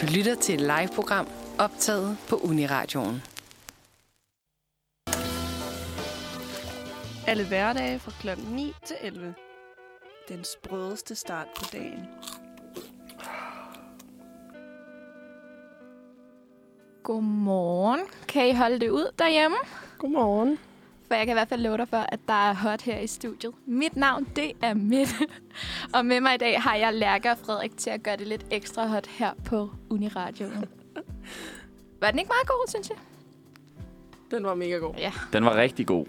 Du 0.00 0.06
lytter 0.06 0.34
til 0.34 0.54
et 0.54 0.60
live-program 0.60 1.28
optaget 1.58 2.16
på 2.28 2.36
Uniradioen. 2.36 3.22
Alle 7.26 7.46
hverdage 7.48 7.98
fra 7.98 8.12
kl. 8.20 8.28
9 8.54 8.72
til 8.86 8.96
11. 9.00 9.34
Den 10.28 10.44
sprødeste 10.44 11.14
start 11.14 11.46
på 11.56 11.64
dagen. 11.72 12.06
Godmorgen. 17.02 18.00
Kan 18.28 18.48
I 18.48 18.54
holde 18.54 18.78
det 18.80 18.90
ud 18.90 19.12
derhjemme? 19.18 19.56
Godmorgen. 19.98 20.58
For 21.14 21.18
jeg 21.18 21.26
kan 21.26 21.32
i 21.32 21.38
hvert 21.38 21.48
fald 21.48 21.60
love 21.60 21.76
dig 21.76 21.88
for, 21.88 22.06
at 22.08 22.20
der 22.28 22.48
er 22.48 22.54
hot 22.54 22.82
her 22.82 22.98
i 22.98 23.06
studiet. 23.06 23.52
Mit 23.66 23.96
navn, 23.96 24.26
det 24.36 24.52
er 24.62 24.74
Mette. 24.74 25.14
Og 25.94 26.06
med 26.06 26.20
mig 26.20 26.34
i 26.34 26.38
dag 26.38 26.62
har 26.62 26.76
jeg 26.76 26.94
Lærke 26.94 27.30
og 27.30 27.38
Frederik 27.38 27.76
til 27.76 27.90
at 27.90 28.02
gøre 28.02 28.16
det 28.16 28.26
lidt 28.26 28.46
ekstra 28.50 28.86
hot 28.86 29.06
her 29.06 29.30
på 29.44 29.70
Uniradioen. 29.90 30.52
Var 32.00 32.10
den 32.10 32.18
ikke 32.18 32.28
meget 32.28 32.46
god, 32.46 32.68
synes 32.68 32.88
jeg? 32.88 32.96
Den 34.30 34.44
var 34.44 34.54
mega 34.54 34.76
god. 34.76 34.94
Ja. 34.98 35.12
Den 35.32 35.44
var 35.44 35.56
rigtig 35.56 35.86
god. 35.86 36.06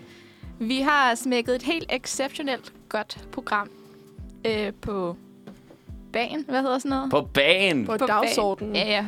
Vi 0.60 0.82
har 0.82 1.16
smækket 1.16 1.56
et 1.56 1.64
helt 1.64 1.92
exceptionelt 1.92 2.74
godt 2.90 3.28
program 3.32 3.70
øh, 4.46 4.74
på 4.82 5.16
bagen. 6.14 6.46
Hvad 6.48 6.62
hedder 6.62 6.80
sådan 6.80 6.90
noget? 6.90 7.12
På 7.12 7.22
banen! 7.34 7.86
På, 7.86 7.92
På 7.92 7.98
på 7.98 8.06
dagsordenen. 8.06 8.76
Ja, 8.76 9.06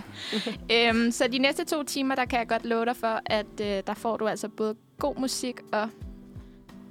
ja. 0.72 0.89
øhm, 0.89 1.11
så 1.11 1.27
de 1.27 1.38
næste 1.38 1.66
to 1.66 1.84
timer, 1.84 2.16
der 2.16 2.25
kan 2.25 2.39
jeg 2.39 2.48
godt 2.48 2.66
love 2.66 2.86
dig 2.86 2.95
for, 2.95 3.22
at 3.25 3.61
øh, 3.61 3.84
der 3.88 3.94
får 3.94 4.17
du 4.17 4.27
altså 4.27 4.50
både 4.50 4.75
god 5.00 5.16
musik 5.20 5.56
og 5.72 5.90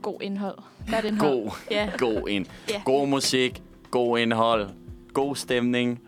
god 0.02 0.22
indhold. 0.22 0.58
Godt 0.92 1.04
indhold. 1.04 1.44
God, 1.44 1.50
Ja. 1.70 1.90
god 1.98 2.28
ind. 2.28 2.46
Ja. 2.70 2.82
God 2.84 3.06
musik, 3.08 3.62
god 3.90 4.18
indhold, 4.18 4.68
god 5.12 5.36
stemning, 5.36 6.00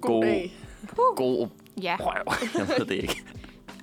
God, 0.00 0.10
god- 0.10 0.22
dag. 0.24 0.52
god 1.16 1.48
Ja. 1.82 1.96
røv. 2.00 2.34
Jeg 2.58 2.68
ved 2.78 2.86
det 2.86 2.94
ikke. 2.94 3.22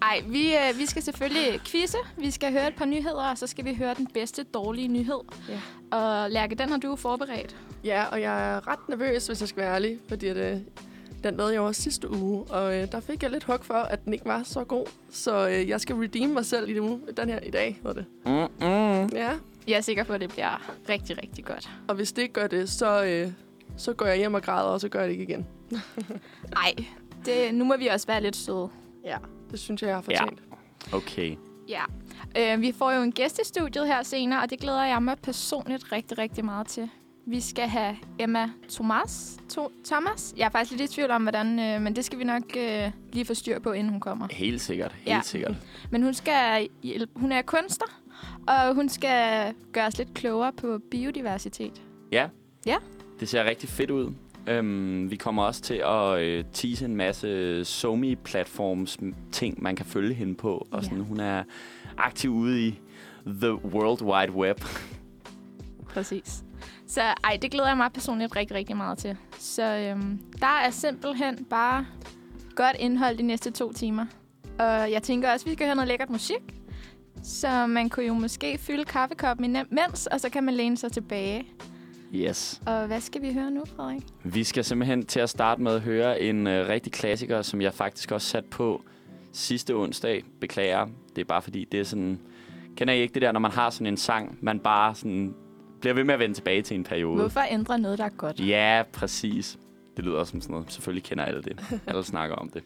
Ej, 0.02 0.22
vi, 0.28 0.56
øh, 0.56 0.78
vi 0.80 0.86
skal 0.86 1.02
selvfølgelig 1.02 1.60
quizze. 1.66 1.98
Vi 2.18 2.32
skal 2.32 2.52
høre 2.52 2.68
et 2.68 2.76
par 2.76 2.86
nyheder, 2.86 3.30
og 3.32 3.38
så 3.38 3.48
skal 3.48 3.66
vi 3.66 3.74
høre 3.76 3.94
den 3.94 4.08
bedste 4.08 4.44
dårlige 4.44 4.88
nyhed. 4.88 5.20
Ja. 5.50 5.60
Og 5.98 6.32
Lærke, 6.32 6.56
den 6.56 6.70
har 6.70 6.78
du 6.78 6.96
forberedt. 6.96 7.56
Ja, 7.84 8.04
og 8.06 8.22
jeg 8.22 8.56
er 8.56 8.68
ret 8.68 8.90
nervøs, 8.90 9.28
hvis 9.28 9.40
jeg 9.42 9.50
skal 9.50 9.62
være 9.64 9.76
ærlig, 9.76 10.00
fordi 10.08 10.28
at, 10.28 10.38
øh, 10.38 10.58
den 11.26 11.38
lavede 11.38 11.54
jeg 11.54 11.62
også 11.62 11.82
sidste 11.82 12.10
uge, 12.12 12.44
og 12.44 12.76
øh, 12.78 12.92
der 12.92 13.00
fik 13.00 13.24
jeg 13.24 13.32
lidt 13.32 13.44
hug 13.44 13.58
for, 13.62 13.74
at 13.74 14.06
den 14.06 14.14
ikke 14.14 14.26
var 14.26 14.44
så 14.44 14.64
god. 14.64 14.86
Så 15.10 15.48
øh, 15.50 15.70
jeg 15.70 15.82
skal 15.82 15.96
redeem 15.96 16.30
mig 16.30 16.46
selv 16.46 16.70
i 16.70 16.74
det 16.74 16.80
uge, 16.80 17.00
den 17.18 17.30
her 17.30 17.40
i 17.40 17.50
dag, 17.52 17.80
hedder 17.84 17.94
det. 17.94 18.06
Mm-mm. 18.26 19.10
Ja, 19.18 19.32
Jeg 19.68 19.78
er 19.78 19.82
sikker 19.82 20.04
på, 20.04 20.14
at 20.14 20.22
det 20.22 20.30
bliver 20.30 20.72
rigtig, 20.90 21.18
rigtig 21.24 21.46
godt. 21.46 21.70
og 21.88 21.96
hvis 21.96 22.12
det 22.12 22.22
ikke 22.22 22.34
gør 22.34 22.48
det, 22.48 22.70
så, 22.70 23.04
øh, 23.06 23.32
så 23.78 23.94
går 23.94 24.06
jeg 24.06 24.18
hjem 24.18 24.34
og 24.34 24.42
græder, 24.44 24.70
og 24.70 24.82
så 24.82 24.90
gør 24.90 25.00
jeg 25.00 25.08
det 25.10 25.14
ikke 25.20 25.24
igen. 25.34 25.46
Ej, 26.64 26.74
det, 27.26 27.54
nu 27.54 27.66
må 27.66 27.78
vi 27.78 27.88
også 27.88 28.08
være 28.08 28.22
lidt 28.22 28.36
søde. 28.36 28.70
Ja, 29.06 29.18
det 29.52 29.60
synes 29.60 29.82
jeg, 29.82 29.88
jeg 29.88 29.96
har 29.98 30.04
Ja. 30.10 30.20
fortjent. 30.22 30.40
Okay. 30.94 31.36
Ja. 31.70 31.82
Øh, 32.56 32.62
vi 32.62 32.72
får 32.72 32.92
jo 32.92 33.02
en 33.02 33.12
gæst 33.12 33.40
i 33.40 33.46
studiet 33.46 33.88
her 33.88 34.04
senere, 34.04 34.42
og 34.42 34.50
det 34.50 34.60
glæder 34.60 34.84
jeg 34.86 35.04
mig 35.04 35.18
personligt 35.24 35.92
rigtig, 35.92 36.18
rigtig 36.18 36.46
meget 36.46 36.68
til. 36.68 36.90
Vi 37.28 37.42
skal 37.42 37.68
have 37.68 37.96
Emma 38.20 38.50
Thomas. 38.70 39.38
To- 39.58 39.72
Thomas? 39.86 40.34
Jeg 40.38 40.46
er 40.46 40.50
faktisk 40.50 40.72
lidt 40.80 40.92
i 40.92 40.94
tvivl 40.96 41.12
om, 41.12 41.22
hvordan, 41.22 41.60
øh, 41.60 41.82
men 41.82 41.96
det 41.96 42.06
skal 42.06 42.20
vi 42.20 42.24
nok 42.24 42.44
øh, 42.58 42.92
lige 43.14 43.26
få 43.26 43.34
styr 43.34 43.60
på, 43.60 43.72
inden 43.72 43.92
hun 43.92 44.00
kommer. 44.00 44.28
Helt 44.32 44.62
sikkert, 44.62 44.92
helt 44.92 45.08
Ja. 45.08 45.22
sikkert. 45.24 45.56
Men 45.92 46.04
hun, 46.04 46.14
skal 46.14 46.68
hjælpe, 46.84 47.12
hun 47.20 47.32
er 47.32 47.42
kunstner, 47.42 48.02
og 48.48 48.76
hun 48.76 48.90
skal 48.90 49.54
gøre 49.72 49.86
os 49.88 49.98
lidt 49.98 50.14
klogere 50.14 50.54
på 50.54 50.80
biodiversitet. 50.92 51.82
Ja. 52.12 52.28
Ja. 52.66 52.76
Det 53.20 53.30
ser 53.30 53.44
rigtig 53.44 53.70
fedt 53.70 53.92
ud. 53.92 54.14
Øhm, 54.48 55.12
vi 55.12 55.16
kommer 55.16 55.44
også 55.44 55.62
til 55.62 55.82
at 55.86 56.20
øh, 56.20 56.44
tease 56.54 56.86
en 56.86 56.96
masse 56.96 57.66
somi 57.66 58.16
platforms 58.16 58.98
ting, 59.32 59.64
man 59.64 59.76
kan 59.76 59.86
følge 59.86 60.14
hende 60.14 60.36
på. 60.36 60.68
Og 60.72 60.80
Ja. 60.82 60.88
sådan, 60.90 61.04
hun 61.04 61.20
er 61.20 61.44
aktiv 61.98 62.32
ude 62.32 62.68
i 62.68 62.80
the 63.28 63.54
world 63.56 64.02
wide 64.02 64.32
web. 64.32 64.62
Præcis. 65.86 66.44
Så 66.88 67.02
ej, 67.02 67.38
det 67.42 67.52
glæder 67.52 67.68
jeg 67.68 67.78
mig 67.78 67.92
personligt 67.94 68.36
rigtig, 68.36 68.58
rigtig 68.58 68.78
meget 68.78 68.98
til. 68.98 69.18
Så 69.40 69.64
øhm, 69.64 70.20
der 70.40 70.60
er 70.66 70.70
simpelthen 70.70 71.46
bare 71.50 71.86
godt 72.56 72.76
indhold 72.80 73.18
de 73.18 73.24
næste 73.24 73.52
to 73.52 73.74
timer. 73.74 74.06
Og 74.60 74.92
jeg 74.92 75.04
tænker 75.04 75.32
også, 75.32 75.44
at 75.44 75.50
vi 75.50 75.54
skal 75.54 75.66
høre 75.68 75.76
noget 75.76 75.88
lækkert 75.88 76.10
musik. 76.10 76.42
Så 77.24 77.68
man 77.68 77.90
kunne 77.90 78.06
jo 78.06 78.14
måske 78.14 78.58
fylde 78.58 78.86
kaffekoppen 78.86 79.46
imens, 79.46 80.08
og 80.08 80.22
så 80.22 80.30
kan 80.30 80.44
man 80.44 80.54
læne 80.54 80.78
sig 80.78 80.92
tilbage. 80.92 81.48
Yes. 82.14 82.62
Og 82.66 82.88
hvad 82.88 83.02
skal 83.02 83.22
vi 83.22 83.34
høre 83.34 83.52
nu, 83.52 83.64
Frederik? 83.76 84.04
Vi 84.24 84.44
skal 84.44 84.64
simpelthen 84.64 85.06
til 85.06 85.20
at 85.20 85.30
starte 85.30 85.62
med 85.62 85.76
at 85.76 85.82
høre 85.82 86.22
en 86.22 86.48
øh, 86.48 86.68
rigtig 86.68 86.92
klassiker, 86.92 87.42
som 87.42 87.62
jeg 87.62 87.74
faktisk 87.74 88.12
også 88.12 88.28
sat 88.28 88.46
på 88.46 88.82
sidste 89.34 89.76
onsdag. 89.76 90.24
Beklager. 90.42 90.88
Det 91.16 91.22
er 91.22 91.26
bare 91.26 91.42
fordi, 91.42 91.66
det 91.72 91.80
er 91.80 91.84
sådan... 91.84 92.20
Kender 92.78 92.94
I 92.94 93.02
ikke 93.02 93.14
det 93.14 93.22
der, 93.22 93.32
når 93.32 93.40
man 93.40 93.52
har 93.52 93.70
sådan 93.70 93.88
en 93.88 93.98
sang, 93.98 94.38
man 94.42 94.60
bare 94.60 94.96
sådan 94.96 95.36
bliver 95.86 95.94
ved 95.96 96.04
med 96.04 96.14
at 96.14 96.20
vende 96.20 96.36
tilbage 96.36 96.62
til 96.62 96.76
en 96.76 96.84
periode? 96.84 97.16
Hvorfor 97.20 97.42
ændre 97.50 97.80
noget, 97.80 97.98
der 97.98 98.06
er 98.06 98.10
godt? 98.10 98.40
Ja, 98.40 98.84
præcis. 98.94 99.58
Det 99.98 100.06
lyder 100.06 100.18
også 100.18 100.32
som 100.32 100.42
sådan 100.42 100.54
noget. 100.54 100.72
Selvfølgelig 100.72 101.04
kender 101.04 101.26
alle 101.26 101.42
det. 101.42 101.60
Alle 101.88 102.04
snakker 102.04 102.36
om 102.36 102.50
det. 102.50 102.64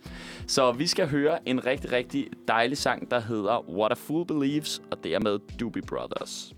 Så 0.47 0.71
vi 0.71 0.87
skal 0.87 1.07
høre 1.07 1.49
en 1.49 1.65
rigtig, 1.65 1.91
rigtig 1.91 2.27
dejlig 2.47 2.77
sang, 2.77 3.11
der 3.11 3.19
hedder 3.19 3.69
What 3.69 3.91
a 3.91 3.95
Fool 3.95 4.25
Believes, 4.25 4.81
og 4.91 5.03
det 5.03 5.15
er 5.15 5.19
med 5.19 5.39
Doobie 5.59 5.81
Brothers. 5.81 6.53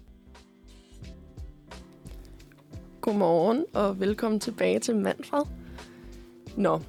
Godmorgen, 3.02 3.66
og 3.74 4.00
velkommen 4.00 4.40
tilbage 4.40 4.80
til 4.80 4.96
Manfred. 4.96 5.42
Nå, 6.58 6.82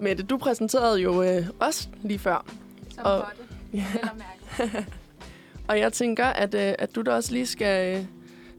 Mette, 0.00 0.22
du 0.22 0.36
præsenterede 0.38 1.00
jo 1.00 1.22
øh, 1.22 1.46
os 1.60 1.88
lige 2.02 2.18
før, 2.18 2.46
Som 2.94 3.04
Og- 3.04 3.18
at 3.18 3.36
mærke. 4.58 4.86
og 5.68 5.78
jeg 5.78 5.92
tænker, 5.92 6.26
at, 6.26 6.54
øh, 6.54 6.74
at 6.78 6.94
du 6.94 7.02
da 7.02 7.10
også 7.10 7.32
lige 7.32 7.46
skal, 7.46 7.98
øh, 7.98 8.04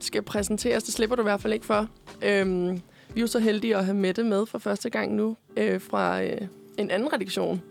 skal 0.03 0.21
præsenteres. 0.21 0.83
Det 0.83 0.93
slipper 0.93 1.15
du 1.15 1.21
i 1.21 1.23
hvert 1.23 1.41
fald 1.41 1.53
ikke 1.53 1.65
for. 1.65 1.87
Øhm, 2.21 2.81
vi 3.13 3.19
er 3.19 3.21
jo 3.21 3.27
så 3.27 3.39
heldige 3.39 3.77
at 3.77 3.85
have 3.85 3.97
Mette 3.97 4.23
med 4.23 4.45
for 4.45 4.57
første 4.57 4.89
gang 4.89 5.15
nu 5.15 5.37
øh, 5.57 5.81
fra 5.81 6.23
øh, 6.23 6.41
en 6.77 6.91
anden 6.91 7.13
redaktion. 7.13 7.61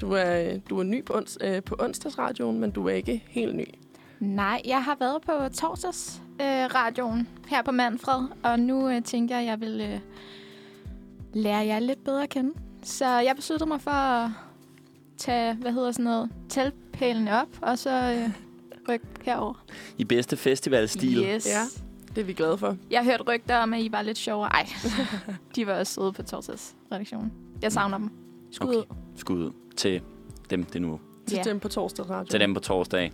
Du 0.00 0.12
er, 0.12 0.58
du 0.70 0.78
er 0.78 0.82
ny 0.82 1.04
på, 1.04 1.12
ons, 1.12 1.38
øh, 1.40 1.62
på 1.62 1.76
onsdagsradioen, 1.78 2.60
men 2.60 2.70
du 2.70 2.88
er 2.88 2.92
ikke 2.92 3.24
helt 3.28 3.56
ny. 3.56 3.64
Nej, 4.20 4.62
jeg 4.64 4.84
har 4.84 4.96
været 5.00 5.22
på 5.22 5.54
torsdags 5.54 6.22
øh, 6.40 6.74
radioen 6.74 7.28
her 7.48 7.62
på 7.62 7.70
Manfred, 7.70 8.28
og 8.42 8.60
nu 8.60 8.88
øh, 8.88 9.02
tænker 9.02 9.34
jeg, 9.34 9.42
at 9.42 9.50
jeg 9.50 9.60
vil 9.60 9.80
øh, 9.80 10.00
lære 11.32 11.66
jer 11.66 11.78
lidt 11.78 12.04
bedre 12.04 12.22
at 12.22 12.28
kende. 12.28 12.52
Så 12.82 13.06
jeg 13.06 13.36
besluttede 13.36 13.68
mig 13.68 13.80
for 13.80 13.90
at 13.90 14.30
tage, 15.18 15.54
hvad 15.54 15.72
hedder 15.72 15.92
sådan 15.92 16.04
noget, 16.04 16.30
teltpælene 16.48 17.40
op, 17.40 17.48
og 17.62 17.78
så 17.78 17.90
øh, 17.90 18.30
rykke 18.88 19.06
herover. 19.22 19.64
I 19.98 20.04
bedste 20.04 20.36
festivalstil. 20.36 21.24
Yes. 21.24 21.46
Ja. 21.46 21.62
Det 22.14 22.20
er 22.20 22.24
vi 22.24 22.32
glade 22.32 22.58
for. 22.58 22.76
Jeg 22.90 23.04
hørte 23.04 23.22
rygter 23.22 23.56
om, 23.56 23.74
at 23.74 23.80
I 23.82 23.92
var 23.92 24.02
lidt 24.02 24.18
sjovere. 24.18 24.48
Ej, 24.50 24.66
de 25.56 25.66
var 25.66 25.72
også 25.78 25.94
søde 25.94 26.12
på 26.12 26.22
torsdagsredaktionen. 26.22 27.32
Jeg 27.62 27.72
savner 27.72 27.98
dem. 27.98 28.10
Skud 28.52 28.66
Okay. 28.68 28.76
ud. 28.78 28.84
Skud 29.16 29.38
ud 29.38 29.50
til 29.76 30.00
dem, 30.50 30.64
det 30.64 30.82
nu. 30.82 31.00
Til 31.26 31.36
Ja. 31.36 31.42
dem 31.42 31.60
på 31.60 31.68
torsdagsradioen. 31.68 32.26
Til 32.26 32.40
dem 32.40 32.54
på 32.54 32.60
torsdag. 32.60 33.12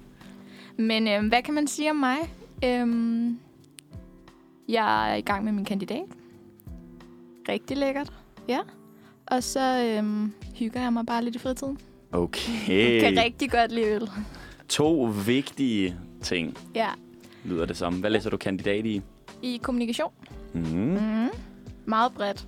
Men 0.78 1.08
øh, 1.08 1.28
hvad 1.28 1.42
kan 1.42 1.54
man 1.54 1.66
sige 1.66 1.90
om 1.90 1.96
mig? 1.96 2.16
Øhm, 2.64 3.38
jeg 4.68 5.10
er 5.10 5.14
i 5.14 5.20
gang 5.20 5.44
med 5.44 5.52
min 5.52 5.64
kandidat. 5.64 6.04
Rigtig 7.48 7.76
lækkert. 7.76 8.12
Ja. 8.48 8.58
Og 9.26 9.42
så 9.42 9.94
øhm, 9.98 10.32
hygger 10.54 10.80
jeg 10.80 10.92
mig 10.92 11.06
bare 11.06 11.24
lidt 11.24 11.36
i 11.36 11.38
fritiden. 11.38 11.78
Okay. 12.12 13.00
Kan 13.00 13.18
rigtig 13.24 13.50
godt 13.50 13.72
lide 13.72 13.86
øl. 13.86 14.10
To 14.68 15.02
vigtige 15.26 15.96
ting, 16.22 16.56
Ja. 16.74 16.88
lyder 17.44 17.66
det 17.66 17.76
som. 17.76 17.94
Hvad 17.94 18.10
læser 18.10 18.30
du 18.30 18.36
kandidat 18.36 18.86
i? 18.86 19.02
I 19.42 19.60
kommunikation. 19.62 20.12
Mm. 20.52 20.60
Mm. 20.60 21.28
Meget 21.84 22.12
bredt. 22.12 22.46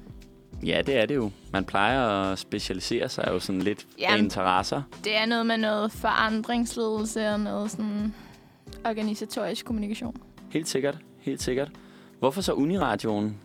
Ja, 0.67 0.83
det 0.87 0.97
er 0.97 1.07
det 1.07 1.15
jo. 1.15 1.31
Man 1.53 1.65
plejer 1.65 2.07
at 2.09 2.39
specialisere 2.39 3.09
sig 3.09 3.25
jo 3.29 3.39
sådan 3.39 3.63
lidt 3.63 3.87
af 3.99 4.01
Jamen. 4.03 4.25
interesser. 4.25 4.83
Det 5.05 5.17
er 5.17 5.27
noget 5.27 5.47
med 5.47 5.59
noget 5.59 5.93
forandringsledelse 5.93 7.29
og 7.29 7.41
noget 7.41 7.71
sådan 7.71 8.15
organisatorisk 8.85 9.65
kommunikation. 9.65 10.17
Helt 10.51 10.69
sikkert. 10.69 10.99
Helt 11.19 11.43
sikkert. 11.43 11.71
Hvorfor 12.19 12.41
så 12.41 12.53
Uniradioen? 12.53 13.37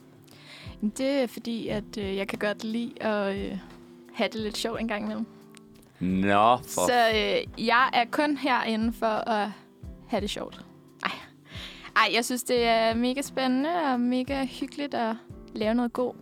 Det 0.97 1.07
er 1.07 1.27
fordi, 1.27 1.67
at 1.67 1.97
øh, 1.97 2.15
jeg 2.15 2.27
kan 2.27 2.39
godt 2.39 2.63
lide 2.63 3.03
at 3.03 3.35
øh, 3.37 3.57
have 4.13 4.29
det 4.33 4.41
lidt 4.41 4.57
sjovt 4.57 4.79
en 4.79 4.87
gang 4.87 5.03
imellem. 5.03 5.25
Nå, 6.03 6.57
for 6.57 6.87
Så 6.87 7.09
øh, 7.15 7.65
jeg 7.67 7.89
er 7.93 8.05
kun 8.11 8.37
herinde 8.37 8.93
for 8.93 9.29
at 9.29 9.49
have 10.07 10.21
det 10.21 10.29
sjovt. 10.29 10.65
Ej. 11.03 11.11
Ej, 11.95 12.11
jeg 12.15 12.25
synes, 12.25 12.43
det 12.43 12.63
er 12.63 12.93
mega 12.95 13.21
spændende 13.21 13.69
og 13.93 13.99
mega 13.99 14.45
hyggeligt 14.45 14.93
at 14.93 15.15
lave 15.55 15.73
noget 15.75 15.93
god 15.93 16.13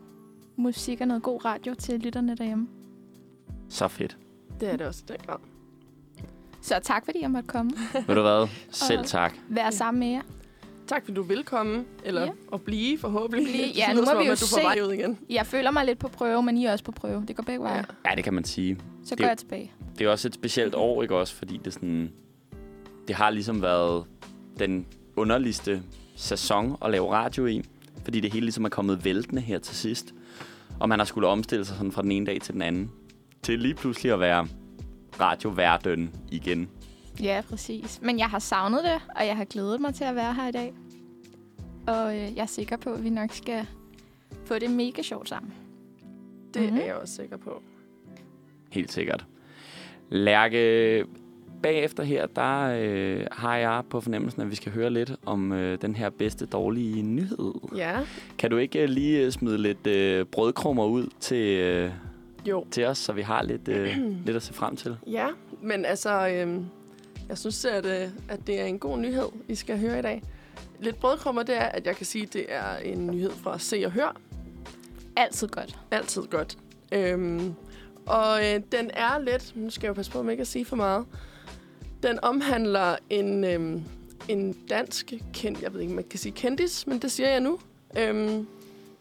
musik 0.56 1.02
og 1.02 1.08
noget 1.08 1.24
god 1.24 1.46
radio 1.46 1.74
til 1.74 2.00
lytterne 2.00 2.36
derhjemme. 2.36 2.68
så 3.70 3.88
fedt. 3.88 4.18
Det 4.60 4.70
er 4.74 4.78
det 4.78 4.88
også 4.88 5.04
i 5.10 5.12
den 5.12 5.18
grad. 5.28 5.38
Så 6.62 6.80
tak, 6.84 7.06
fordi 7.06 7.22
jeg 7.22 7.32
måtte 7.32 7.48
komme. 7.48 7.72
Ved 8.08 8.16
du 8.16 8.22
hvad? 8.22 8.48
Selv 8.72 9.06
tak. 9.06 9.34
Være 9.50 9.72
sammen 9.72 10.00
med 10.00 10.08
jer. 10.08 10.22
Tak 10.88 11.04
fordi 11.06 11.16
du 11.16 11.24
vil 11.24 11.44
komme, 11.44 11.86
eller 12.04 12.22
Ja. 12.22 12.30
at 12.54 12.62
blive 12.62 12.98
forhåbentlig. 13.00 13.48
Blive- 13.54 13.68
Det 13.68 13.78
ja, 13.78 13.94
nu 13.94 14.02
må 14.02 14.20
vi 14.20 14.26
jo 14.26 14.32
at 14.32 14.40
du 14.40 14.46
er 14.46 14.48
se. 14.48 14.56
på 14.56 14.62
vej 14.68 14.80
ud 14.88 14.94
igen. 14.94 15.18
Jeg 15.30 15.46
føler 15.48 15.72
mig 15.72 15.86
lidt 15.86 16.00
på 16.00 16.08
prøve, 16.08 16.44
men 16.44 16.58
I 16.58 16.66
er 16.66 16.72
også 16.72 16.84
på 16.86 16.92
prøve. 16.92 17.26
Det 17.28 17.36
går 17.36 17.44
begge 17.44 17.64
veje. 17.64 17.76
Ja. 18.06 18.10
Ja, 18.10 18.16
det 18.16 18.24
kan 18.24 18.34
man 18.34 18.44
sige. 18.44 18.78
Så 19.04 19.16
Det- 19.16 19.20
går 19.24 19.28
jeg 19.28 19.38
tilbage. 19.38 19.72
Det 20.00 20.06
er 20.08 20.12
også 20.12 20.28
et 20.28 20.34
specielt 20.34 20.76
år, 20.76 21.02
ikke 21.02 21.16
også? 21.16 21.36
Fordi 21.36 21.58
det, 21.66 21.74
sådan, 21.74 22.12
det 23.08 23.16
har 23.16 23.30
ligesom 23.30 23.62
været 23.62 24.06
den 24.60 24.86
underligste 25.16 25.84
sæson 26.16 26.78
at 26.86 26.92
lave 26.92 27.12
radio 27.14 27.46
i. 27.46 27.62
Fordi 28.04 28.20
det 28.20 28.34
hele 28.34 28.46
ligesom 28.46 28.66
er 28.66 28.70
kommet 28.70 29.06
væltende 29.06 29.42
her 29.42 29.60
til 29.60 29.76
sidst. 29.76 30.14
Og 30.80 30.90
man 30.90 31.00
har 31.00 31.06
skulle 31.06 31.28
omstille 31.28 31.66
sig 31.66 31.76
sådan 31.78 31.92
fra 31.92 32.02
den 32.02 32.12
ene 32.12 32.26
dag 32.26 32.42
til 32.42 32.54
den 32.54 32.62
anden. 32.62 32.92
Til 33.44 33.60
lige 33.60 33.74
pludselig 33.74 34.12
at 34.14 34.20
være 34.20 34.48
radioværden 35.20 36.16
igen. 36.32 36.70
Ja, 37.22 37.42
præcis. 37.50 38.00
Men 38.04 38.20
jeg 38.20 38.28
har 38.30 38.40
savnet 38.40 38.84
det, 38.84 39.02
og 39.20 39.26
jeg 39.28 39.38
har 39.38 39.46
glædet 39.46 39.82
mig 39.82 39.94
til 39.96 40.04
at 40.04 40.16
være 40.16 40.34
her 40.34 40.48
i 40.48 40.52
dag. 40.52 40.74
Og 41.88 42.16
øh, 42.18 42.22
jeg 42.36 42.42
er 42.42 42.46
sikker 42.46 42.78
på, 42.78 42.94
at 42.94 43.04
vi 43.04 43.10
nok 43.10 43.32
skal 43.34 43.68
få 44.46 44.60
det 44.60 44.72
mega 44.72 45.02
sjovt 45.02 45.30
sammen. 45.30 45.54
Det 46.54 46.70
Mhm. 46.70 46.78
er 46.82 46.86
jeg 46.86 46.96
også 46.96 47.16
sikker 47.16 47.38
på. 47.38 47.62
Helt 48.72 48.92
sikkert. 48.92 49.26
Lærke, 50.10 51.06
bagefter 51.64 52.04
her, 52.04 52.28
der 52.28 52.80
øh, 52.80 53.26
har 53.32 53.58
jeg 53.58 53.84
på 53.90 54.02
fornemmelsen, 54.02 54.42
at 54.42 54.50
vi 54.50 54.56
skal 54.56 54.72
høre 54.72 54.90
lidt 54.90 55.14
om 55.26 55.52
øh, 55.52 55.82
den 55.82 55.96
her 55.96 56.10
bedste 56.10 56.46
dårlige 56.46 57.02
nyhed. 57.02 57.54
Ja, 57.76 58.00
Kan 58.38 58.50
du 58.50 58.58
ikke 58.58 58.80
øh, 58.80 58.90
lige 58.90 59.26
øh, 59.26 59.32
smide 59.32 59.58
lidt 59.58 59.88
øh, 59.88 60.26
brødkrummer 60.26 60.86
ud 60.86 61.08
til, 61.20 61.60
øh, 61.60 61.92
jo. 62.48 62.66
til 62.72 62.86
os, 62.86 62.98
så 62.98 63.14
vi 63.14 63.22
har 63.22 63.44
lidt, 63.44 63.68
øh, 63.68 63.98
lidt 64.26 64.38
at 64.38 64.44
se 64.44 64.54
frem 64.54 64.76
til? 64.76 64.98
Ja, 65.08 65.28
men 65.62 65.86
altså, 65.86 66.28
øhm, 66.28 66.66
jeg 67.30 67.38
synes, 67.38 67.66
at, 67.66 67.86
øh, 67.86 68.10
at 68.30 68.48
det 68.48 68.62
er 68.62 68.66
en 68.66 68.80
god 68.80 68.98
nyhed, 68.98 69.28
I 69.48 69.56
skal 69.56 69.80
høre 69.80 70.00
i 70.00 70.02
dag. 70.02 70.24
Lidt 70.80 71.00
brødkrummer, 71.00 71.44
det 71.44 71.58
er, 71.58 71.66
at 71.66 71.86
jeg 71.86 71.96
kan 71.96 72.06
sige, 72.06 72.24
at 72.24 72.34
det 72.34 72.46
er 72.50 72.78
en 72.78 73.08
nyhed 73.08 73.32
fra 73.32 73.60
Se 73.60 73.86
og 73.86 73.92
Hør. 73.92 74.16
Altid 75.16 75.48
godt. 75.48 75.80
Altid 75.92 76.22
godt. 76.22 76.58
Øhm, 76.92 77.54
og 78.06 78.40
øh, 78.46 78.62
den 78.72 78.92
er 78.94 79.20
lidt, 79.20 79.54
nu 79.56 79.70
skal 79.70 79.86
jeg 79.86 79.90
jo 79.90 79.94
passe 79.94 80.12
på, 80.12 80.20
om 80.20 80.30
ikke 80.30 80.42
at 80.42 80.48
sige 80.48 80.66
for 80.66 80.76
meget. 80.76 81.06
Den 82.04 82.20
omhandler 82.22 82.96
en, 83.10 83.44
øhm, 83.44 83.84
en 84.28 84.54
dansk 84.70 85.14
kendt, 85.34 85.62
jeg 85.62 85.74
ved 85.74 85.82
ikke, 85.82 85.92
om 85.92 85.96
man 85.96 86.06
kan 86.10 86.20
sige 86.20 86.32
kendis, 86.32 86.88
men 86.88 87.00
det 87.00 87.12
siger 87.12 87.30
jeg 87.30 87.40
nu. 87.40 87.60
Øhm, 87.98 88.48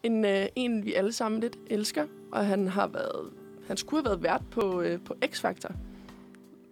en, 0.03 0.25
øh, 0.25 0.47
en, 0.57 0.85
vi 0.85 0.95
alle 0.95 1.13
sammen 1.13 1.41
lidt 1.41 1.57
elsker, 1.67 2.05
og 2.33 2.47
han 2.47 2.69
har 2.69 2.87
været, 2.87 3.31
han 3.67 3.77
skulle 3.77 4.03
have 4.03 4.11
været 4.11 4.23
vært 4.23 4.43
på, 4.51 4.81
øh, 4.81 5.01
på 5.05 5.15
X-Factor. 5.25 5.73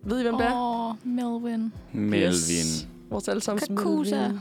Ved 0.02 0.18
I, 0.18 0.22
hvem 0.22 0.34
det 0.34 0.46
er? 0.46 0.88
Åh, 0.88 1.06
Melvin. 1.06 1.72
Melvin. 1.92 2.28
Yes. 2.28 2.88
Vores 3.10 3.28
allesammens 3.28 3.68
Kakusa. 3.68 4.22
Melvin. 4.22 4.40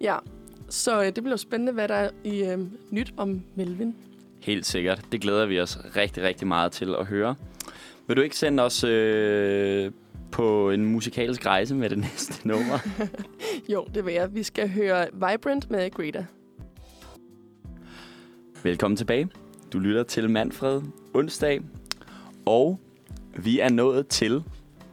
Ja, 0.00 0.16
så 0.68 1.02
øh, 1.02 1.06
det 1.06 1.22
bliver 1.22 1.36
spændende, 1.36 1.72
hvad 1.72 1.88
der 1.88 1.94
er 1.94 2.10
i 2.24 2.44
øh, 2.44 2.58
nyt 2.90 3.14
om 3.16 3.42
Melvin. 3.54 3.94
Helt 4.44 4.66
sikkert. 4.66 5.04
Det 5.12 5.20
glæder 5.20 5.46
vi 5.46 5.60
os 5.60 5.78
rigtig, 5.96 6.22
rigtig 6.22 6.46
meget 6.46 6.72
til 6.72 6.94
at 6.98 7.06
høre. 7.06 7.34
Vil 8.06 8.16
du 8.16 8.22
ikke 8.22 8.36
sende 8.36 8.62
os 8.62 8.84
øh, 8.84 9.90
på 10.32 10.70
en 10.70 10.84
musikalsk 10.84 11.46
rejse 11.46 11.74
med 11.74 11.90
det 11.90 11.98
næste 12.08 12.48
nummer? 12.48 12.78
Jo, 13.72 13.86
det 13.94 14.06
vil 14.06 14.14
jeg. 14.14 14.34
Vi 14.34 14.42
skal 14.42 14.68
høre 14.68 15.06
Vibrant 15.12 15.70
med 15.70 15.90
Greta. 15.90 16.26
Velkommen 18.62 18.96
tilbage. 18.96 19.28
Du 19.72 19.78
lytter 19.78 20.02
til 20.02 20.30
Manfred 20.30 20.82
onsdag, 21.14 21.60
og 22.46 22.80
vi 23.36 23.60
er 23.60 23.68
nået 23.68 24.08
til 24.08 24.44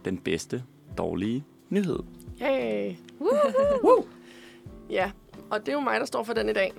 den 0.04 0.18
bedste 0.18 0.62
dårlige 0.98 1.44
nyhed. 1.68 1.98
Yay! 2.42 2.92
ja, 4.90 5.10
og 5.50 5.60
det 5.60 5.68
er 5.68 5.72
jo 5.72 5.80
mig, 5.80 6.00
der 6.00 6.06
står 6.06 6.22
for 6.22 6.32
den 6.32 6.48
i 6.48 6.52
dag. 6.52 6.72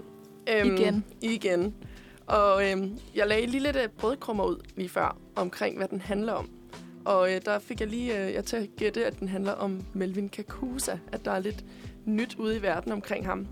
Igen. 0.47 1.03
Igen. 1.21 1.73
Og 2.27 2.71
øhm, 2.71 2.99
jeg 3.15 3.27
lagde 3.27 3.45
lige 3.45 3.63
lidt 3.63 3.75
øh, 3.75 3.87
brødkrummer 3.89 4.43
ud 4.43 4.57
lige 4.75 4.89
før, 4.89 5.17
omkring 5.35 5.77
hvad 5.77 5.87
den 5.87 6.01
handler 6.01 6.33
om. 6.33 6.49
Og 7.05 7.33
øh, 7.33 7.41
der 7.45 7.59
fik 7.59 7.79
jeg 7.79 7.89
lige 7.89 8.27
øh, 8.27 8.33
jeg 8.33 8.45
til 8.45 8.57
at 8.57 8.69
gætte, 8.77 9.05
at 9.05 9.19
den 9.19 9.27
handler 9.27 9.51
om 9.51 9.81
Melvin 9.93 10.29
Kakusa. 10.29 10.97
At 11.11 11.25
der 11.25 11.31
er 11.31 11.39
lidt 11.39 11.65
nyt 12.05 12.35
ude 12.35 12.57
i 12.57 12.61
verden 12.61 12.91
omkring 12.91 13.25
ham. 13.25 13.47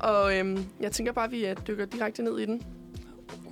Og 0.00 0.38
øhm, 0.38 0.64
jeg 0.80 0.92
tænker 0.92 1.12
bare, 1.12 1.24
at 1.24 1.30
vi 1.30 1.46
øh, 1.46 1.56
dykker 1.66 1.84
direkte 1.84 2.22
ned 2.22 2.38
i 2.38 2.46
den. 2.46 2.62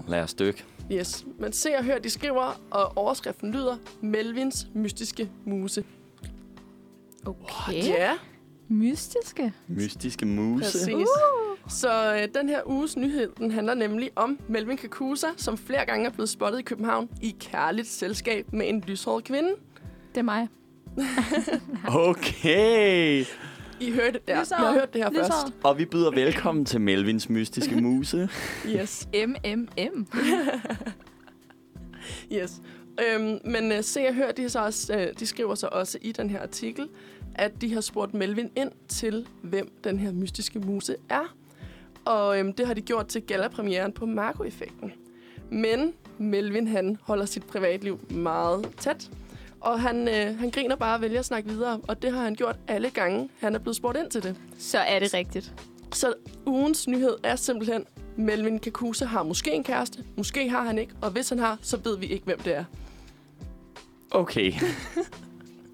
Lad 0.08 0.22
os 0.22 0.34
dykke. 0.34 0.64
Yes. 0.92 1.26
Men 1.38 1.52
se 1.52 1.68
og 1.78 1.84
hør, 1.84 1.98
de 1.98 2.10
skriver, 2.10 2.60
og 2.70 2.92
overskriften 2.96 3.52
lyder 3.52 3.76
Melvins 4.00 4.66
mystiske 4.74 5.30
muse. 5.44 5.84
Okay. 7.26 7.84
Ja, 7.84 8.12
Mystiske. 8.68 9.52
Mystiske 9.68 10.26
muse. 10.26 10.64
præcis. 10.64 10.94
Uh. 10.94 11.04
Så 11.68 12.14
øh, 12.14 12.28
den 12.40 12.48
her 12.48 12.60
uges 12.66 12.96
nyhed, 12.96 13.30
den 13.38 13.50
handler 13.50 13.74
nemlig 13.74 14.10
om 14.16 14.38
Melvin 14.48 14.76
Kakusa, 14.76 15.26
som 15.36 15.58
flere 15.58 15.86
gange 15.86 16.06
er 16.06 16.10
blevet 16.10 16.28
spottet 16.28 16.58
i 16.58 16.62
København 16.62 17.08
i 17.22 17.36
kærligt 17.40 17.88
selskab 17.88 18.52
med 18.52 18.68
en 18.68 18.80
lyshåret 18.86 19.24
kvinde. 19.24 19.48
Det 20.14 20.18
er 20.18 20.22
mig. 20.22 20.48
Okay. 21.88 23.24
I 23.80 23.90
hørte 23.90 24.12
det 24.12 24.28
der. 24.28 24.40
Lyshåret. 24.40 24.50
Jeg 24.60 24.66
har 24.68 24.72
hørt 24.72 24.92
det 24.94 25.02
her 25.02 25.10
Lyshåret. 25.10 25.26
først. 25.32 25.54
Og 25.64 25.78
vi 25.78 25.84
byder 25.84 26.10
velkommen 26.10 26.64
til 26.64 26.80
Melvins 26.80 27.28
mystiske 27.28 27.80
muse. 27.80 28.28
Yes, 28.76 29.08
MMM. 29.26 30.06
yes. 32.32 32.60
Øhm, 33.14 33.38
men 33.44 33.72
øh, 33.72 33.82
se 33.82 34.06
og 34.08 34.14
hør, 34.14 34.32
de, 34.32 34.48
så 34.50 34.64
også, 34.64 34.96
øh, 34.96 35.06
de 35.20 35.26
skriver 35.26 35.54
så 35.54 35.68
også 35.72 35.98
i 36.02 36.12
den 36.12 36.30
her 36.30 36.42
artikel, 36.42 36.88
at 37.38 37.60
de 37.60 37.74
har 37.74 37.80
spurgt 37.80 38.14
Melvin 38.14 38.50
ind 38.56 38.70
til, 38.88 39.26
hvem 39.42 39.72
den 39.84 39.98
her 39.98 40.12
mystiske 40.12 40.58
muse 40.58 40.96
er. 41.08 41.34
Og 42.04 42.38
øhm, 42.38 42.52
det 42.52 42.66
har 42.66 42.74
de 42.74 42.80
gjort 42.80 43.06
til 43.06 43.22
gallapremieren 43.22 43.92
på 43.92 44.06
Marco-effekten. 44.06 44.92
Men 45.50 45.92
Melvin, 46.18 46.68
han 46.68 46.98
holder 47.02 47.24
sit 47.24 47.46
privatliv 47.46 48.00
meget 48.10 48.68
tæt. 48.78 49.10
Og 49.60 49.80
han, 49.80 50.08
øh, 50.08 50.38
han 50.38 50.50
griner 50.50 50.76
bare 50.76 50.94
og 50.94 51.00
vælger 51.00 51.18
at 51.18 51.24
snakke 51.24 51.48
videre. 51.48 51.80
Og 51.88 52.02
det 52.02 52.12
har 52.12 52.22
han 52.22 52.34
gjort 52.34 52.56
alle 52.68 52.90
gange, 52.90 53.28
han 53.40 53.54
er 53.54 53.58
blevet 53.58 53.76
spurgt 53.76 53.98
ind 53.98 54.10
til 54.10 54.22
det. 54.22 54.36
Så 54.58 54.78
er 54.78 54.98
det 54.98 55.14
rigtigt. 55.14 55.54
Så 55.92 56.14
ugens 56.46 56.88
nyhed 56.88 57.16
er 57.22 57.36
simpelthen, 57.36 57.84
Melvin 58.16 58.58
Kakusa 58.58 59.04
har 59.04 59.22
måske 59.22 59.52
en 59.52 59.64
kæreste, 59.64 60.04
måske 60.16 60.48
har 60.48 60.62
han 60.62 60.78
ikke. 60.78 60.92
Og 61.00 61.10
hvis 61.10 61.28
han 61.28 61.38
har, 61.38 61.58
så 61.62 61.76
ved 61.84 61.98
vi 61.98 62.06
ikke, 62.06 62.24
hvem 62.24 62.38
det 62.38 62.56
er. 62.56 62.64
Okay. 64.10 64.52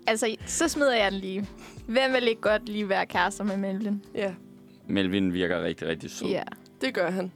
Altså, 0.06 0.36
så 0.46 0.68
smider 0.68 0.94
jeg 0.94 1.12
den 1.12 1.20
lige. 1.20 1.48
Hvem 1.86 2.12
vil 2.12 2.28
ikke 2.28 2.40
godt 2.40 2.68
lige 2.68 2.88
være 2.88 3.06
kærester 3.06 3.44
med 3.44 3.56
Melvin? 3.56 4.02
Ja, 4.14 4.34
Melvin 4.88 5.32
virker 5.32 5.62
rigtig, 5.62 5.88
rigtig 5.88 6.10
sød. 6.10 6.28
Ja. 6.28 6.42
det 6.80 6.94
gør 6.94 7.10
han. 7.10 7.32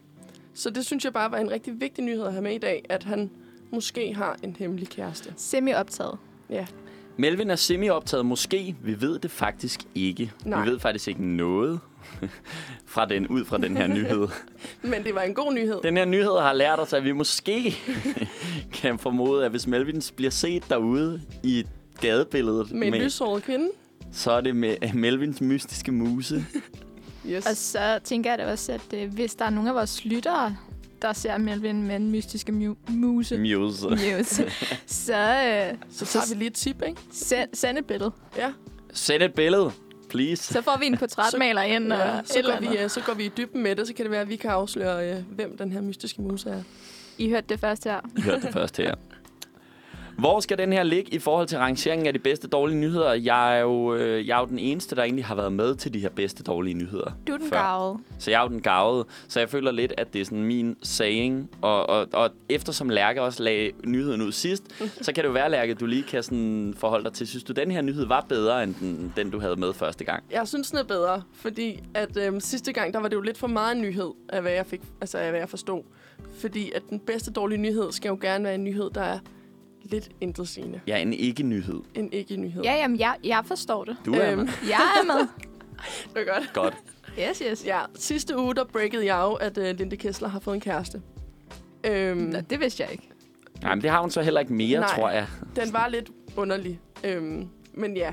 Så 0.55 0.71
det 0.71 0.87
synes 0.87 1.05
jeg 1.05 1.13
bare 1.13 1.31
var 1.31 1.39
en 1.39 1.51
rigtig 1.51 1.81
vigtig 1.81 2.05
nyhed 2.05 2.25
at 2.25 2.33
have 2.33 2.43
med 2.43 2.55
i 2.55 2.59
dag, 2.59 2.85
at 2.89 3.05
han 3.05 3.31
måske 3.73 4.15
har 4.15 4.37
en 4.43 4.57
hemmelig 4.59 4.89
kæreste. 4.89 5.35
Semi-optaget. 5.37 6.19
Ja, 6.51 6.67
Melvin 7.17 7.51
er 7.51 7.57
semi-optaget 7.57 8.27
måske. 8.27 8.77
Vi 8.83 9.01
ved 9.01 9.19
det 9.19 9.31
faktisk 9.31 9.81
ikke. 9.95 10.33
Nej. 10.45 10.65
Vi 10.65 10.71
ved 10.71 10.79
faktisk 10.79 11.09
ikke 11.09 11.27
noget 11.27 11.81
fra 12.87 13.07
den, 13.07 13.27
ud 13.29 13.45
fra 13.45 13.59
den 13.59 13.77
her 13.77 13.87
nyhed. 13.87 14.29
men 14.93 15.05
det 15.05 15.15
var 15.15 15.23
en 15.23 15.35
god 15.35 15.53
nyhed. 15.53 15.81
Den 15.83 15.97
her 15.97 16.05
nyhed 16.05 16.41
har 16.41 16.53
lært 16.53 16.79
os, 16.79 16.93
at 16.93 17.05
vi 17.05 17.13
måske 17.13 17.77
kan 18.83 18.99
formode, 18.99 19.45
at 19.45 19.51
hvis 19.51 19.67
Melvin 19.67 20.03
bliver 20.17 20.31
set 20.31 20.71
derude 20.71 21.23
i 21.43 21.65
gadebilledet, 22.01 22.73
Med 22.73 22.89
en 22.89 22.95
lyshåret 22.95 23.43
kvinde. 23.43 23.69
så 24.13 24.31
er 24.33 24.41
det 24.41 24.57
med 24.57 24.77
Melvins 24.95 25.41
mystiske 25.41 25.93
muse. 25.93 26.45
Yes. 27.31 27.47
Og 27.47 27.57
så 27.57 27.99
tænker 28.05 28.31
jeg 28.31 28.39
da 28.39 28.51
også, 28.53 28.73
at 28.73 28.81
øh, 28.95 29.13
hvis 29.15 29.35
der 29.35 29.45
er 29.45 29.51
nogen 29.51 29.69
af 29.69 29.75
vores 29.75 30.05
lyttere, 30.05 30.57
der 31.03 31.13
ser 31.13 31.39
Melvin 31.39 31.83
med 31.83 31.97
en 31.97 32.11
mystiske 32.11 32.53
mu- 32.53 32.93
muse, 32.93 33.39
Muse. 33.39 33.87
muse 33.89 34.45
så 34.87 35.15
øh, 35.17 35.79
så 35.91 36.05
tager 36.05 36.29
vi 36.29 36.39
lige 36.39 36.47
et 36.49 36.55
tip, 36.55 36.83
ikke? 36.89 37.01
send, 37.13 37.49
send 37.55 37.79
et 37.79 37.85
billede. 37.87 38.11
Ja, 38.37 38.53
Send 38.93 39.23
et 39.23 39.35
billede, 39.35 39.71
please. 40.11 40.43
Så 40.55 40.63
får 40.63 40.77
vi 40.81 40.87
en 40.87 40.97
portrætmaler 41.03 41.63
ind 41.63 41.93
og 41.93 41.99
ja 41.99 42.21
så, 42.25 42.39
eller 42.39 42.61
går 42.61 42.71
vi, 42.71 42.79
øh, 42.79 42.91
så 42.91 43.01
går 43.01 43.15
vi 43.15 43.25
i 43.25 43.31
dybden 43.37 43.63
med 43.63 43.77
det, 43.77 43.87
så 43.87 43.95
kan 43.95 44.05
det 44.05 44.11
være, 44.13 44.21
at 44.21 44.29
vi 44.29 44.37
kan 44.37 44.51
afsløre, 44.51 45.11
øh, 45.11 45.17
hvem 45.31 45.57
den 45.59 45.73
her 45.73 45.81
mystiske 45.81 46.23
muse 46.23 46.51
er. 46.51 46.63
I 47.19 47.29
hørte 47.29 47.47
det 47.49 47.61
først 47.61 47.85
her. 47.85 48.01
I 48.19 48.21
hørte 48.21 48.41
det 48.47 48.53
først 48.53 48.77
her. 48.77 48.95
Hvor 50.19 50.41
skal 50.41 50.59
den 50.59 50.73
her 50.73 50.83
ligge 50.83 51.15
i 51.15 51.19
forhold 51.19 51.47
til 51.47 51.59
rangeringen 51.59 52.07
af 52.07 52.13
de 52.13 52.19
bedste 52.19 52.49
dårlige 52.49 52.79
nyheder? 52.79 53.13
Jeg 53.13 53.57
er 53.57 53.61
jo, 53.61 53.95
øh, 53.95 54.29
jeg 54.29 54.37
er 54.37 54.41
jo 54.41 54.47
den 54.47 54.59
eneste, 54.59 54.97
der 54.97 55.03
egentlig 55.03 55.25
har 55.25 55.35
været 55.35 55.53
med 55.53 55.75
til 55.75 55.95
de 55.95 55.99
her 55.99 56.09
bedste 56.09 56.43
dårlige 56.43 56.75
nyheder. 56.75 57.13
Du 57.27 57.33
er 57.33 57.39
den 57.39 57.51
gavede. 57.51 57.99
Så 58.19 58.31
jeg 58.31 58.39
er 58.39 58.43
jo 58.43 58.49
den 58.49 58.61
gavede, 58.61 59.05
så 59.29 59.41
jeg 59.41 59.49
føler 59.49 59.73
lidt, 59.73 59.95
at 59.97 60.13
det 60.13 60.21
er 60.21 60.25
sådan 60.25 60.45
min 60.45 60.77
saying. 60.83 61.51
Og, 61.63 61.89
og, 61.89 62.09
og 62.13 62.31
eftersom 62.49 62.89
Lærke 62.89 63.23
også 63.23 63.43
lagde 63.43 63.71
nyheden 63.85 64.23
ud 64.23 64.33
sidst, 64.33 64.65
så 65.05 65.13
kan 65.13 65.25
det 65.25 65.29
jo 65.29 65.33
være, 65.33 65.51
Lærke, 65.51 65.75
du 65.75 65.87
lige 65.87 66.03
kan 66.03 66.23
sådan 66.23 66.75
forholde 66.77 67.05
dig 67.05 67.13
til. 67.13 67.27
Synes 67.29 67.45
du, 67.45 67.53
den 67.53 67.71
her 67.71 67.83
nyhed 67.83 68.07
var 68.07 68.27
bedre, 68.29 68.63
end 68.63 68.75
den, 68.75 69.13
den 69.17 69.31
du 69.31 69.41
havde 69.41 69.57
med 69.57 69.73
første 69.73 70.05
gang? 70.05 70.25
Jeg 70.31 70.49
synes, 70.49 70.71
den 70.71 70.79
er 70.79 70.85
bedre, 70.85 71.23
fordi 71.33 71.81
at 71.95 72.17
øhm, 72.17 72.41
sidste 72.41 72.73
gang, 72.73 72.95
der 72.95 73.01
var 73.01 73.09
det 73.09 73.17
jo 73.17 73.21
lidt 73.21 73.39
for 73.39 73.47
meget 73.47 73.77
en 73.77 73.83
nyhed, 73.83 74.11
af 74.29 74.43
hvad 74.43 74.53
jeg, 74.53 74.67
fik, 74.67 74.81
altså 75.01 75.19
af 75.19 75.31
hvad 75.31 75.41
jeg 75.41 75.49
forstod. 75.49 75.83
Fordi 76.41 76.73
at 76.75 76.83
den 76.91 77.01
bedste 77.01 77.31
dårlige 77.31 77.59
nyhed 77.59 77.93
skal 77.93 78.09
jo 78.09 78.19
gerne 78.21 78.45
være 78.45 78.55
en 78.55 78.65
nyhed, 78.65 78.91
der 78.95 79.01
er 79.01 79.19
lidt 79.91 80.09
intetsigende. 80.21 80.81
Ja, 80.87 80.99
en 80.99 81.13
ikke-nyhed. 81.13 81.81
En 81.95 82.13
ikke-nyhed. 82.13 82.63
Ja, 82.63 82.75
jamen, 82.75 82.99
jeg, 82.99 83.15
jeg 83.25 83.43
forstår 83.47 83.85
det. 83.85 83.97
Du 84.07 84.15
er 84.15 84.31
Øhm. 84.33 84.39
med. 84.39 84.49
Jeg 84.69 84.81
er 85.03 85.05
med. 85.07 85.27
Det 86.15 86.29
er 86.29 86.35
godt. 86.35 86.53
Godt. 86.53 86.75
Yes, 87.31 87.39
yes. 87.51 87.67
Ja, 87.67 87.81
sidste 87.95 88.39
uge, 88.39 88.55
der 88.55 88.65
breakede 88.65 89.07
jeg 89.15 89.21
jo, 89.23 89.33
at 89.33 89.59
uh, 89.59 89.65
Linde 89.65 89.97
Kessler 89.97 90.29
har 90.29 90.41
fået 90.41 90.55
en 90.55 90.61
kæreste. 90.61 91.03
Øhm, 91.85 92.19
Nå, 92.19 92.41
det 92.41 92.61
vidste 92.61 92.83
jeg 92.83 92.93
ikke. 92.93 93.09
Nej, 93.63 93.75
men 93.75 93.83
det 93.83 93.91
har 93.91 94.01
hun 94.01 94.11
så 94.11 94.23
heller 94.23 94.41
ikke 94.41 94.53
mere, 94.53 94.81
Nej. 94.81 94.89
tror 94.95 95.11
jeg. 95.11 95.27
den 95.57 95.73
var 95.73 95.89
lidt 95.89 96.11
underlig. 96.37 96.81
Øhm, 97.05 97.49
men 97.75 97.97
ja. 97.97 98.13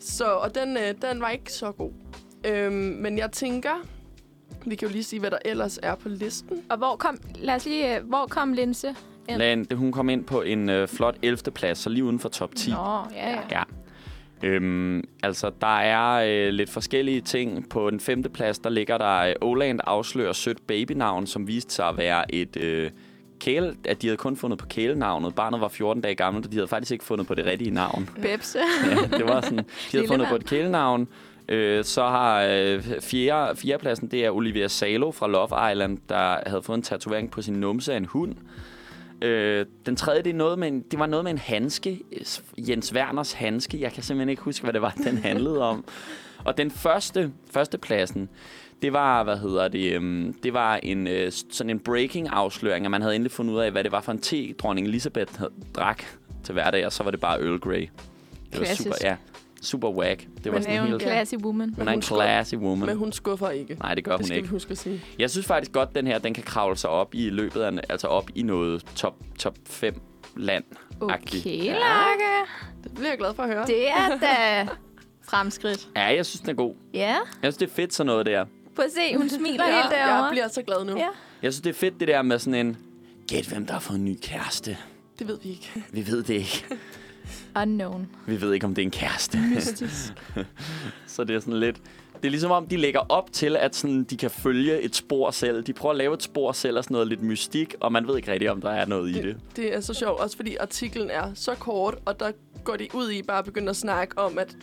Så, 0.00 0.24
og 0.24 0.54
den, 0.54 0.76
øh, 0.76 0.94
den 1.10 1.20
var 1.20 1.30
ikke 1.30 1.52
så 1.52 1.72
god. 1.72 1.92
Øhm, 2.46 2.72
men 2.74 3.18
jeg 3.18 3.32
tænker, 3.32 3.86
vi 4.66 4.74
kan 4.74 4.88
jo 4.88 4.92
lige 4.92 5.04
sige, 5.04 5.20
hvad 5.20 5.30
der 5.30 5.38
ellers 5.44 5.78
er 5.82 5.94
på 5.94 6.08
listen. 6.08 6.62
Og 6.70 6.76
hvor 6.76 6.96
kom, 6.96 7.18
lad 7.38 7.54
os 7.54 7.64
lige, 7.66 7.96
øh, 7.96 8.04
hvor 8.08 8.26
kom 8.26 8.52
Linse? 8.52 8.94
Ind? 9.28 9.38
Land, 9.38 9.72
hun 9.74 9.92
kom 9.92 10.08
ind 10.08 10.24
på 10.24 10.42
en 10.42 10.70
øh, 10.70 10.88
flot 10.88 11.16
11. 11.22 11.38
plads, 11.54 11.78
så 11.78 11.90
lige 11.90 12.04
uden 12.04 12.18
for 12.18 12.28
top 12.28 12.54
10. 12.54 12.70
Nå, 12.70 12.76
ja, 13.14 13.30
ja. 13.30 13.38
Ja. 13.50 13.62
Øhm, 14.42 15.04
altså, 15.22 15.50
der 15.60 15.78
er 15.78 16.24
øh, 16.46 16.52
lidt 16.52 16.70
forskellige 16.70 17.20
ting. 17.20 17.68
På 17.68 17.90
den 17.90 18.00
femte 18.00 18.28
plads, 18.28 18.58
der 18.58 18.70
ligger 18.70 18.98
der 18.98 19.18
øh, 19.18 19.34
Oland 19.40 19.80
afslører 19.84 20.32
sødt 20.32 20.66
babynavn, 20.66 21.26
som 21.26 21.48
viste 21.48 21.74
sig 21.74 21.88
at 21.88 21.96
være 21.96 22.34
et 22.34 22.56
øh, 22.56 22.90
kæle, 23.40 23.74
at 23.84 24.02
de 24.02 24.06
havde 24.06 24.16
kun 24.16 24.36
fundet 24.36 24.58
på 24.58 24.66
kælenavnet. 24.66 25.34
Barnet 25.34 25.60
var 25.60 25.68
14 25.68 26.02
dage 26.02 26.14
gammelt, 26.14 26.46
og 26.46 26.52
de 26.52 26.56
havde 26.56 26.68
faktisk 26.68 26.92
ikke 26.92 27.04
fundet 27.04 27.26
på 27.26 27.34
det 27.34 27.44
rigtige 27.44 27.70
navn. 27.70 28.08
Bebse. 28.22 28.58
ja, 28.90 29.16
det 29.18 29.28
var 29.28 29.40
sådan, 29.40 29.58
de 29.58 29.64
havde 29.64 29.92
Lille 29.92 30.08
fundet 30.08 30.28
på 30.28 30.34
mand. 30.34 30.42
et 30.42 30.48
kælenavn. 30.48 31.08
Øh, 31.48 31.84
så 31.84 32.02
har 32.02 32.42
øh, 32.50 32.82
fjerde, 33.02 33.56
fjerdepladsen, 33.56 34.08
det 34.10 34.24
er 34.24 34.30
Olivia 34.30 34.68
Salo 34.68 35.10
fra 35.10 35.28
Love 35.28 35.72
Island, 35.72 35.98
der 36.08 36.36
havde 36.46 36.62
fået 36.62 36.76
en 36.76 36.82
tatovering 36.82 37.30
på 37.30 37.42
sin 37.42 37.54
numse 37.54 37.92
af 37.92 37.96
en 37.96 38.04
hund. 38.04 38.34
Øh, 39.22 39.66
den 39.86 39.96
tredje, 39.96 40.22
det, 40.22 40.30
er 40.30 40.34
noget 40.34 40.58
med 40.58 40.68
en, 40.68 40.80
det 40.90 40.98
var 40.98 41.06
noget 41.06 41.24
med 41.24 41.32
en 41.32 41.38
handske. 41.38 42.00
Jens 42.58 42.94
Werners 42.94 43.32
handske. 43.32 43.80
Jeg 43.80 43.92
kan 43.92 44.02
simpelthen 44.02 44.28
ikke 44.28 44.42
huske, 44.42 44.62
hvad 44.62 44.72
det 44.72 44.82
var, 44.82 44.94
den 45.10 45.18
handlede 45.18 45.62
om. 45.62 45.84
Og 46.44 46.56
den 46.56 46.70
første, 46.70 47.32
første 47.50 47.78
pladsen, 47.78 48.28
det 48.82 48.92
var, 48.92 49.24
hvad 49.24 49.36
hedder 49.36 49.68
det, 49.68 49.92
øhm, 49.92 50.34
det 50.42 50.52
var 50.52 50.76
en, 50.76 51.06
øh, 51.06 51.32
sådan 51.50 51.70
en 51.70 51.78
breaking 51.78 52.28
afsløring, 52.28 52.84
at 52.84 52.90
man 52.90 53.02
havde 53.02 53.14
endelig 53.14 53.32
fundet 53.32 53.54
ud 53.54 53.60
af, 53.60 53.70
hvad 53.70 53.84
det 53.84 53.92
var 53.92 54.00
for 54.00 54.12
en 54.12 54.18
te, 54.18 54.52
dronning 54.52 54.86
Elisabeth 54.86 55.32
drak 55.74 56.02
til 56.44 56.52
hverdag, 56.52 56.86
og 56.86 56.92
så 56.92 57.02
var 57.02 57.10
det 57.10 57.20
bare 57.20 57.40
Earl 57.40 57.58
Grey. 57.58 57.80
Det 57.80 57.88
var 58.52 58.58
Klassisk. 58.58 58.82
super, 58.82 58.96
ja, 59.02 59.16
super 59.62 59.88
whack. 59.90 60.20
Det 60.20 60.44
var 60.44 60.50
Hun 60.50 60.58
er 60.58 60.62
sådan 60.62 60.76
jo 60.76 60.82
en 60.84 60.90
helt... 60.90 61.02
classy 61.02 61.34
woman. 61.34 61.74
Hun 61.78 61.88
er 61.88 61.92
en 61.92 62.02
classy 62.02 62.54
woman. 62.54 62.86
Men 62.88 62.96
hun 62.96 63.12
skuffer 63.12 63.50
ikke. 63.50 63.74
Nej, 63.74 63.94
det 63.94 64.04
gør 64.04 64.12
det 64.12 64.20
hun 64.20 64.26
skal 64.26 64.36
ikke. 64.36 64.48
vi 64.48 64.54
huske 64.54 64.70
at 64.70 64.78
sige. 64.78 65.00
Jeg 65.18 65.30
synes 65.30 65.46
faktisk 65.46 65.72
godt, 65.72 65.94
den 65.94 66.06
her, 66.06 66.18
den 66.18 66.34
kan 66.34 66.42
kravle 66.44 66.76
sig 66.76 66.90
op 66.90 67.14
i 67.14 67.30
løbet 67.30 67.60
af, 67.62 67.72
altså 67.88 68.06
op 68.06 68.30
i 68.34 68.42
noget 68.42 68.84
top, 68.96 69.14
top 69.38 69.54
5 69.66 70.00
land. 70.36 70.64
agtigt. 71.08 71.46
Okay, 71.46 71.64
Lærke. 71.64 72.50
Det 72.84 72.94
bliver 72.94 73.08
jeg 73.08 73.18
glad 73.18 73.34
for 73.34 73.42
at 73.42 73.48
høre. 73.48 73.66
Det 73.66 73.88
er 73.90 74.18
da 74.20 74.66
fremskridt. 75.28 75.88
Ja, 75.96 76.02
jeg 76.02 76.26
synes, 76.26 76.40
den 76.40 76.50
er 76.50 76.54
god. 76.54 76.74
Ja. 76.94 77.06
Jeg 77.08 77.18
synes, 77.42 77.56
det 77.56 77.66
er 77.70 77.72
fedt 77.74 77.94
sådan 77.94 78.06
noget 78.06 78.26
der. 78.26 78.44
Prøv 78.76 78.84
at 78.84 78.90
se, 78.92 79.16
hun 79.16 79.28
smiler 79.28 79.66
ja, 79.68 79.74
helt 79.74 79.90
derovre. 79.90 80.14
jeg 80.24 80.28
bliver 80.30 80.48
så 80.48 80.62
glad 80.62 80.84
nu. 80.84 80.96
Ja. 80.98 81.06
Jeg 81.42 81.52
synes, 81.52 81.62
det 81.62 81.70
er 81.70 81.74
fedt 81.74 82.00
det 82.00 82.08
der 82.08 82.22
med 82.22 82.38
sådan 82.38 82.66
en... 82.66 82.76
Gæt, 83.28 83.44
hvem 83.46 83.66
der 83.66 83.72
har 83.72 83.80
fået 83.80 83.98
en 83.98 84.04
ny 84.04 84.18
kæreste. 84.22 84.76
Det 85.18 85.28
ved 85.28 85.38
vi 85.42 85.48
ikke. 85.48 85.72
Vi 85.92 86.06
ved 86.06 86.22
det 86.22 86.34
ikke. 86.34 86.64
Unknown. 87.62 88.08
Vi 88.26 88.40
ved 88.40 88.52
ikke, 88.52 88.66
om 88.66 88.74
det 88.74 88.82
er 88.82 88.86
en 88.86 88.90
kæreste. 88.90 89.38
Mystisk. 89.54 90.12
Så 91.06 91.24
det 91.24 91.36
er 91.36 91.40
sådan 91.40 91.60
lidt... 91.60 91.76
Det 92.16 92.24
er 92.24 92.30
ligesom 92.30 92.50
om, 92.50 92.66
de 92.66 92.76
lægger 92.76 93.00
op 93.08 93.32
til, 93.32 93.56
at 93.56 93.76
sådan, 93.76 94.04
de 94.04 94.16
kan 94.16 94.30
følge 94.30 94.80
et 94.80 94.96
spor 94.96 95.30
selv. 95.30 95.62
De 95.62 95.72
prøver 95.72 95.90
at 95.90 95.96
lave 95.98 96.14
et 96.14 96.22
spor 96.22 96.52
selv 96.52 96.76
og 96.78 96.84
sådan 96.84 96.94
noget 96.94 97.08
lidt 97.08 97.22
mystik, 97.22 97.74
og 97.80 97.92
man 97.92 98.08
ved 98.08 98.16
ikke 98.16 98.32
rigtig, 98.32 98.50
om 98.50 98.60
der 98.60 98.70
er 98.70 98.86
noget 98.86 99.10
i 99.10 99.22
det. 99.22 99.36
Det 99.56 99.74
er 99.74 99.80
så 99.80 99.94
sjovt, 99.94 100.20
også 100.20 100.36
fordi 100.36 100.56
artiklen 100.56 101.10
er 101.10 101.30
så 101.34 101.54
kort, 101.54 101.94
og 102.04 102.20
der 102.20 102.32
går 102.64 102.76
de 102.76 102.88
ud 102.94 103.10
i 103.10 103.22
bare 103.22 103.38
at 103.38 103.44
begynde 103.44 103.70
at 103.70 103.76
snakke 103.76 104.18
om, 104.18 104.38
at, 104.38 104.56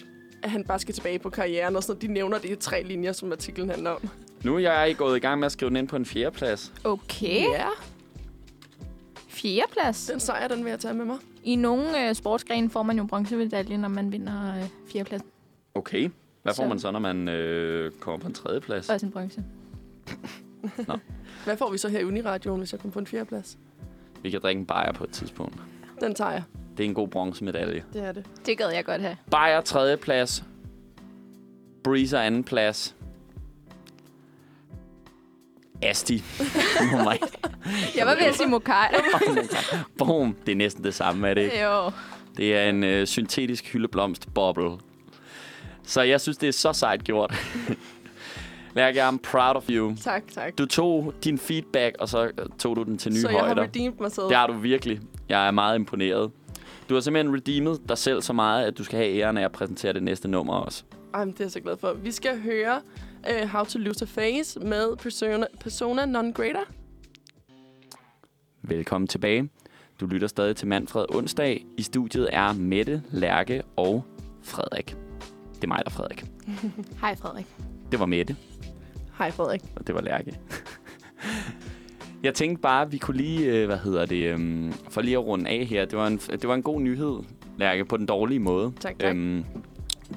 at 0.44 0.52
han 0.52 0.64
bare 0.64 0.80
skal 0.80 0.94
tilbage 0.94 1.20
på 1.20 1.30
karrieren, 1.30 1.76
og 1.76 1.84
sådan 1.84 1.92
noget. 1.94 2.02
De 2.02 2.14
nævner 2.14 2.38
det 2.38 2.50
i 2.50 2.56
tre 2.56 2.84
linjer, 2.84 3.12
som 3.12 3.32
artiklen 3.32 3.70
handler 3.70 3.90
om. 3.90 4.10
Nu 4.44 4.56
er 4.56 4.60
jeg 4.60 4.96
gået 4.98 5.18
i 5.18 5.20
gang 5.20 5.40
med 5.40 5.46
at 5.46 5.52
skrive 5.52 5.70
den 5.70 5.78
ind 5.78 5.88
på 5.88 5.96
en 5.96 6.06
fjerdeplads. 6.06 6.74
Okay. 6.84 7.42
Ja, 7.42 7.68
Fjerdeplads. 9.44 10.06
den 10.06 10.20
sejr, 10.20 10.48
den 10.48 10.64
vil 10.64 10.70
jeg 10.70 10.80
tage 10.80 10.94
med 10.94 11.06
mig. 11.06 11.18
I 11.44 11.56
nogle 11.56 12.08
øh, 12.10 12.16
sportsgrene 12.16 12.70
får 12.70 12.84
man 12.84 12.98
jo 12.98 13.04
bronzemedalje, 13.04 13.78
når 13.78 13.88
man 13.90 14.12
vinder 14.12 14.56
øh, 14.58 14.64
fjerdeplads. 14.92 15.22
Okay. 15.76 16.10
Hvad 16.44 16.54
får 16.54 16.64
Så- 16.64 16.70
man 16.70 16.80
så, 16.80 16.92
når 16.92 17.00
man 17.00 17.28
øh, 17.28 17.92
kommer 17.92 18.20
på 18.20 18.28
en 18.28 18.34
tredjeplads? 18.34 18.90
Også 18.90 19.06
en 19.06 19.12
bronze. 19.12 19.44
Hvad 21.46 21.58
får 21.58 21.72
vi 21.72 21.78
så 21.78 21.90
her 21.90 22.00
i 22.00 22.04
Uniradioen, 22.04 22.60
hvis 22.60 22.72
jeg 22.72 22.80
kommer 22.82 22.94
på 22.94 23.00
en 23.00 23.08
fjerdeplads? 23.08 23.58
Vi 24.22 24.30
kan 24.30 24.42
drikke 24.42 24.60
en 24.60 24.66
bajer 24.66 24.92
på 24.92 25.04
et 25.04 25.10
tidspunkt. 25.10 25.56
Den 26.02 26.16
tager 26.16 26.32
jeg. 26.32 26.44
Det 26.78 26.84
er 26.84 26.88
en 26.88 26.94
god 26.96 27.08
bronzemedalje. 27.08 27.84
Det 27.94 28.04
er 28.04 28.12
det. 28.12 28.26
Det 28.46 28.58
gad 28.58 28.70
jeg 28.70 28.86
godt 28.86 29.02
have. 29.02 29.18
Bajer 29.32 29.62
tredjeplads. 29.62 30.44
Breezer 31.84 32.20
anden 32.20 32.44
plads. 32.44 32.96
Asti. 35.84 36.24
oh 36.82 37.00
my. 37.00 37.18
Jeg 37.98 38.06
var 38.06 38.16
ved 38.16 38.24
at 38.24 38.36
sige 38.36 38.48
Mokai. 38.50 38.88
Boom. 39.98 40.36
Det 40.46 40.52
er 40.52 40.56
næsten 40.56 40.84
det 40.84 40.94
samme, 40.94 41.28
er 41.30 41.34
det 41.34 41.42
ikke? 41.44 41.64
jo. 41.64 41.92
Det 42.38 42.58
er 42.58 42.70
en 42.70 42.84
øh, 42.84 43.08
syntetisk 43.08 43.74
hyldeblomst 43.74 44.34
boble. 44.34 44.72
Så 45.84 46.02
jeg 46.02 46.22
synes, 46.22 46.38
det 46.38 46.48
er 46.50 46.54
så 46.54 46.74
sejt 46.74 47.04
gjort. 47.04 47.34
Lærke, 48.76 49.08
I'm 49.08 49.18
proud 49.18 49.56
of 49.56 49.64
you. 49.70 49.96
Tak, 50.02 50.24
tak. 50.36 50.58
Du 50.58 50.66
tog 50.66 51.14
din 51.24 51.38
feedback, 51.38 51.96
og 52.00 52.10
så 52.10 52.24
øh, 52.26 52.32
tog 52.60 52.76
du 52.76 52.84
den 52.84 52.98
til 52.98 53.12
nye 53.12 53.22
så 53.22 53.30
jeg 53.30 53.40
har 53.40 53.46
højder. 53.46 53.62
redeemed 53.64 53.98
mig 54.00 54.12
selv. 54.12 54.26
Det 54.26 54.36
har 54.36 54.48
du 54.48 54.54
virkelig. 54.54 55.00
Jeg 55.30 55.48
er 55.48 55.52
meget 55.52 55.76
imponeret. 55.76 56.32
Du 56.90 56.94
har 56.94 57.02
simpelthen 57.02 57.36
redeemed 57.36 57.76
dig 57.90 57.98
selv 57.98 58.22
så 58.22 58.34
meget, 58.34 58.66
at 58.66 58.78
du 58.78 58.84
skal 58.84 59.00
have 59.00 59.16
æren 59.20 59.38
af 59.38 59.44
at 59.44 59.52
præsentere 59.52 59.94
det 59.94 60.04
næste 60.04 60.28
nummer 60.28 60.54
også. 60.54 60.84
Ej, 61.14 61.26
det 61.26 61.40
er 61.40 61.44
jeg 61.44 61.52
så 61.52 61.60
glad 61.60 61.78
for. 61.78 61.94
Vi 61.94 62.12
skal 62.12 62.42
høre 62.42 62.82
uh, 63.30 63.48
How 63.48 63.64
to 63.64 63.80
Lose 63.80 64.02
a 64.06 64.08
Face 64.08 64.60
med 64.60 64.96
Persona, 64.98 65.46
persona 65.60 66.06
Non 66.06 66.34
Grata. 66.34 66.60
Velkommen 68.62 69.08
tilbage. 69.08 69.50
Du 70.00 70.06
lytter 70.06 70.28
stadig 70.28 70.56
til 70.56 70.68
Manfred 70.68 71.06
onsdag. 71.16 71.66
I 71.78 71.82
studiet 71.82 72.30
er 72.32 72.54
Mette, 72.54 73.04
Lærke 73.12 73.62
og 73.76 74.04
Frederik. 74.42 74.96
Det 75.56 75.64
er 75.64 75.68
mig, 75.68 75.78
der 75.78 75.86
er 75.86 75.90
Frederik. 75.90 76.26
Hej 77.02 77.16
Frederik. 77.16 77.46
Det 77.92 78.00
var 78.00 78.06
Mette, 78.06 78.36
Hej 79.18 79.32
Frederik. 79.32 79.62
og 79.76 79.88
det 79.88 79.96
var 79.96 80.02
Lærke. 80.02 80.40
Jeg 82.24 82.34
tænkte 82.34 82.62
bare, 82.62 82.82
at 82.86 82.92
vi 82.92 82.98
kunne 82.98 83.18
lige, 83.18 83.46
øh, 83.52 83.66
hvad 83.66 83.78
hedder 83.78 84.06
det, 84.06 84.24
øhm, 84.34 84.74
for 84.90 85.02
lige 85.02 85.18
at 85.18 85.26
runde 85.26 85.50
af 85.50 85.66
her. 85.66 85.86
Det 85.86 85.98
var 85.98 86.08
en, 86.08 86.18
det 86.18 86.48
var 86.48 86.56
en 86.56 86.64
god 86.64 86.82
nyhed, 86.82 87.16
Lærke, 87.58 87.86
på 87.86 87.98
den 87.98 88.06
dårlige 88.06 88.40
måde. 88.40 88.74
Tak, 88.80 89.00
tak. 89.00 89.16
Øhm, 89.16 89.46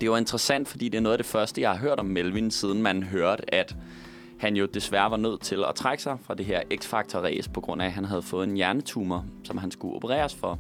det 0.01 0.11
var 0.11 0.19
interessant, 0.19 0.69
fordi 0.69 0.89
det 0.89 0.99
er 0.99 1.03
noget 1.03 1.15
af 1.15 1.19
det 1.19 1.27
første, 1.27 1.61
jeg 1.61 1.71
har 1.71 1.79
hørt 1.79 1.99
om 1.99 2.07
Melvin, 2.07 2.51
siden 2.51 2.83
man 2.83 3.03
hørte, 3.03 3.55
at 3.55 3.77
han 4.39 4.57
jo 4.57 4.67
desværre 4.67 5.11
var 5.11 5.17
nødt 5.17 5.41
til 5.41 5.65
at 5.69 5.75
trække 5.75 6.03
sig 6.03 6.19
fra 6.23 6.35
det 6.35 6.47
her 6.47 6.63
X-Factor-race, 6.75 7.51
på 7.51 7.61
grund 7.61 7.83
af, 7.83 7.87
at 7.87 7.93
han 7.93 8.05
havde 8.05 8.23
fået 8.23 8.49
en 8.49 8.55
hjernetumor, 8.55 9.25
som 9.45 9.59
han 9.59 9.71
skulle 9.71 9.97
opereres 9.97 10.35
for. 10.35 10.59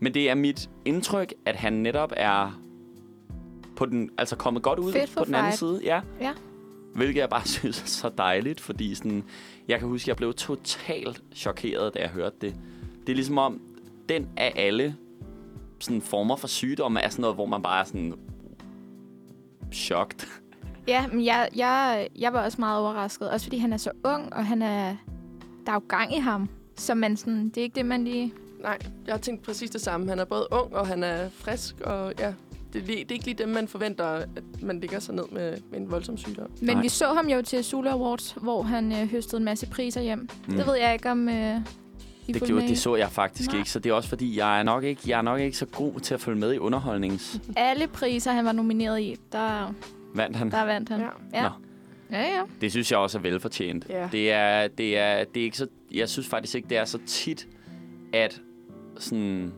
Men 0.00 0.14
det 0.14 0.30
er 0.30 0.34
mit 0.34 0.70
indtryk, 0.84 1.34
at 1.46 1.56
han 1.56 1.72
netop 1.72 2.12
er 2.16 2.60
på 3.76 3.86
den, 3.86 4.10
altså 4.18 4.36
kommet 4.36 4.62
godt 4.62 4.78
ud 4.78 4.92
for 4.92 5.20
på 5.20 5.24
den 5.24 5.34
anden 5.34 5.52
fight. 5.52 5.58
side. 5.58 5.80
Ja. 5.84 6.00
Ja. 6.20 6.32
Hvilket 6.94 7.20
jeg 7.20 7.28
bare 7.28 7.46
synes 7.58 7.82
er 7.82 7.86
så 7.86 8.10
dejligt, 8.18 8.60
fordi 8.60 8.94
sådan, 8.94 9.24
jeg 9.68 9.78
kan 9.78 9.88
huske, 9.88 10.04
at 10.04 10.08
jeg 10.08 10.16
blev 10.16 10.34
totalt 10.34 11.22
chokeret, 11.34 11.94
da 11.94 11.98
jeg 11.98 12.08
hørte 12.08 12.36
det. 12.40 12.54
Det 13.06 13.12
er 13.12 13.16
ligesom 13.16 13.38
om, 13.38 13.60
den 14.08 14.28
af 14.36 14.52
alle 14.56 14.96
sådan 15.78 16.02
former 16.02 16.36
for 16.36 16.46
sygdomme 16.46 17.00
er 17.00 17.08
sådan 17.08 17.20
noget, 17.20 17.36
hvor 17.36 17.46
man 17.46 17.62
bare 17.62 17.80
er 17.80 17.84
sådan 17.84 18.14
chokt. 19.74 20.28
Ja, 20.88 21.06
men 21.06 21.24
jeg, 21.24 21.48
jeg, 21.56 22.08
jeg 22.18 22.32
var 22.32 22.44
også 22.44 22.60
meget 22.60 22.80
overrasket. 22.80 23.30
Også 23.30 23.46
fordi 23.46 23.58
han 23.58 23.72
er 23.72 23.76
så 23.76 23.90
ung, 24.04 24.32
og 24.32 24.46
han 24.46 24.62
er, 24.62 24.96
der 25.66 25.72
er 25.72 25.74
jo 25.74 25.82
gang 25.88 26.16
i 26.16 26.18
ham. 26.18 26.48
Så 26.76 26.94
man 26.94 27.16
sådan, 27.16 27.48
det 27.48 27.56
er 27.56 27.62
ikke 27.62 27.74
det, 27.74 27.86
man 27.86 28.04
lige... 28.04 28.32
Nej, 28.62 28.78
jeg 29.06 29.14
har 29.14 29.18
tænkt 29.18 29.42
præcis 29.42 29.70
det 29.70 29.80
samme. 29.80 30.08
Han 30.08 30.18
er 30.18 30.24
både 30.24 30.46
ung, 30.50 30.76
og 30.76 30.86
han 30.86 31.02
er 31.02 31.28
frisk, 31.28 31.80
og 31.80 32.12
ja, 32.18 32.34
det 32.72 32.82
er, 32.82 32.86
lige, 32.86 32.98
det 32.98 33.10
er 33.10 33.14
ikke 33.14 33.24
lige 33.24 33.38
dem, 33.38 33.48
man 33.48 33.68
forventer, 33.68 34.04
at 34.04 34.28
man 34.62 34.80
ligger 34.80 34.98
sig 34.98 35.14
ned 35.14 35.24
med, 35.32 35.56
med 35.70 35.80
en 35.80 35.90
voldsom 35.90 36.16
sygdom. 36.16 36.50
Men 36.60 36.76
Nej. 36.76 36.82
vi 36.82 36.88
så 36.88 37.12
ham 37.12 37.28
jo 37.28 37.42
til 37.42 37.64
Zulu 37.64 37.88
Awards, 37.88 38.36
hvor 38.42 38.62
han 38.62 38.92
øh, 38.92 39.10
høstede 39.10 39.36
en 39.36 39.44
masse 39.44 39.66
priser 39.66 40.00
hjem. 40.00 40.28
Mm. 40.48 40.56
Det 40.56 40.66
ved 40.66 40.74
jeg 40.74 40.92
ikke, 40.92 41.10
om 41.10 41.28
øh, 41.28 41.60
Det, 42.26 42.42
gjorde, 42.42 42.68
det 42.68 42.78
så 42.78 42.96
jeg 42.96 43.10
faktisk 43.10 43.50
Nej. 43.50 43.58
ikke, 43.58 43.70
så 43.70 43.78
det 43.78 43.90
er 43.90 43.94
også 43.94 44.08
fordi, 44.08 44.38
jeg 44.38 44.58
er, 44.58 44.62
nok 44.62 44.84
ikke, 44.84 45.00
jeg 45.06 45.18
er 45.18 45.22
nok 45.22 45.40
ikke 45.40 45.56
så 45.56 45.66
god 45.66 46.00
til 46.00 46.14
at 46.14 46.20
følge 46.20 46.40
med 46.40 46.52
i 46.54 46.58
underholdnings. 46.58 47.40
Alle 47.56 47.86
priser, 47.86 48.32
han 48.32 48.44
var 48.44 48.52
nomineret 48.52 49.00
i, 49.00 49.16
der, 49.32 49.74
Vandt 50.14 50.36
han? 50.36 50.50
der 50.50 50.64
vandt 50.64 50.88
han. 50.88 51.00
Ja. 51.00 51.06
Ja. 51.34 51.42
Nå. 51.42 51.48
ja, 52.10 52.22
ja. 52.22 52.42
Det 52.60 52.70
synes 52.70 52.90
jeg 52.90 52.98
også 52.98 53.18
er 53.18 53.22
velfortjent. 53.22 53.86
Ja. 53.88 54.08
Det 54.12 54.32
er, 54.32 54.68
det 54.68 54.98
er, 54.98 55.24
det 55.24 55.40
er 55.40 55.44
ikke 55.44 55.56
så, 55.56 55.66
jeg 55.92 56.08
synes 56.08 56.28
faktisk 56.28 56.54
ikke, 56.54 56.68
det 56.68 56.76
er 56.76 56.84
så 56.84 56.98
tit, 57.06 57.46
at 58.12 58.40
sådan, 58.98 59.52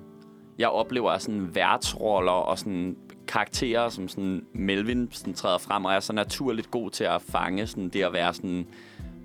jeg 0.59 0.69
oplever 0.69 1.19
sådan 1.19 1.55
værtsroller 1.55 2.33
og 2.33 2.59
sådan 2.59 2.97
karakterer, 3.29 3.89
som 3.89 4.09
sådan 4.09 4.45
Melvin 4.53 5.09
sådan 5.13 5.35
træder 5.35 5.59
frem, 5.59 5.85
og 5.85 5.93
er 5.93 6.01
så 6.01 6.13
naturligt 6.13 6.71
god 6.71 6.91
til 6.91 7.05
at 7.05 7.23
fange 7.23 7.67
sådan 7.67 7.89
det 7.89 8.03
at 8.03 8.13
være 8.13 8.35
sådan 8.35 8.67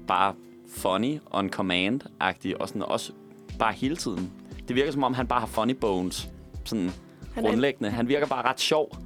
bare 0.07 0.33
funny, 0.75 1.19
on 1.31 1.49
command-agtig, 1.49 2.61
og 2.61 2.67
sådan 2.67 2.81
også 2.81 3.11
bare 3.61 3.73
hele 3.73 3.95
tiden. 3.95 4.31
Det 4.67 4.75
virker 4.75 4.91
som 4.91 5.03
om, 5.03 5.13
han 5.13 5.27
bare 5.27 5.39
har 5.39 5.47
funny 5.47 5.73
bones, 5.73 6.29
sådan 6.65 6.91
Han 7.35 7.43
en, 7.45 7.49
grundlæggende. 7.49 7.89
Han 7.89 8.07
virker 8.07 8.27
bare 8.27 8.49
ret 8.49 8.59
sjov. 8.59 8.97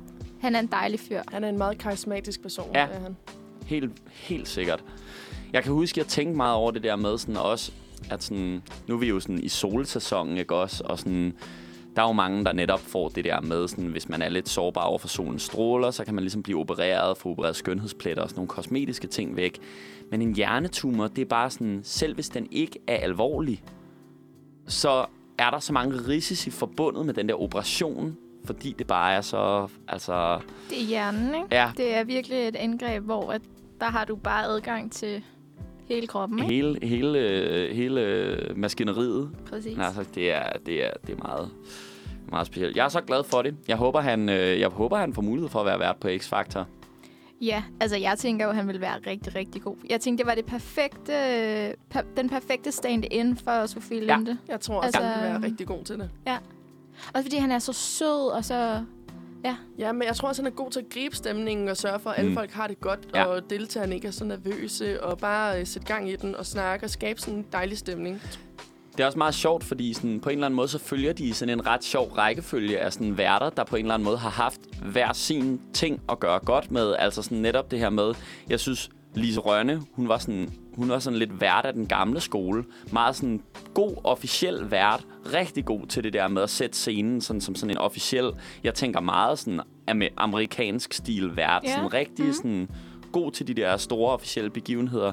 Han 0.42 0.56
er 0.56 0.60
en 0.60 0.68
dejlig 0.68 1.00
fyr. 1.00 1.22
han 1.32 1.44
er 1.44 1.50
en 1.50 1.58
meget 1.58 1.78
karismatisk 1.78 2.42
person, 2.42 2.70
Ja. 2.74 2.80
er 2.80 3.00
han. 3.00 3.16
Helt, 3.66 3.92
helt 4.14 4.48
sikkert. 4.48 4.84
Jeg 5.54 5.64
kan 5.64 5.72
huske, 5.74 6.00
jeg 6.00 6.08
tænkte 6.08 6.38
meget 6.38 6.56
over 6.56 6.72
det 6.72 6.84
der 6.84 6.96
med 6.96 7.18
sådan 7.18 7.38
også, 7.38 7.72
at 8.12 8.24
sådan, 8.24 8.62
nu 8.88 8.96
er 8.96 9.00
vi 9.00 9.08
jo 9.10 9.20
sådan 9.20 9.44
i 9.44 9.48
solsæsonen, 9.50 10.38
ikke 10.38 10.56
også? 10.56 10.84
Og 10.86 11.00
sådan, 11.00 11.34
der 11.96 12.02
er 12.02 12.08
jo 12.08 12.14
mange, 12.14 12.46
der 12.46 12.54
netop 12.54 12.80
får 12.80 13.10
det 13.10 13.24
der 13.24 13.42
med, 13.42 13.68
sådan, 13.68 13.86
hvis 13.86 14.10
man 14.10 14.22
er 14.22 14.30
lidt 14.30 14.50
sårbar 14.50 14.82
over 14.82 14.98
for 15.00 15.08
solens 15.08 15.42
stråler, 15.42 15.92
så 15.92 16.06
kan 16.06 16.16
man 16.16 16.24
ligesom 16.24 16.44
blive 16.44 16.60
opereret, 16.60 17.18
få 17.18 17.30
opereret 17.30 17.56
skønhedspletter 17.56 18.24
og 18.24 18.30
sådan 18.30 18.40
nogle 18.40 18.48
kosmetiske 18.50 19.08
ting 19.08 19.36
væk. 19.36 19.60
Men 20.12 20.22
en 20.22 20.36
hjernetumor, 20.36 21.08
det 21.08 21.22
er 21.22 21.26
bare 21.26 21.50
sådan, 21.50 21.80
selv 21.84 22.14
hvis 22.16 22.30
den 22.30 22.48
ikke 22.52 22.80
er 22.88 22.96
alvorlig, 22.98 23.64
så 24.68 25.06
er 25.38 25.50
der 25.50 25.60
så 25.60 25.74
mange 25.74 25.96
risici 26.08 26.52
forbundet 26.52 27.06
med 27.06 27.14
den 27.14 27.30
der 27.30 27.42
operation, 27.42 28.18
fordi 28.46 28.76
det 28.80 28.88
bare 28.88 29.14
er 29.14 29.22
så, 29.22 29.68
altså... 29.88 30.40
Det 30.70 30.82
er 30.82 30.86
hjernen, 30.86 31.36
ikke? 31.36 31.48
Ja, 31.52 31.72
Det 31.78 31.96
er 31.96 32.04
virkelig 32.04 32.48
et 32.48 32.56
indgreb, 32.56 33.04
hvor 33.04 33.32
at 33.32 33.42
der 33.80 33.86
har 33.86 34.06
du 34.06 34.16
bare 34.16 34.46
adgang 34.46 34.92
til 34.92 35.24
hele 35.88 36.08
kroppen, 36.08 36.40
ikke? 36.40 36.54
hele, 36.54 36.88
hele, 36.88 37.70
hele 37.74 38.38
maskineriet. 38.56 39.30
Præcis. 39.50 39.78
Altså, 39.80 40.06
det 40.16 40.32
er, 40.32 40.50
det 40.66 40.86
er, 40.86 40.90
det 41.08 41.14
er 41.20 41.24
meget, 41.24 41.50
meget 42.30 42.48
specielt. 42.48 42.78
Jeg 42.78 42.86
er 42.86 42.90
så 42.90 43.02
glad 43.02 43.24
for 43.24 43.42
det. 43.42 43.56
Jeg 43.68 43.78
håber, 43.78 44.02
han, 44.02 44.30
øh, 44.30 44.60
jeg 44.60 44.70
håber, 44.70 44.98
han 44.98 45.14
får 45.14 45.22
mulighed 45.22 45.50
for 45.50 45.60
at 45.60 45.66
være 45.66 45.80
vært 45.80 45.98
på 45.98 46.08
X-Factor. 46.08 46.64
Ja, 47.46 47.64
altså 47.80 47.98
jeg 47.98 48.18
tænker 48.18 48.46
jo, 48.46 48.50
at 48.52 48.56
han 48.58 48.68
vil 48.68 48.82
være 48.82 48.98
rigtig, 49.08 49.36
rigtig 49.36 49.62
god. 49.62 49.76
Jeg 49.90 50.02
tænkte, 50.02 50.22
det 50.24 50.28
var 50.30 50.36
det 50.36 50.46
perfekte, 50.46 51.12
per, 51.90 52.02
den 52.18 52.30
perfekte 52.30 52.72
stand-in 52.72 53.38
for 53.38 53.66
Sofie 53.66 54.06
Ja. 54.06 54.16
Linde. 54.18 54.38
Jeg 54.48 54.60
tror 54.60 54.76
også, 54.76 54.86
Altså, 54.88 55.02
han 55.02 55.16
vil 55.20 55.24
være 55.28 55.36
øhm, 55.36 55.44
rigtig 55.44 55.68
god 55.68 55.84
til 55.84 55.96
det. 56.00 56.10
Også 57.14 57.24
fordi 57.24 57.38
han 57.38 57.52
er 57.52 57.60
så 57.60 57.74
sød, 57.74 58.32
og 58.32 58.46
så... 58.46 58.84
Ja, 59.78 59.92
men 59.92 60.04
jeg 60.08 60.16
tror 60.16 60.28
også, 60.30 60.42
han 60.42 60.52
er 60.52 60.56
god 60.56 60.72
til 60.72 60.80
at 60.80 60.90
gribe 60.90 61.16
stemningen 61.16 61.68
og 61.70 61.78
sørge 61.78 62.00
for, 62.00 62.10
at 62.10 62.20
alle 62.20 62.30
Mm. 62.30 62.36
folk 62.36 62.52
har 62.52 62.68
det 62.68 62.80
godt, 62.82 63.00
Ja. 63.16 63.24
og 63.26 63.50
deltagerne 63.50 63.96
ikke 63.96 64.08
er 64.08 64.12
så 64.12 64.26
nervøse, 64.26 65.04
og 65.04 65.18
bare 65.18 65.60
øh, 65.60 65.68
sætte 65.68 65.88
gang 65.88 66.10
i 66.10 66.16
den 66.16 66.36
og 66.36 66.46
snakke 66.46 66.86
og 66.86 66.90
skabe 66.90 67.22
sådan 67.22 67.34
en 67.40 67.46
dejlig 67.52 67.78
stemning. 67.78 68.22
Det 68.98 69.02
er 69.04 69.06
også 69.06 69.18
meget 69.18 69.34
sjovt, 69.36 69.64
fordi 69.64 69.94
sådan, 69.94 70.20
på 70.20 70.30
en 70.30 70.34
eller 70.36 70.46
anden 70.46 70.56
måde, 70.56 70.68
så 70.68 70.80
følger 70.80 71.14
de 71.14 71.34
sådan 71.34 71.60
en 71.60 71.68
ret 71.68 71.84
sjov 71.84 72.08
rækkefølge 72.08 72.80
af 72.80 72.94
sådan 72.94 73.18
værter, 73.18 73.50
der 73.50 73.64
på 73.64 73.76
en 73.76 73.86
eller 73.86 73.94
anden 73.94 74.06
måde 74.06 74.18
har 74.18 74.30
haft 74.30 74.60
hver 74.92 75.14
sin 75.14 75.62
ting 75.74 76.02
at 76.10 76.20
gøre 76.20 76.40
godt 76.40 76.72
med. 76.72 76.96
Altså 77.00 77.22
sådan 77.22 77.38
netop 77.38 77.72
det 77.72 77.80
her 77.80 77.90
med, 77.90 78.14
jeg 78.50 78.60
synes, 78.60 78.90
Lise 79.16 79.40
Rønne, 79.40 79.82
hun 79.94 80.08
var 80.10 80.18
sådan, 80.18 80.50
hun 80.76 80.90
var 80.90 81.00
sådan 81.00 81.20
lidt 81.20 81.42
vært 81.42 81.66
af 81.66 81.74
den 81.74 81.88
gamle 81.88 82.20
skole. 82.20 82.64
Meget 82.92 83.16
sådan 83.16 83.42
god, 83.74 83.92
officiel 84.04 84.72
vært. 84.72 85.06
Rigtig 85.34 85.66
god 85.66 85.88
til 85.88 86.04
det 86.04 86.14
der 86.14 86.28
med 86.28 86.42
at 86.42 86.50
sætte 86.50 86.78
scenen 86.78 87.22
sådan, 87.22 87.42
som 87.42 87.56
sådan 87.56 87.72
en 87.72 87.78
officiel, 87.78 88.32
jeg 88.64 88.74
tænker 88.74 89.00
meget 89.00 89.40
sådan 89.40 89.60
am- 89.92 90.14
amerikansk 90.18 90.94
stil 90.94 91.36
vært. 91.36 91.62
Ja. 91.64 91.76
Sådan 91.76 91.94
rigtig 91.94 92.26
Mhm. 92.26 92.34
sådan 92.34 92.70
god 93.12 93.32
til 93.32 93.48
de 93.48 93.54
der 93.54 93.78
store 93.78 94.14
officielle 94.14 94.50
begivenheder. 94.50 95.12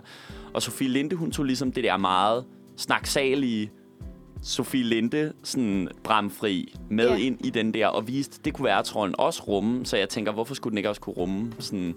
Og 0.54 0.62
Sofie 0.62 0.88
Linde, 0.88 1.16
hun 1.16 1.30
tog 1.30 1.44
ligesom 1.44 1.72
det 1.72 1.84
der 1.84 1.96
meget 1.96 2.44
snaksalige 2.76 3.70
Sofie 4.42 4.82
Linde 4.84 5.32
sådan 5.42 5.88
bramfri 6.04 6.74
med 6.90 7.08
Ja. 7.08 7.16
ind 7.16 7.46
i 7.46 7.50
den 7.50 7.74
der, 7.74 7.86
og 7.86 8.08
viste, 8.08 8.40
det 8.44 8.54
kunne 8.54 8.64
være 8.64 8.82
trolden 8.82 9.14
også 9.18 9.42
rumme. 9.42 9.86
Så 9.86 9.96
jeg 9.96 10.08
tænker, 10.08 10.32
hvorfor 10.32 10.54
skulle 10.54 10.70
den 10.70 10.78
ikke 10.78 10.88
også 10.88 11.00
kunne 11.00 11.14
rumme 11.16 11.52
sådan 11.58 11.94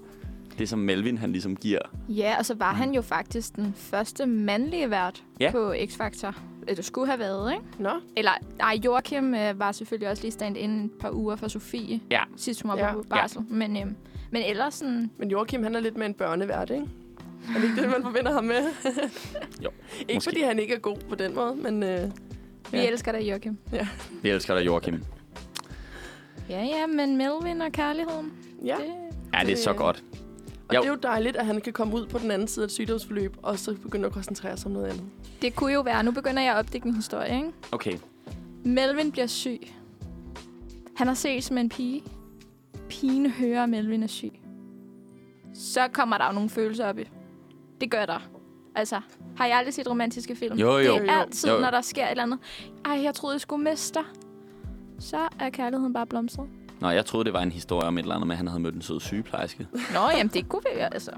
det, 0.57 0.69
som 0.69 0.79
Melvin 0.79 1.17
han 1.17 1.31
ligesom 1.31 1.55
giver? 1.55 1.79
Ja, 2.09 2.35
og 2.39 2.45
så 2.45 2.53
var 2.55 2.73
han 2.73 2.93
jo 2.93 3.01
faktisk 3.01 3.55
den 3.55 3.73
første 3.77 4.25
mandlige 4.25 4.89
vært 4.89 5.23
Ja. 5.39 5.51
på 5.51 5.73
X-Factor. 5.73 6.35
Det 6.67 6.85
skulle 6.85 7.07
have 7.07 7.19
været, 7.19 7.51
ikke? 7.53 7.63
Nå, 7.79 7.89
Eller, 8.17 8.31
nej, 8.57 8.79
Joachim 8.85 9.33
øh, 9.35 9.59
var 9.59 9.71
selvfølgelig 9.71 10.09
også 10.09 10.23
lige 10.23 10.31
stand 10.31 10.57
inden 10.57 10.85
et 10.85 10.91
par 10.99 11.11
uger 11.11 11.35
for 11.35 11.47
Sofie. 11.47 11.99
Ja. 12.11 12.21
Sidst 12.37 12.61
hun 12.61 12.71
var 12.71 12.77
Ja. 12.77 12.93
på 12.93 13.03
barsel. 13.09 13.41
Men, 13.49 13.77
øh, 13.77 13.85
men 14.31 14.43
ellers 14.43 14.73
sådan... 14.73 15.11
men 15.17 15.31
Joachim, 15.31 15.63
han 15.63 15.75
er 15.75 15.79
lidt 15.79 15.97
med 15.97 16.05
en 16.05 16.13
børnevært, 16.13 16.69
ikke? 16.69 16.85
Er 17.55 17.59
det 17.59 17.63
ikke 17.69 17.81
det, 17.81 17.89
man 17.89 18.01
forbinder 18.03 18.31
ham 18.33 18.43
med? 18.43 18.63
Jo, 19.63 19.69
ikke 19.99 20.13
måske. 20.13 20.29
fordi 20.29 20.41
han 20.41 20.59
ikke 20.59 20.73
er 20.73 20.79
god 20.79 20.97
på 21.09 21.15
den 21.15 21.35
måde, 21.35 21.55
men... 21.55 21.83
Øh, 21.83 22.11
Vi 22.71 22.77
Ja. 22.77 22.87
elsker 22.89 23.11
dig, 23.11 23.29
Joachim. 23.29 23.57
Vi 24.21 24.29
elsker 24.29 24.55
dig, 24.57 24.65
Joachim. 24.65 25.03
Ja, 26.49 26.63
ja, 26.63 26.87
men 26.87 27.17
Melvin 27.17 27.61
og 27.61 27.71
kærligheden. 27.71 28.33
ja. 28.65 28.75
Det, 28.75 28.85
Ja, 29.33 29.39
det 29.45 29.51
er 29.51 29.57
så 29.57 29.73
godt. 29.73 30.03
Og 30.69 30.75
Jo. 30.75 30.81
det 30.81 30.87
er 30.87 30.91
jo 30.91 30.97
dejligt, 31.03 31.35
at 31.37 31.45
han 31.45 31.61
kan 31.61 31.73
komme 31.73 31.95
ud 31.95 32.05
på 32.07 32.17
den 32.19 32.31
anden 32.31 32.47
side 32.47 32.63
af 32.63 32.67
et 32.67 32.71
sygdomsforløb, 32.71 33.37
og 33.43 33.59
så 33.59 33.75
begynde 33.81 34.05
at 34.05 34.11
koncentrere 34.11 34.57
sig 34.57 34.65
om 34.67 34.71
noget 34.71 34.85
andet. 34.87 35.03
det 35.41 35.55
kunne 35.55 35.73
jo 35.73 35.81
være... 35.81 36.03
Nu 36.03 36.11
begynder 36.11 36.41
jeg 36.41 36.53
at 36.53 36.59
opdække 36.59 36.87
en 36.87 36.95
historie, 36.95 37.35
ikke? 37.35 37.51
Okay. 37.71 37.97
Melvin 38.63 39.11
bliver 39.11 39.27
syg. 39.27 39.59
Han 40.95 41.07
har 41.07 41.13
set 41.13 41.51
med 41.51 41.61
en 41.61 41.69
pige. 41.69 42.03
Pigen 42.89 43.29
hører, 43.31 43.63
at 43.63 43.69
Melvin 43.69 44.03
er 44.03 44.07
syg. 44.07 44.31
Så 45.53 45.87
kommer 45.87 46.17
der 46.17 46.25
jo 46.25 46.31
nogle 46.31 46.49
følelser 46.49 46.85
op 46.85 46.99
i. 46.99 47.03
Det 47.81 47.91
gør 47.91 48.05
der. 48.05 48.19
Altså, 48.75 48.99
har 49.37 49.45
jeg 49.45 49.57
aldrig 49.57 49.73
set 49.73 49.89
romantiske 49.89 50.35
film? 50.35 50.57
Jo, 50.57 50.67
jo. 50.71 50.77
Det 50.77 50.87
er 51.09 51.13
jo. 51.15 51.19
altid, 51.21 51.49
Jo, 51.49 51.55
jo. 51.55 51.61
når 51.61 51.71
der 51.71 51.81
sker 51.81 52.05
et 52.05 52.11
eller 52.11 52.23
andet. 52.23 52.39
Ej, 52.85 53.03
jeg 53.03 53.13
troede, 53.15 53.33
jeg 53.33 53.41
skulle 53.41 53.63
miste 53.63 53.93
dig. 53.99 54.03
Så 54.99 55.17
er 55.39 55.49
kærligheden 55.49 55.93
bare 55.93 56.05
blomstret. 56.07 56.47
Nå, 56.79 56.89
jeg 56.89 57.05
troede, 57.05 57.25
det 57.25 57.33
var 57.33 57.41
en 57.41 57.51
historie 57.51 57.87
om 57.87 57.97
et 57.97 58.01
eller 58.01 58.15
andet 58.15 58.27
med, 58.27 58.33
at 58.33 58.37
han 58.37 58.47
havde 58.47 58.59
mødt 58.61 58.75
en 58.75 58.81
sød 58.81 58.99
sygeplejerske. 58.99 59.67
Nå, 59.73 59.99
jamen 60.17 60.27
det 60.33 60.49
kunne 60.49 60.61
være, 60.75 60.93
altså. 60.93 61.11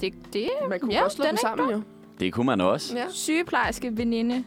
Det, 0.00 0.14
det, 0.32 0.50
Man 0.68 0.80
kunne 0.80 0.94
ja, 0.94 1.00
godt 1.00 1.12
slå 1.12 1.22
den 1.24 1.30
dem 1.30 1.38
sammen, 1.42 1.70
jo. 1.70 1.82
Det 2.20 2.32
kunne 2.32 2.46
man 2.46 2.60
også. 2.60 2.96
Ja. 2.98 3.04
Sygeplejerske, 3.10 3.96
veninde, 3.96 4.44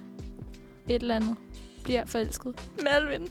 et 0.90 1.02
eller 1.02 1.16
andet, 1.16 1.36
bliver 1.84 2.06
forelsket. 2.06 2.70
Melvin. 2.84 3.28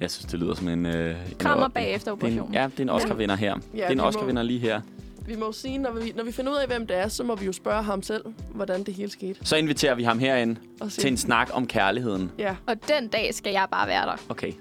Jeg 0.00 0.10
synes, 0.10 0.26
det 0.30 0.40
lyder 0.40 0.54
som 0.54 0.68
en... 0.68 0.86
Øh, 0.86 1.10
en 1.30 1.36
Krammer 1.38 1.64
op- 1.66 1.72
bagefter 1.74 2.14
Det 2.14 2.22
er 2.22 2.26
en, 2.26 2.32
operationen. 2.32 2.54
ja, 2.54 2.66
det 2.66 2.78
er 2.78 2.82
en 2.82 2.88
Oscar-vinder 2.88 3.34
her. 3.36 3.54
det 3.72 3.82
er 3.82 3.86
vi 3.88 3.92
en 3.92 4.00
Oscar-vinder 4.00 4.42
lige 4.42 4.58
her. 4.58 4.80
Vi 5.26 5.36
må 5.36 5.46
jo 5.46 5.52
sige, 5.52 5.78
når 5.78 5.92
vi, 5.92 6.12
når 6.16 6.24
vi 6.24 6.32
finder 6.32 6.52
ud 6.52 6.56
af, 6.56 6.66
hvem 6.66 6.86
det 6.86 6.96
er, 6.96 7.08
så 7.08 7.24
må 7.24 7.34
vi 7.36 7.46
jo 7.46 7.52
spørge 7.52 7.82
ham 7.82 8.02
selv, 8.02 8.24
hvordan 8.54 8.84
det 8.84 8.94
hele 8.94 9.10
skete. 9.10 9.46
Så 9.46 9.56
inviterer 9.56 9.94
vi 9.94 10.02
ham 10.02 10.18
herind 10.18 10.56
til 10.90 11.10
en 11.10 11.16
snak 11.16 11.50
om 11.52 11.66
kærligheden. 11.66 12.30
Ja, 12.38 12.56
Og 12.66 12.74
den 12.88 13.08
dag 13.08 13.34
skal 13.34 13.52
jeg 13.52 13.66
bare 13.70 13.88
være 13.88 14.06
der. 14.06 14.16
Okay. 14.28 14.52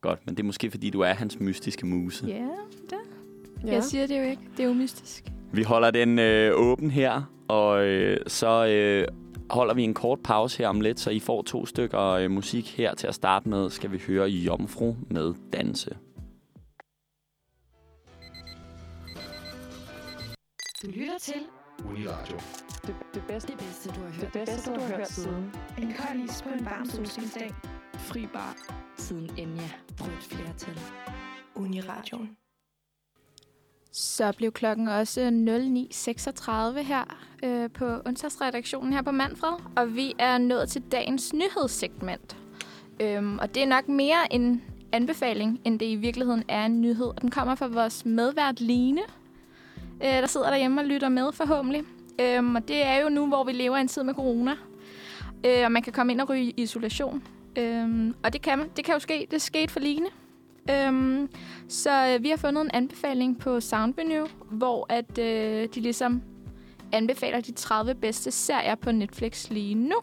Godt, 0.00 0.18
men 0.26 0.34
det 0.34 0.42
er 0.42 0.46
måske, 0.46 0.70
fordi 0.70 0.90
du 0.90 1.00
er 1.00 1.12
hans 1.12 1.40
mystiske 1.40 1.86
muse. 1.86 2.26
Ja, 2.26 2.34
det. 2.90 2.98
ja. 3.66 3.72
Jeg 3.72 3.84
siger 3.84 4.06
det 4.06 4.18
jo 4.18 4.22
ikke. 4.24 4.42
Det 4.56 4.62
er 4.62 4.68
jo 4.68 4.74
mystisk. 4.74 5.24
Vi 5.52 5.62
holder 5.62 5.90
den 5.90 6.18
øh, 6.18 6.52
åben 6.54 6.90
her, 6.90 7.22
og 7.48 7.84
øh, 7.84 8.18
så 8.26 8.66
øh, 8.66 9.08
holder 9.50 9.74
vi 9.74 9.82
en 9.82 9.94
kort 9.94 10.18
pause 10.24 10.58
her 10.58 10.68
om 10.68 10.80
lidt, 10.80 11.00
så 11.00 11.10
I 11.10 11.20
får 11.20 11.42
to 11.42 11.66
stykker 11.66 12.00
øh, 12.10 12.30
musik 12.30 12.76
her 12.76 12.94
til 12.94 13.06
at 13.06 13.14
starte 13.14 13.48
med. 13.48 13.70
Skal 13.70 13.92
vi 13.92 14.02
høre 14.06 14.28
Jomfru 14.28 14.94
med 15.10 15.34
Danse. 15.52 15.96
Du 20.82 20.86
lytter 20.86 21.18
til 21.18 21.42
Uniradio. 21.84 22.36
Det, 22.86 22.96
det, 23.14 23.22
bedste, 23.28 23.52
det 23.52 23.58
bedste, 23.58 23.88
du 23.88 24.00
har 24.00 24.10
hørt. 24.10 24.20
det 24.20 24.32
bedste, 24.32 24.74
du 24.74 24.80
har 24.80 24.96
hørt 24.96 25.08
siden 25.08 25.52
En 25.78 25.94
kold 25.98 26.20
is 26.24 26.42
på 26.42 26.48
en 26.48 26.64
varm 26.64 26.86
solskinsdag. 26.86 27.54
Fri 27.94 28.26
Bar. 28.32 28.56
Siden 28.96 29.30
Enya 29.38 29.68
brød 29.96 30.12
et 30.12 30.22
flertal. 30.22 30.78
Uniradioen. 31.54 32.36
Så 33.92 34.32
blev 34.36 34.52
klokken 34.52 34.88
også 34.88 35.20
09.36 35.20 36.80
her 36.80 37.28
øh, 37.44 37.70
på 37.70 38.00
onsdagsredaktionen 38.06 38.92
her 38.92 39.02
på 39.02 39.10
Manfred. 39.10 39.56
Og 39.76 39.94
vi 39.94 40.14
er 40.18 40.38
nået 40.38 40.68
til 40.68 40.82
dagens 40.92 41.32
nyhedssegment. 41.32 42.36
Øhm, 43.00 43.38
og 43.38 43.54
det 43.54 43.62
er 43.62 43.66
nok 43.66 43.88
mere 43.88 44.32
en 44.32 44.62
anbefaling, 44.92 45.60
end 45.64 45.78
det 45.78 45.86
i 45.86 45.96
virkeligheden 45.96 46.44
er 46.48 46.66
en 46.66 46.80
nyhed. 46.80 47.06
Og 47.06 47.20
den 47.20 47.30
kommer 47.30 47.54
fra 47.54 47.66
vores 47.66 48.04
medvært 48.04 48.60
Line, 48.60 49.00
øh, 50.04 50.08
der 50.08 50.26
sidder 50.26 50.50
derhjemme 50.50 50.80
og 50.80 50.86
lytter 50.86 51.08
med 51.08 51.32
forhåbentlig. 51.32 51.82
Øhm, 52.20 52.54
og 52.54 52.68
det 52.68 52.86
er 52.86 52.96
jo 53.02 53.08
nu, 53.08 53.26
hvor 53.26 53.44
vi 53.44 53.52
lever 53.52 53.76
i 53.76 53.80
en 53.80 53.88
tid 53.88 54.02
med 54.02 54.14
corona. 54.14 54.52
Øh, 55.46 55.64
og 55.64 55.72
man 55.72 55.82
kan 55.82 55.92
komme 55.92 56.12
ind 56.12 56.20
og 56.20 56.30
ryge 56.30 56.44
i 56.44 56.54
isolation. 56.56 57.22
Øhm, 57.58 58.14
og 58.22 58.32
det 58.32 58.42
kan, 58.42 58.70
det 58.76 58.84
kan 58.84 58.94
jo 58.94 58.98
ske. 58.98 59.26
Det 59.30 59.42
skete 59.42 59.72
for 59.72 59.80
Line. 59.80 60.06
Øhm, 60.70 61.28
så 61.68 62.06
øh, 62.14 62.22
vi 62.22 62.28
har 62.28 62.36
fundet 62.36 62.64
en 62.64 62.70
anbefaling 62.74 63.38
på 63.38 63.60
Soundvenue, 63.60 64.28
hvor 64.50 64.86
at 64.88 65.18
øh, 65.18 65.68
de 65.74 65.80
ligesom 65.80 66.22
anbefaler 66.92 67.40
de 67.40 67.52
30 67.52 67.94
bedste 67.94 68.30
serier 68.30 68.74
på 68.74 68.92
Netflix 68.92 69.50
lige 69.50 69.74
nu. 69.74 69.96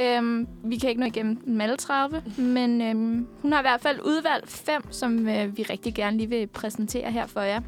Øhm, 0.00 0.46
vi 0.64 0.76
kan 0.76 0.88
ikke 0.88 1.00
nå 1.00 1.06
igennem 1.06 1.36
dem 1.36 1.60
alle 1.60 1.76
30, 1.76 2.22
men 2.38 2.82
øhm, 2.82 3.26
hun 3.42 3.52
har 3.52 3.60
i 3.60 3.62
hvert 3.62 3.80
fald 3.80 4.00
udvalgt 4.04 4.50
fem, 4.50 4.82
som 4.90 5.28
øh, 5.28 5.56
vi 5.56 5.62
rigtig 5.62 5.94
gerne 5.94 6.16
lige 6.16 6.28
vil 6.28 6.46
præsentere 6.46 7.10
her 7.10 7.26
for 7.26 7.40
jer. 7.40 7.60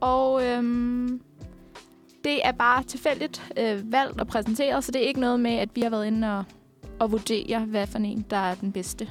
Og 0.00 0.44
øhm, 0.44 1.20
det 2.24 2.40
er 2.44 2.52
bare 2.52 2.82
tilfældigt 2.82 3.52
øh, 3.58 3.92
valgt 3.92 4.20
og 4.20 4.26
præsenteret, 4.26 4.84
så 4.84 4.92
det 4.92 5.02
er 5.02 5.06
ikke 5.08 5.20
noget 5.20 5.40
med, 5.40 5.52
at 5.52 5.68
vi 5.74 5.80
har 5.80 5.90
været 5.90 6.06
inde 6.06 6.38
og, 6.38 6.44
og 6.98 7.12
vurdere, 7.12 7.60
hvad 7.60 7.86
for 7.86 7.98
en, 7.98 8.24
der 8.30 8.36
er 8.36 8.54
den 8.54 8.72
bedste. 8.72 9.10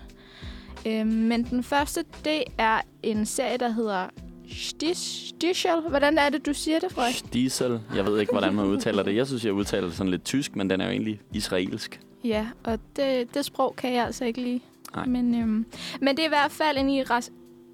Øhm, 0.85 1.07
men 1.07 1.43
den 1.43 1.63
første, 1.63 2.03
det 2.25 2.43
er 2.57 2.81
en 3.03 3.25
serie, 3.25 3.57
der 3.57 3.69
hedder 3.69 4.07
Stichel. 4.47 5.81
Hvordan 5.89 6.17
er 6.17 6.29
det, 6.29 6.45
du 6.45 6.53
siger 6.53 6.79
det, 6.79 6.91
Frederik? 6.91 7.33
Diesel. 7.33 7.79
Jeg 7.95 8.05
ved 8.05 8.19
ikke, 8.19 8.31
hvordan 8.31 8.53
man 8.53 8.65
udtaler 8.65 9.03
det. 9.03 9.15
Jeg 9.15 9.27
synes, 9.27 9.45
jeg 9.45 9.53
udtaler 9.53 9.87
det 9.87 9.95
sådan 9.95 10.11
lidt 10.11 10.25
tysk, 10.25 10.55
men 10.55 10.69
den 10.69 10.81
er 10.81 10.85
jo 10.85 10.91
egentlig 10.91 11.21
israelsk. 11.33 11.99
Ja, 12.23 12.47
og 12.63 12.79
det, 12.95 13.33
det 13.33 13.45
sprog 13.45 13.75
kan 13.75 13.93
jeg 13.93 14.05
altså 14.05 14.25
ikke 14.25 14.41
lige. 14.41 14.61
Nej. 14.95 15.05
Men, 15.05 15.35
øhm, 15.35 15.65
men 16.01 16.15
det 16.15 16.19
er 16.19 16.25
i 16.25 16.29
hvert 16.29 16.51
fald 16.51 16.77
en 16.77 16.89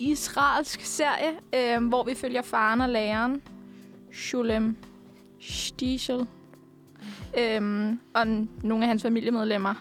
israelsk 0.02 0.82
serie, 0.82 1.32
øh, 1.56 1.88
hvor 1.88 2.04
vi 2.04 2.16
følger 2.16 2.42
faren 2.42 2.82
og 2.82 2.90
læreren, 2.90 3.42
Shulem 4.14 4.76
Stichel, 5.40 6.28
øh, 7.40 7.94
og 8.14 8.28
nogle 8.64 8.84
af 8.84 8.88
hans 8.88 9.02
familiemedlemmer. 9.02 9.74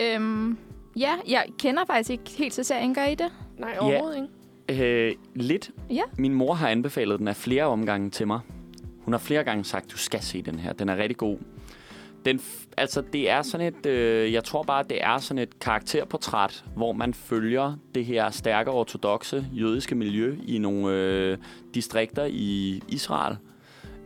Øh, 0.00 0.54
ja, 0.96 1.12
jeg 1.28 1.44
kender 1.58 1.84
faktisk 1.84 2.10
ikke 2.10 2.30
helt 2.38 2.52
til 2.52 2.64
serien, 2.64 2.94
gør 2.94 3.04
I 3.04 3.14
det? 3.14 3.32
Nej, 3.58 3.76
overhovedet 3.80 4.16
ikke. 4.16 4.28
Øh, 5.08 5.14
lidt. 5.34 5.70
Ja. 5.90 6.02
Min 6.18 6.34
mor 6.34 6.54
har 6.54 6.68
anbefalet 6.68 7.18
den 7.18 7.28
af 7.28 7.36
flere 7.36 7.64
omgange 7.64 8.10
til 8.10 8.26
mig. 8.26 8.40
Hun 9.00 9.12
har 9.12 9.18
flere 9.18 9.44
gange 9.44 9.64
sagt, 9.64 9.92
du 9.92 9.96
skal 9.98 10.22
se 10.22 10.42
den 10.42 10.58
her. 10.58 10.72
Den 10.72 10.88
er 10.88 10.96
rigtig 10.96 11.16
god. 11.16 11.38
Den, 12.24 12.40
altså, 12.76 13.02
det 13.12 13.30
er 13.30 13.42
sådan 13.42 13.66
et... 13.66 13.86
Øh, 13.86 14.32
jeg 14.32 14.44
tror 14.44 14.62
bare, 14.62 14.82
det 14.90 14.98
er 15.04 15.18
sådan 15.18 15.38
et 15.38 15.58
karakterportræt, 15.60 16.64
hvor 16.76 16.92
man 16.92 17.14
følger 17.14 17.74
det 17.94 18.04
her 18.04 18.30
stærke 18.30 18.70
ortodoxe 18.70 19.46
jødiske 19.52 19.94
miljø 19.94 20.36
i 20.46 20.58
nogle 20.58 20.94
øh, 20.94 21.38
distrikter 21.74 22.24
i 22.30 22.80
Israel. 22.88 23.36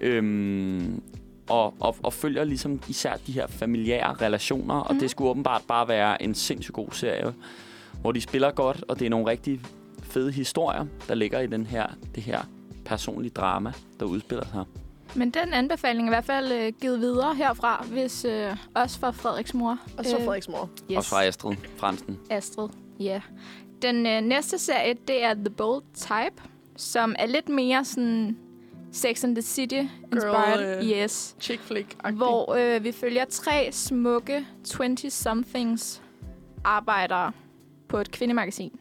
Øhm, 0.01 1.03
og, 1.49 1.75
og, 1.81 1.97
og 2.03 2.13
følger 2.13 2.45
ligesom 2.45 2.81
især 2.89 3.17
de 3.27 3.33
her 3.33 3.47
familiære 3.47 4.15
relationer, 4.15 4.75
og 4.75 4.95
Mhm. 4.95 5.01
det 5.01 5.11
skulle 5.11 5.31
åbenbart 5.31 5.63
bare 5.69 5.89
være 5.89 6.23
en 6.23 6.35
sindssygt 6.35 6.75
god 6.75 6.89
serie, 6.93 7.35
hvor 8.01 8.13
de 8.13 8.21
spiller 8.21 8.51
godt, 8.51 8.85
og 8.89 8.99
det 8.99 9.07
er 9.07 9.11
nogle 9.11 9.27
rigtig 9.27 9.61
fede 10.03 10.33
historier, 10.33 10.87
der 11.09 11.15
ligger 11.15 11.41
i 11.41 11.47
den 11.47 11.67
her, 11.67 11.87
det 12.15 12.23
her 12.23 12.41
personlige 12.85 13.33
drama, 13.33 13.73
der 14.01 14.07
udspiller 14.07 14.45
sig. 14.53 14.65
Men 15.17 15.31
den 15.31 15.53
anbefaling 15.53 16.09
er 16.09 16.13
i 16.13 16.15
hvert 16.15 16.25
fald 16.25 16.53
øh, 16.53 16.73
givet 16.81 17.01
videre 17.01 17.35
herfra, 17.35 17.85
hvis 17.91 18.25
øh, 18.25 18.57
også 18.75 18.99
fra 18.99 19.11
Frederiks 19.11 19.55
mor. 19.55 19.79
Og 19.99 20.05
så 20.05 20.17
Øh, 20.19 20.25
Frederiks 20.25 20.49
mor. 20.49 20.71
Yes. 20.91 20.97
Også 20.97 21.11
fra 21.11 21.25
Astrid 21.25 21.57
Fransen. 21.77 22.19
Astrid, 22.31 22.69
ja. 23.01 23.21
Den 23.83 24.07
øh, 24.07 24.21
næste 24.21 24.59
serie, 24.59 24.95
det 25.09 25.25
er 25.25 25.35
The 25.35 25.51
Bold 25.51 25.83
Type, 25.95 26.43
som 26.77 27.15
er 27.19 27.27
lidt 27.27 27.49
mere 27.49 27.85
sådan 27.85 28.37
Sex 28.93 29.25
and 29.25 29.35
the 29.37 29.43
City 29.43 29.83
inspired. 30.13 30.79
øh, 30.79 30.85
yes. 30.91 31.37
Chick 31.41 31.63
flick 31.63 31.97
Hvor 32.13 32.55
øh, 32.55 32.85
vi 32.85 32.93
følger 32.93 33.25
tre 33.25 33.69
smukke 33.73 34.47
20-somethings 34.69 36.01
arbejdere 36.65 37.33
på 37.89 37.99
et 37.99 38.11
kvindemagasin. 38.11 38.73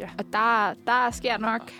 Ja. 0.00 0.08
Og 0.18 0.24
der, 0.32 0.74
der 0.86 1.10
sker 1.10 1.38
nok 1.38 1.72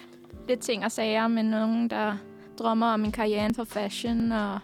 lidt 0.49 0.61
ting 0.61 0.85
og 0.85 0.93
sager 0.93 1.29
med 1.29 1.43
nogen, 1.43 1.91
der 1.91 2.17
drømmer 2.59 2.87
om 2.87 3.05
en 3.05 3.13
karriere 3.13 3.39
inden 3.45 3.55
for 3.55 3.65
fashion 3.65 4.33
og 4.33 4.59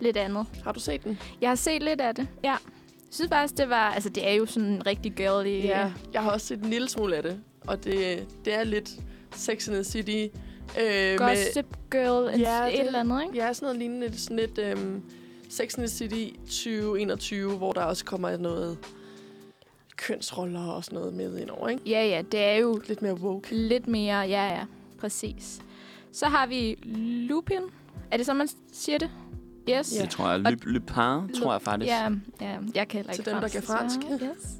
lidt 0.00 0.16
andet. 0.16 0.46
Har 0.64 0.72
du 0.72 0.80
set 0.80 1.04
den? 1.04 1.18
Jeg 1.40 1.50
har 1.50 1.54
set 1.54 1.82
lidt 1.82 2.00
af 2.00 2.14
det, 2.14 2.28
ja. 2.44 2.50
Jeg 2.50 3.14
synes 3.14 3.28
faktisk, 3.28 3.58
det 3.58 3.68
var... 3.68 3.90
Altså, 3.90 4.08
det 4.08 4.28
er 4.28 4.32
jo 4.32 4.46
sådan 4.46 4.68
en 4.68 4.86
rigtig 4.86 5.12
girly... 5.12 5.64
Ja. 5.64 5.92
Jeg 6.12 6.22
har 6.22 6.30
også 6.30 6.46
set 6.46 6.58
en 6.58 6.70
lille 6.70 6.88
smule 6.88 7.16
af 7.16 7.22
det. 7.22 7.40
Og 7.66 7.84
det, 7.84 8.26
det 8.44 8.54
er 8.54 8.64
lidt 8.64 8.90
Sex 9.34 9.68
and 9.68 9.74
the 9.76 9.84
City. 9.84 10.36
Øh, 10.80 11.18
Gossip 11.18 11.66
Girl, 11.90 12.34
en, 12.34 12.40
Ja, 12.40 12.66
et 12.66 12.72
det- 12.72 12.86
eller 12.86 13.00
andet, 13.00 13.22
ikke? 13.22 13.36
Ja, 13.36 13.52
sådan 13.52 13.66
noget 13.66 13.78
lignende. 13.78 14.18
Sådan 14.18 14.36
lidt 14.36 14.58
øhm, 14.58 15.02
Sex 15.48 15.74
and 15.78 15.86
the 15.86 15.88
City 15.88 16.36
2021, 16.44 17.56
hvor 17.56 17.72
der 17.72 17.80
også 17.82 18.04
kommer 18.04 18.36
noget 18.36 18.78
kønsroller 19.96 20.66
og 20.66 20.84
sådan 20.84 20.98
noget 20.98 21.14
med 21.14 21.38
ind 21.38 21.50
over, 21.50 21.68
ikke? 21.68 21.82
Ja, 21.86 22.06
ja, 22.06 22.22
det 22.32 22.40
er 22.40 22.54
jo 22.54 22.80
Lidt 22.88 23.02
mere 23.02 23.14
woke. 23.14 23.54
lidt 23.56 23.88
mere... 23.88 24.16
Ja, 24.18 24.46
ja, 24.46 24.64
præcis. 25.00 25.60
Så 26.12 26.26
har 26.26 26.46
vi 26.46 26.74
Lupin. 27.28 27.62
Er 28.10 28.16
det 28.16 28.26
så, 28.26 28.34
man 28.34 28.48
siger 28.72 28.98
det? 28.98 29.10
Yes. 29.70 29.96
Ja. 29.96 30.02
Det 30.02 30.10
tror 30.10 30.30
jeg. 30.30 30.40
Lup, 30.40 30.64
Lupin, 30.64 31.34
tror 31.40 31.52
jeg 31.52 31.62
faktisk. 31.62 31.88
Ja, 31.90 32.08
ja, 32.40 32.56
jeg 32.74 32.88
kan 32.88 32.98
heller 32.98 33.12
Til 33.12 33.20
ikke 33.20 33.30
dem, 33.30 33.40
der 33.40 33.48
kan 33.48 33.62
fransk. 33.62 34.00
desværre. 34.00 34.30
Yes. 34.36 34.56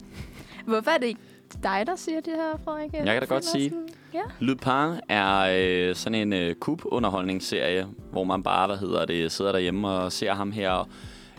Hvorfor 0.66 0.90
er 0.90 0.98
det 0.98 1.06
ikke 1.06 1.20
dig, 1.62 1.82
der 1.86 1.96
siger 1.96 2.20
det 2.20 2.32
her, 2.36 2.58
Frederik? 2.64 2.92
Jeg 2.92 3.04
kan 3.06 3.20
da 3.20 3.24
godt 3.26 3.44
sige. 3.44 3.72
Ja. 4.14 4.20
Lupin 4.40 5.00
er 5.08 5.56
øh, 5.58 5.94
sådan 5.96 6.14
en 6.14 6.32
øh, 6.32 6.54
kub-underholdningsserie, 6.54 7.86
hvor 8.12 8.24
man 8.24 8.42
bare, 8.42 8.66
hvad 8.66 8.76
hedder 8.76 9.04
det, 9.04 9.32
sidder 9.32 9.52
derhjemme 9.52 9.88
og 9.88 10.12
ser 10.12 10.34
ham 10.34 10.52
her, 10.52 10.88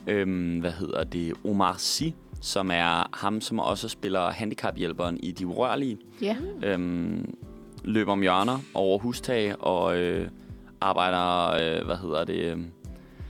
øhm, 0.07 0.59
hvad 0.59 0.71
hedder 0.71 1.03
det, 1.03 1.33
Omar 1.45 1.75
Sy, 1.77 2.03
som 2.41 2.71
er 2.73 3.09
ham, 3.17 3.41
som 3.41 3.59
også 3.59 3.89
spiller 3.89 4.29
handicaphjælperen 4.31 5.19
i 5.23 5.31
De 5.31 5.47
Urørlige. 5.47 5.97
Ja. 6.21 6.35
Øhm, 6.63 7.33
løber 7.83 8.11
om 8.11 8.21
hjørner 8.21 8.59
over 8.73 8.99
hustag 8.99 9.61
og 9.63 9.97
øh, 9.97 10.29
arbejder, 10.81 11.47
øh, 11.79 11.85
hvad 11.85 11.95
hedder 11.97 12.23
det, 12.23 12.33
øh, 12.45 12.57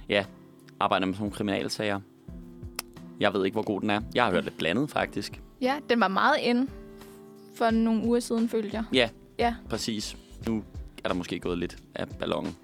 ja, 0.10 0.26
arbejder 0.80 1.06
med 1.06 1.14
sådan 1.14 1.22
nogle 1.24 1.36
kriminalsager. 1.36 2.00
Jeg 3.20 3.34
ved 3.34 3.46
ikke, 3.46 3.56
hvor 3.56 3.64
god 3.64 3.82
den 3.82 3.90
er. 3.90 4.02
Jeg 4.16 4.24
har 4.24 4.32
hørt 4.32 4.44
lidt 4.44 4.58
blandet, 4.58 4.90
faktisk. 4.90 5.42
ja, 5.62 5.76
den 5.90 6.00
var 6.00 6.08
meget 6.08 6.38
ind 6.42 6.68
for 7.56 7.70
nogle 7.70 8.04
uger 8.06 8.20
siden, 8.20 8.50
følte 8.50 8.70
jeg. 8.74 8.84
Ja, 8.94 9.10
Ja, 9.40 9.56
præcis. 9.70 10.18
Nu 10.48 10.64
er 11.04 11.08
der 11.10 11.16
måske 11.16 11.40
gået 11.40 11.58
lidt 11.58 11.78
af 11.96 12.10
ballonen. 12.10 12.56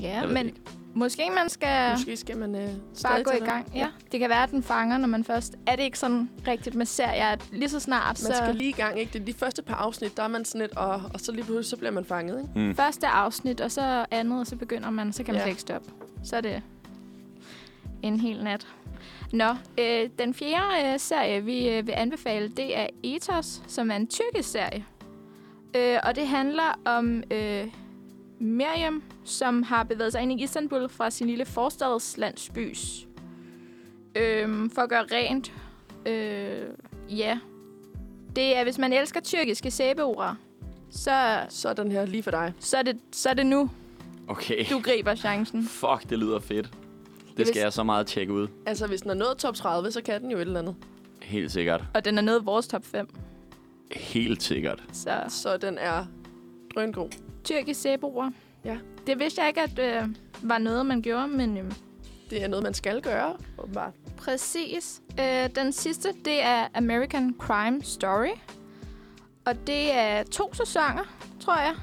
ja 0.00 0.26
men 0.26 0.46
ikke. 0.46 0.60
Måske 0.94 1.30
man 1.34 1.48
skal 1.48 1.90
Måske 1.92 2.16
skal 2.16 2.36
man 2.38 2.54
øh, 2.54 2.68
bare 3.02 3.22
gå 3.22 3.30
i 3.30 3.38
gang. 3.38 3.72
Ja. 3.74 3.88
Det 4.12 4.20
kan 4.20 4.28
være, 4.30 4.42
at 4.42 4.50
den 4.50 4.62
fanger, 4.62 4.98
når 4.98 5.08
man 5.08 5.24
først... 5.24 5.54
Er 5.66 5.76
det 5.76 5.82
ikke 5.82 5.98
sådan 5.98 6.30
rigtigt 6.48 6.74
med 6.76 6.86
serier, 6.86 7.26
at 7.26 7.44
lige 7.52 7.68
så 7.68 7.80
snart, 7.80 8.06
Man 8.06 8.16
så... 8.16 8.40
skal 8.42 8.54
lige 8.54 8.70
i 8.70 8.72
gang, 8.72 8.98
ikke? 8.98 9.12
Det 9.12 9.20
er 9.20 9.24
de 9.24 9.32
første 9.32 9.62
par 9.62 9.74
afsnit, 9.74 10.16
der 10.16 10.22
er 10.22 10.28
man 10.28 10.44
sådan 10.44 10.60
lidt, 10.60 10.76
og, 10.76 11.02
og 11.14 11.20
så 11.20 11.32
lige 11.32 11.44
pludselig, 11.44 11.66
så 11.70 11.76
bliver 11.76 11.92
man 11.92 12.04
fanget, 12.04 12.38
ikke? 12.40 12.66
Mm. 12.68 12.74
Første 12.76 13.06
afsnit, 13.06 13.60
og 13.60 13.70
så 13.70 14.06
andet, 14.10 14.40
og 14.40 14.46
så 14.46 14.56
begynder 14.56 14.90
man, 14.90 15.12
så 15.12 15.22
kan 15.22 15.34
man 15.34 15.38
Ja. 15.38 15.42
slet 15.44 15.50
ikke 15.50 15.60
stoppe. 15.60 15.90
Så 16.24 16.36
er 16.36 16.40
det 16.40 16.62
en 18.02 18.20
hel 18.20 18.44
nat. 18.44 18.66
Nå, 19.32 19.48
øh, 19.78 20.08
den 20.18 20.34
fjerde 20.34 20.92
øh, 20.92 20.98
serie, 21.00 21.44
vi 21.44 21.68
øh, 21.68 21.86
vil 21.86 21.92
anbefale, 21.96 22.48
det 22.48 22.78
er 22.78 22.86
Ethos, 23.02 23.62
som 23.66 23.90
er 23.90 23.96
en 23.96 24.06
tyrkisk 24.06 24.50
serie. 24.50 24.84
Øh, 25.76 25.98
og 26.02 26.16
det 26.16 26.28
handler 26.28 26.78
om 26.84 27.22
øh, 27.30 27.64
Miriam, 28.38 29.02
som 29.24 29.62
har 29.62 29.82
bevæget 29.82 30.12
sig 30.12 30.22
ind 30.22 30.32
i 30.40 30.42
Istanbul 30.42 30.88
fra 30.88 31.10
sin 31.10 31.26
lille 31.26 31.44
forstadslandsbys. 31.44 33.06
Øh, 34.16 34.70
for 34.74 34.82
at 34.82 34.88
gøre 34.88 35.04
rent. 35.12 35.52
Øh, 36.06 36.62
ja. 37.18 37.38
Det 38.36 38.56
er, 38.56 38.62
hvis 38.64 38.78
man 38.78 38.92
elsker 38.92 39.20
tyrkiske 39.20 39.70
sæbeorer, 39.70 40.34
så, 40.90 41.40
Så 41.48 41.68
er 41.68 41.72
den 41.72 41.92
her 41.92 42.04
lige 42.06 42.22
for 42.22 42.30
dig. 42.30 42.52
så, 42.58 42.76
er 42.76 42.82
det, 42.82 42.98
så 43.12 43.28
er 43.28 43.34
det 43.34 43.46
nu, 43.46 43.70
Okay. 44.28 44.64
du 44.70 44.80
griber 44.80 45.14
chancen. 45.14 45.64
Fuck, 45.66 46.10
det 46.10 46.18
lyder 46.18 46.38
fedt. 46.40 46.70
Det 47.36 47.46
skal 47.46 47.60
s- 47.60 47.62
jeg 47.64 47.72
så 47.72 47.82
meget 47.82 48.06
tjekke 48.06 48.32
ud. 48.32 48.48
Altså, 48.66 48.86
hvis 48.86 49.00
den 49.00 49.10
er 49.10 49.14
nået 49.14 49.36
top 49.38 49.54
30, 49.54 49.90
så 49.90 50.02
kan 50.02 50.22
den 50.22 50.30
jo 50.30 50.36
et 50.36 50.40
eller 50.40 50.58
andet. 50.60 50.74
Helt 51.22 51.52
sikkert. 51.52 51.84
Og 51.94 52.04
den 52.04 52.18
er 52.18 52.22
nede 52.22 52.38
i 52.42 52.44
vores 52.44 52.68
top 52.68 52.84
5. 52.84 53.08
Helt 53.92 54.42
sikkert. 54.42 54.82
Så 54.92 55.22
Så 55.28 55.56
den 55.56 55.78
er 55.78 56.06
drøngod. 56.74 57.08
Tyrkisk 57.44 57.80
sæbeorer. 57.80 58.30
Ja. 58.64 58.78
Det 59.06 59.18
vidste 59.18 59.40
jeg 59.40 59.48
ikke, 59.48 59.60
at 59.62 60.02
øh, 60.02 60.08
var 60.42 60.58
noget, 60.58 60.86
man 60.86 61.02
gjorde, 61.02 61.28
men 61.28 61.56
øh, 61.56 61.72
Det 62.30 62.42
er 62.44 62.48
noget, 62.48 62.62
man 62.62 62.74
skal 62.74 63.02
gøre, 63.02 63.36
åbenbart. 63.58 63.92
præcis. 64.16 65.02
Øh, 65.20 65.48
den 65.54 65.72
sidste, 65.72 66.08
det 66.24 66.42
er 66.42 66.66
American 66.74 67.34
Crime 67.38 67.82
Story. 67.82 68.36
Og 69.44 69.66
det 69.66 69.92
er 69.94 70.22
to 70.22 70.54
sæsoner, 70.54 71.14
tror 71.40 71.56
jeg. 71.56 71.74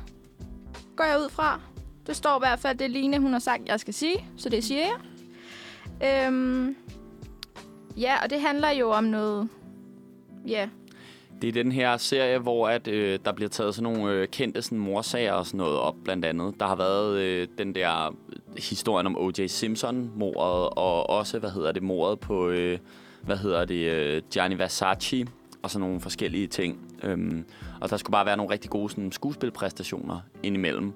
Går 0.96 1.04
jeg 1.04 1.20
ud 1.20 1.30
fra. 1.30 1.60
Det 2.08 2.16
står 2.16 2.36
i 2.38 2.40
hvert 2.40 2.60
fald, 2.60 2.78
det 2.78 2.92
Line, 2.92 3.20
hun 3.20 3.32
har 3.32 3.40
sagt, 3.40 3.68
jeg 3.68 3.80
skal 3.80 3.94
sige. 3.94 4.26
Så 4.38 4.50
det 4.50 4.64
siger 4.64 4.82
jeg. 4.82 6.28
Øhm, 6.28 6.76
ja, 7.98 8.24
og 8.24 8.30
det 8.30 8.42
handler 8.42 8.70
jo 8.70 8.92
om 8.92 9.04
noget... 9.04 9.50
Ja, 10.48 10.70
det 11.42 11.48
er 11.48 11.52
den 11.52 11.72
her 11.72 11.98
serie, 11.98 12.40
hvor 12.40 12.70
at, 12.70 12.88
øh, 12.88 13.20
der 13.26 13.32
bliver 13.32 13.50
taget 13.50 13.76
sådan 13.76 13.94
nogle 13.94 14.14
øh, 14.14 14.28
kendte 14.28 14.62
sådan, 14.62 14.78
morsager 14.78 15.34
og 15.34 15.46
sådan 15.46 15.58
noget 15.58 15.78
op, 15.78 15.96
blandt 16.04 16.26
andet. 16.26 16.60
Der 16.60 16.68
har 16.68 16.76
været 16.76 17.18
øh, 17.18 17.48
den 17.58 17.76
der 17.76 18.08
øh, 18.08 18.14
historien 18.58 19.08
om 19.08 19.18
O.J. 19.18 19.48
Simpson-mordet, 19.48 20.70
og 20.78 21.10
også, 21.10 21.40
hvad 21.40 21.50
hedder 21.50 21.72
det, 21.72 21.84
mordet 21.84 22.20
på, 22.20 22.50
øh, 22.50 22.80
hvad 23.22 23.38
hedder 23.38 23.66
det, 23.66 23.90
øh, 23.92 24.22
Gianni 24.32 24.58
Versace, 24.58 25.28
og 25.62 25.72
sådan 25.72 25.88
nogle 25.88 26.02
forskellige 26.02 26.48
ting. 26.48 26.80
Øhm, 27.04 27.46
og 27.82 27.90
der 27.90 27.98
skulle 27.98 28.12
bare 28.12 28.26
være 28.26 28.38
nogle 28.38 28.52
rigtig 28.52 28.70
gode 28.70 28.90
sådan, 28.90 29.12
skuespilpræstationer 29.12 30.20
indimellem. 30.44 30.94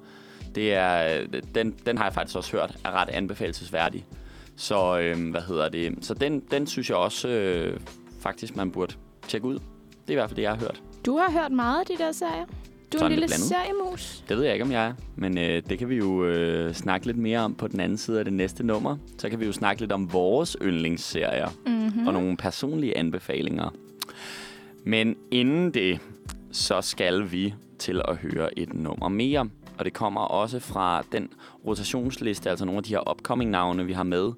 Det 0.55 0.73
er, 0.73 1.19
øh, 1.21 1.41
den, 1.55 1.75
den 1.85 1.97
har 1.97 2.05
jeg 2.05 2.13
faktisk 2.13 2.37
også 2.37 2.51
hørt 2.51 2.77
er 2.83 2.91
ret 2.91 3.09
anbefalesværdig. 3.09 4.05
Så, 4.55 4.99
øh, 4.99 5.31
hvad 5.31 5.41
hedder 5.41 5.69
det, 5.69 5.97
så 6.01 6.13
den, 6.13 6.39
den 6.51 6.67
synes 6.67 6.89
jeg 6.89 6.97
også 6.97 7.27
øh, 7.27 7.79
faktisk, 8.19 8.55
man 8.55 8.71
burde 8.71 8.95
tjekke 9.27 9.47
ud. 9.47 9.59
Det 10.07 10.09
er 10.09 10.13
i 10.13 10.15
hvert 10.15 10.29
fald 10.29 10.35
det, 10.35 10.41
jeg 10.43 10.51
har 10.51 10.57
hørt. 10.59 10.81
du 11.05 11.17
har 11.17 11.31
hørt 11.31 11.51
meget 11.51 11.79
af 11.79 11.85
de 11.85 12.03
der 12.03 12.11
serier. 12.11 12.45
Du 12.93 12.97
er 12.97 12.99
Sådan 12.99 13.11
en 13.11 13.19
lille 13.19 13.27
blandet. 13.27 13.47
seriemus. 13.47 14.23
Det 14.29 14.37
ved 14.37 14.43
jeg 14.43 14.53
ikke, 14.53 14.65
om 14.65 14.71
jeg 14.71 14.85
er. 14.87 14.93
Men 15.15 15.37
øh, 15.37 15.63
det 15.69 15.79
kan 15.79 15.89
vi 15.89 15.95
jo 15.95 16.25
øh, 16.25 16.73
snakke 16.73 17.05
lidt 17.05 17.17
mere 17.17 17.39
om 17.39 17.55
på 17.55 17.67
den 17.67 17.79
anden 17.79 17.97
side 17.97 18.19
af 18.19 18.25
det 18.25 18.33
næste 18.33 18.63
nummer. 18.65 18.97
Så 19.17 19.29
kan 19.29 19.39
vi 19.39 19.45
jo 19.45 19.51
snakke 19.51 19.81
lidt 19.81 19.91
om 19.91 20.13
vores 20.13 20.57
yndlingsserier 20.61 21.49
Mm-hmm. 21.65 22.07
og 22.07 22.13
nogle 22.13 22.37
personlige 22.37 22.97
anbefalinger. 22.97 23.69
Men 24.83 25.15
inden 25.31 25.71
det, 25.73 25.99
så 26.51 26.81
skal 26.81 27.31
vi 27.31 27.53
til 27.79 28.01
at 28.07 28.15
høre 28.17 28.59
et 28.59 28.73
nummer 28.73 29.09
mere. 29.09 29.49
Og 29.77 29.85
det 29.85 29.93
kommer 29.93 30.21
også 30.21 30.59
fra 30.59 31.03
den 31.11 31.29
rotationsliste, 31.65 32.49
altså 32.49 32.65
nogle 32.65 32.77
af 32.77 32.83
de 32.83 32.89
her 32.89 33.11
upcoming-navne, 33.11 33.85
vi 33.85 33.93
har 33.93 34.03
med 34.03 34.31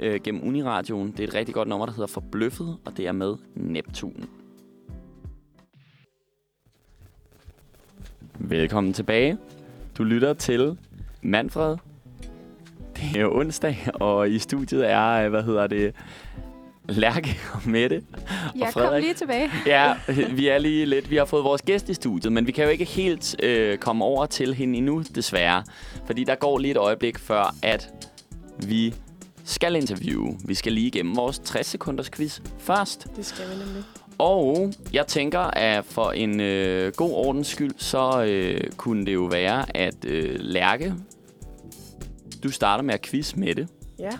øh, 0.00 0.20
gennem 0.24 0.46
Uniradioen. 0.48 1.10
Det 1.10 1.20
er 1.20 1.28
et 1.28 1.34
rigtig 1.34 1.54
godt 1.54 1.68
nummer, 1.68 1.86
der 1.86 1.92
hedder 1.92 2.06
Forbløffet, 2.06 2.76
og 2.84 2.96
det 2.96 3.06
er 3.06 3.12
med 3.12 3.34
Neptun. 3.54 4.24
Velkommen 8.42 8.92
tilbage. 8.92 9.38
Du 9.98 10.04
lytter 10.04 10.32
til 10.34 10.78
Manfred. 11.22 11.76
Det 12.96 13.16
er 13.16 13.20
jo 13.20 13.36
onsdag, 13.38 13.78
og 13.94 14.30
i 14.30 14.38
studiet 14.38 14.90
er, 14.90 15.28
hvad 15.28 15.42
hedder 15.42 15.66
det, 15.66 15.94
Lærke 16.88 17.38
og 17.52 17.60
Mette. 17.64 18.02
Jeg 18.56 18.70
kom 18.72 18.82
Frederik. 18.82 19.02
lige 19.02 19.14
tilbage. 19.14 19.50
Ja, 19.66 19.94
vi 20.36 20.48
er 20.48 20.58
lige 20.58 20.86
lidt. 20.86 21.10
Vi 21.10 21.16
har 21.16 21.24
fået 21.24 21.44
vores 21.44 21.62
gæst 21.62 21.88
i 21.88 21.94
studiet, 21.94 22.32
men 22.32 22.46
vi 22.46 22.52
kan 22.52 22.64
jo 22.64 22.70
ikke 22.70 22.84
helt 22.84 23.36
øh, 23.42 23.78
komme 23.78 24.04
over 24.04 24.26
til 24.26 24.54
hende 24.54 24.78
endnu, 24.78 25.02
desværre. 25.14 25.64
Fordi 26.06 26.24
der 26.24 26.34
går 26.34 26.58
lige 26.58 26.70
et 26.70 26.76
øjeblik 26.76 27.18
før, 27.18 27.54
at 27.62 27.88
vi 28.66 28.94
skal 29.44 29.76
interviewe. 29.76 30.38
Vi 30.44 30.54
skal 30.54 30.72
lige 30.72 30.86
igennem 30.86 31.16
vores 31.16 31.38
60 31.38 31.66
sekunders 31.66 32.10
quiz 32.10 32.40
først. 32.58 33.06
Det 33.16 33.26
skal 33.26 33.44
vi 33.44 33.54
nemlig. 33.64 33.82
Og 34.20 34.72
jeg 34.92 35.06
tænker, 35.06 35.40
at 35.40 35.84
for 35.84 36.10
en 36.10 36.40
øh, 36.40 36.92
god 36.96 37.12
ordens 37.12 37.46
skyld, 37.46 37.74
så 37.76 38.24
øh, 38.24 38.60
kunne 38.76 39.06
det 39.06 39.14
jo 39.14 39.24
være, 39.24 39.76
at 39.76 40.04
øh, 40.04 40.36
Lærke, 40.40 40.94
du 42.42 42.50
starter 42.50 42.84
med 42.84 42.94
at 42.94 43.02
quiz 43.02 43.34
med 43.34 43.54
det, 43.54 43.68
Ja. 43.98 44.10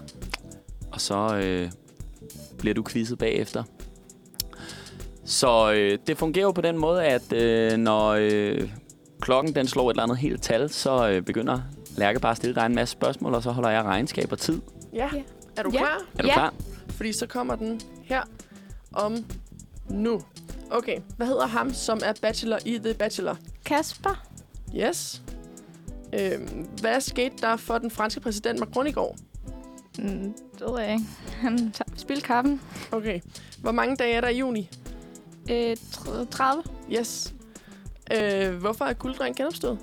og 0.92 1.00
så 1.00 1.36
øh, 1.44 1.70
bliver 2.58 2.74
du 2.74 2.84
quizzet 2.88 3.18
bagefter. 3.18 3.62
Så 5.24 5.72
øh, 5.72 5.98
det 6.06 6.18
fungerer 6.18 6.44
jo 6.44 6.50
på 6.52 6.60
den 6.60 6.78
måde, 6.78 7.04
at 7.04 7.32
øh, 7.32 7.76
når 7.78 8.08
øh, 8.20 8.68
klokken 9.20 9.54
den 9.54 9.66
slår 9.66 9.90
et 9.90 9.94
eller 9.94 10.02
andet 10.02 10.18
helt 10.18 10.42
tal, 10.42 10.70
så 10.70 11.08
øh, 11.10 11.22
begynder 11.22 11.60
Lærke 11.96 12.20
bare 12.20 12.30
at 12.30 12.36
stille 12.36 12.54
dig 12.54 12.66
en 12.66 12.74
masse 12.74 12.92
spørgsmål, 12.92 13.34
og 13.34 13.42
så 13.42 13.50
holder 13.50 13.70
jeg 13.70 13.82
regnskab 13.84 14.32
og 14.32 14.38
tid. 14.38 14.60
Ja. 14.92 15.08
Ja. 15.14 15.22
Er 15.56 15.62
du 15.62 15.70
Ja. 15.72 15.78
klar? 15.78 15.98
Er 16.18 16.22
du 16.22 16.28
Ja. 16.28 16.32
klar? 16.34 16.54
Fordi 16.88 17.12
så 17.12 17.26
kommer 17.26 17.56
den 17.56 17.80
her 18.04 18.22
om 18.92 19.16
nu. 19.90 20.20
Okay, 20.70 21.00
hvad 21.16 21.26
hedder 21.26 21.46
ham, 21.46 21.72
som 21.74 22.00
er 22.05 22.12
bachelor 22.22 22.59
i 22.64 22.79
The 22.79 22.94
Bachelor? 22.94 23.37
Kasper? 23.64 24.24
Yes. 24.76 25.22
Øhm, 26.12 26.68
hvad 26.81 27.00
skete 27.00 27.35
der 27.40 27.57
for 27.57 27.79
den 27.79 27.90
franske 27.90 28.20
præsident 28.20 28.61
Macron 28.61 28.87
i 28.87 28.92
går? 28.92 29.16
Mm, 29.98 30.35
det 30.59 30.61
ved 30.70 30.81
jeg 30.81 30.92
ikke. 30.92 31.05
Han 31.42 31.74
spildte 31.96 32.26
kappen. 32.26 32.61
Okay. 32.92 33.20
Hvor 33.61 33.72
mange 33.72 33.96
dage 33.96 34.14
er 34.14 34.20
der 34.20 34.29
i 34.29 34.38
juni? 34.38 34.70
Øh, 35.50 35.76
tr- 35.96 36.24
30. 36.31 36.62
Yes. 36.92 37.35
Øh, 38.12 38.55
hvorfor 38.55 38.85
er 38.85 38.92
gulddreng 38.92 39.37
genopstået? 39.37 39.79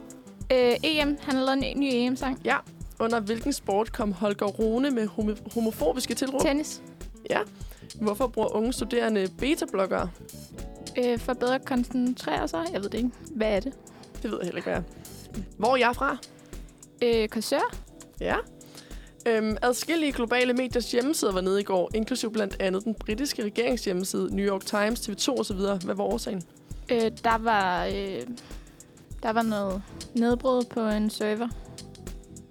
Øh, 0.54 0.74
EM. 0.84 1.18
Han 1.22 1.36
har 1.36 1.44
lavet 1.46 1.72
en 1.76 1.80
ny 1.80 1.88
EM-sang. 1.92 2.42
Ja. 2.46 2.58
Under 3.00 3.20
hvilken 3.20 3.54
sport 3.54 3.92
kom 3.94 4.12
Holger 4.12 4.46
Rune 4.46 4.92
med 4.92 5.08
homo- 5.08 5.54
homofobiske 5.54 6.14
tilråb? 6.14 6.42
Tennis. 6.42 6.82
Ja. 7.30 7.40
Hvorfor 8.02 8.28
bruger 8.28 8.56
unge 8.56 8.74
studerende 8.74 9.28
beta-blokkere? 9.40 10.10
Øh, 10.98 11.20
for 11.20 11.34
bedre 11.34 11.56
at 11.56 11.66
koncentrere 11.66 12.48
sig. 12.48 12.66
Jeg 12.74 12.82
ved 12.84 12.90
det 12.90 12.98
ikke. 12.98 13.12
Hvad 13.36 13.56
er 13.56 13.60
det? 13.60 13.74
Det 14.24 14.32
ved 14.32 14.38
jeg 14.42 14.46
heller 14.46 14.58
ikke, 14.58 14.70
hvad 14.70 14.78
er. 14.78 14.84
Hvor 15.58 15.74
er 15.74 15.78
jeg 15.78 15.96
fra? 15.96 16.18
Øh, 17.04 17.30
Korsør. 17.30 17.76
Ja. 18.20 18.36
Øhm, 19.28 19.58
adskillige 19.62 20.12
globale 20.12 20.54
mediers 20.54 20.92
hjemmesider 20.92 21.32
var 21.32 21.42
nede 21.42 21.60
i 21.60 21.64
går, 21.64 21.92
inklusiv 21.96 22.34
blandt 22.34 22.58
andet 22.60 22.84
den 22.84 22.96
britiske 22.96 23.44
regeringshjemmeside, 23.44 24.36
New 24.36 24.46
York 24.46 24.66
Times, 24.66 25.00
TV2 25.10 25.40
osv. 25.40 25.58
Hvad 25.86 25.96
var 25.96 26.04
årsagen? 26.04 26.44
Øh, 26.92 27.12
der 27.24 27.38
var... 27.38 27.86
Øh, 27.86 28.22
der 29.24 29.34
var 29.34 29.42
noget 29.42 29.82
nedbrud 30.16 30.64
på 30.64 30.88
en 30.88 31.10
server. 31.10 31.48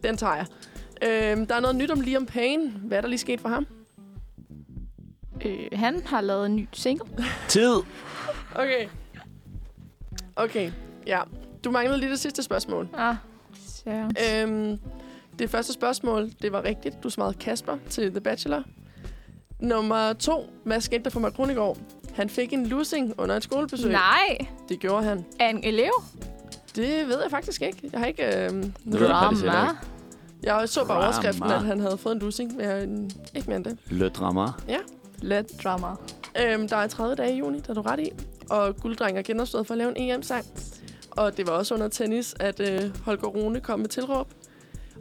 Den 0.02 0.16
tager 0.16 0.34
jeg. 0.34 0.46
Øhm, 1.02 1.46
der 1.46 1.54
er 1.54 1.60
noget 1.60 1.76
nyt 1.76 1.90
om 1.90 2.00
Liam 2.00 2.26
Payne. 2.26 2.70
Hvad 2.70 2.98
er 2.98 3.00
der 3.00 3.08
lige 3.08 3.18
sket 3.18 3.40
for 3.40 3.48
ham? 3.48 3.66
Øh, 5.44 5.58
han 5.72 6.02
har 6.06 6.20
lavet 6.20 6.46
en 6.46 6.56
ny 6.56 6.68
single. 6.72 7.24
Tid! 7.48 7.74
Okay. 8.54 8.88
Okay, 10.36 10.72
ja. 11.06 11.20
Du 11.64 11.70
manglede 11.70 11.98
lige 12.00 12.10
det 12.10 12.18
sidste 12.18 12.42
spørgsmål. 12.42 12.88
Ah, 12.94 13.14
så. 13.66 13.90
Øhm, 14.34 14.78
det 15.38 15.50
første 15.50 15.72
spørgsmål, 15.72 16.30
det 16.42 16.52
var 16.52 16.64
rigtigt. 16.64 17.02
Du 17.02 17.10
svarede 17.10 17.34
Kasper 17.34 17.76
til 17.90 18.10
The 18.10 18.20
Bachelor. 18.20 18.62
Nummer 19.60 20.12
to. 20.12 20.50
Hvad 20.64 20.80
skete 20.80 21.04
der 21.04 21.10
for 21.10 21.20
Macron 21.20 21.50
i 21.50 21.54
går? 21.54 21.76
Han 22.14 22.28
fik 22.30 22.52
en 22.52 22.66
losing 22.66 23.14
under 23.18 23.36
et 23.36 23.42
skolebesøg. 23.42 23.92
Nej, 23.92 24.46
Det 24.68 24.78
gjorde 24.80 25.04
han. 25.04 25.24
er 25.40 25.48
en 25.48 25.64
elev. 25.64 25.92
Det 26.76 27.08
ved 27.08 27.22
jeg 27.22 27.30
faktisk 27.30 27.62
ikke. 27.62 27.90
Jeg 27.92 28.00
har 28.00 28.06
ikke... 28.06 28.44
Øhm, 28.44 28.62
Det 28.62 28.72
ved 28.84 29.00
jeg 29.00 29.16
faktisk 29.22 29.42
heller 29.42 29.68
ikke. 29.70 29.80
Jeg 30.42 30.68
så 30.68 30.84
bare 30.86 30.98
overskriften, 31.04 31.44
at 31.50 31.62
han 31.62 31.80
havde 31.80 31.98
fået 31.98 32.14
en 32.14 32.18
losing. 32.20 32.56
Men 32.56 32.64
jeg, 32.66 32.82
ikke 33.34 33.46
mere 33.48 33.56
end 33.56 33.64
det. 33.64 33.78
Le 33.86 34.08
drama. 34.08 34.46
Let 35.22 35.46
drama. 35.64 35.86
Øhm, 36.42 36.68
der 36.68 36.76
er 36.76 36.86
30 36.86 37.14
dage 37.14 37.34
i 37.34 37.38
juni, 37.38 37.60
der 37.60 37.70
er 37.70 37.74
du 37.74 37.80
ret 37.80 38.00
i. 38.00 38.10
Og 38.50 38.76
gulddreng 38.76 39.18
er 39.18 39.22
genopstået 39.22 39.66
for 39.66 39.74
at 39.74 39.78
lave 39.78 39.98
en 39.98 40.10
EM-sang. 40.10 40.44
Og 41.10 41.36
det 41.36 41.46
var 41.46 41.52
også 41.52 41.74
under 41.74 41.88
tennis, 41.88 42.34
at 42.40 42.60
øh, 42.60 43.04
Holger 43.04 43.26
Rune 43.28 43.60
kom 43.60 43.80
med 43.80 43.88
tilråb. 43.88 44.28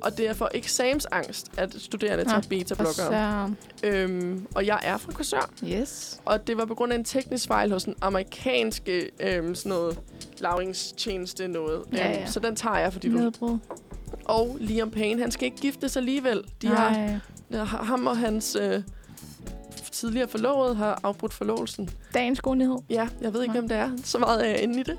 Og 0.01 0.17
det 0.17 0.30
er 0.30 0.34
for 0.34 0.49
eksamensangst, 0.54 1.51
at 1.58 1.75
studerende 1.78 2.23
Nå, 2.23 2.30
tager 2.30 2.38
Og 2.38 2.43
beta-blokkere. 2.49 3.56
Øhm, 3.84 4.47
og 4.56 4.65
jeg 4.65 4.80
er 4.84 4.97
fra 4.97 5.12
Korsør. 5.12 5.49
Yes. 5.63 6.21
Og 6.25 6.47
det 6.47 6.58
var 6.58 6.65
på 6.65 6.75
grund 6.75 6.93
af 6.93 6.97
en 6.97 7.04
teknisk 7.04 7.47
fejl 7.47 7.71
hos 7.71 7.84
en 7.84 7.95
amerikanske 8.01 9.10
øhm, 9.19 9.56
sådan 9.56 9.69
noget 9.69 9.99
lavringstjeneste 10.39 11.47
noget. 11.47 11.82
Ja, 11.93 12.10
Øhm, 12.10 12.19
ja. 12.19 12.25
Så 12.25 12.39
den 12.39 12.56
tager 12.56 12.78
jeg, 12.78 12.93
fordi 12.93 13.10
du... 13.10 13.17
Nedbrud. 13.17 13.58
Og 14.25 14.58
Liam 14.60 14.91
Payne, 14.91 15.21
han 15.21 15.32
skal 15.32 15.45
ikke 15.45 15.58
giftes 15.58 15.97
alligevel. 15.97 16.43
De 16.62 16.67
har, 16.67 16.89
Nej. 16.89 17.17
Ja, 17.51 17.63
ham 17.63 18.08
og 18.08 18.17
hans 18.17 18.58
øh, 18.62 18.82
tidligere 19.96 20.28
forlovede 20.28 20.76
har 20.76 21.00
afbrudt 21.04 21.34
forlovelsen. 21.34 21.90
Dagens 22.14 22.42
gode 22.42 22.58
nyhed. 22.58 22.78
Ja, 22.90 23.08
jeg 23.22 23.34
ved 23.34 23.42
ikke, 23.42 23.54
Nej. 23.54 23.62
hvem 23.62 23.70
det 23.70 23.78
er. 23.78 23.92
Så 24.04 24.18
meget 24.20 24.46
er 24.46 24.50
jeg 24.50 24.62
inde 24.62 24.80
i 24.80 24.84
det. 24.84 24.98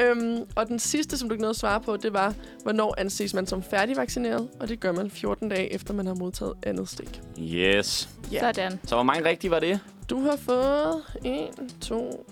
Øhm, 0.00 0.42
og 0.56 0.68
den 0.68 0.78
sidste, 0.78 1.18
som 1.18 1.28
du 1.28 1.32
ikke 1.34 1.42
nåede 1.42 1.50
at 1.50 1.56
svare 1.56 1.80
på, 1.80 1.96
det 1.96 2.12
var, 2.12 2.34
hvornår 2.62 2.94
anses 2.98 3.34
man 3.34 3.46
som 3.46 3.62
færdigvaccineret? 3.62 4.48
Og 4.60 4.68
det 4.68 4.80
gør 4.80 4.92
man 4.92 5.10
14 5.10 5.48
dage 5.48 5.72
efter, 5.72 5.94
man 5.94 6.06
har 6.06 6.14
modtaget 6.14 6.52
andet 6.62 6.88
stik. 6.88 7.20
Yes. 7.40 8.08
Ja. 8.32 8.40
Sådan. 8.40 8.80
Så 8.84 8.94
hvor 8.94 9.02
mange 9.02 9.24
rigtige 9.24 9.50
var 9.50 9.60
det? 9.60 9.80
Du 10.10 10.20
har 10.20 10.36
fået 10.36 11.02
1, 11.24 11.48
2, 11.80 12.26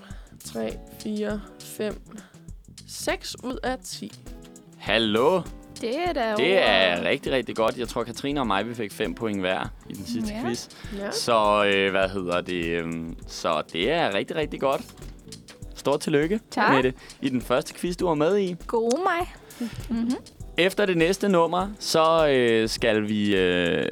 3, 0.45 0.79
4, 1.01 1.41
5, 1.61 2.01
6 2.89 3.37
ud 3.45 3.59
af 3.63 3.79
10. 3.85 4.13
Hallo. 4.79 5.43
Det 5.81 5.97
er 6.09 6.13
da 6.13 6.35
Det 6.37 6.59
er 6.69 7.03
rigtig, 7.05 7.33
rigtig 7.33 7.57
godt. 7.57 7.79
Jeg 7.79 7.89
tror, 7.89 8.05
Katrine 8.05 8.41
og 8.41 8.47
mig, 8.47 8.69
vi 8.69 8.75
fik 8.75 8.93
fem 8.93 9.15
point 9.15 9.41
hver 9.41 9.73
i 9.91 9.93
den 9.93 10.07
sidste 10.07 10.33
Ja. 10.35 10.43
quiz. 10.43 10.69
Ja. 10.99 11.11
Så 11.11 11.65
øh, 11.75 11.91
hvad 11.91 12.09
hedder 12.09 12.41
det? 12.41 12.65
øhm, 12.67 13.17
Så 13.27 13.63
det 13.73 13.91
er 13.91 14.15
rigtig, 14.15 14.37
rigtig 14.37 14.61
godt. 14.61 14.83
Stort 15.75 16.01
tillykke 16.01 16.41
Tak. 16.51 16.73
med 16.75 16.83
det 16.83 16.95
i 17.23 17.29
den 17.29 17.43
første 17.43 17.75
quiz, 17.75 17.97
du 17.97 18.07
var 18.07 18.15
med 18.15 18.39
i. 18.39 18.57
Gode 18.67 18.97
mig. 19.03 19.35
Mm-hmm. 19.91 20.15
Efter 20.59 20.87
det 20.87 20.97
næste 20.97 21.29
nummer, 21.29 21.69
så 21.79 22.29
øh, 22.29 22.69
skal 22.69 23.09
vi 23.09 23.37
øh, 23.37 23.87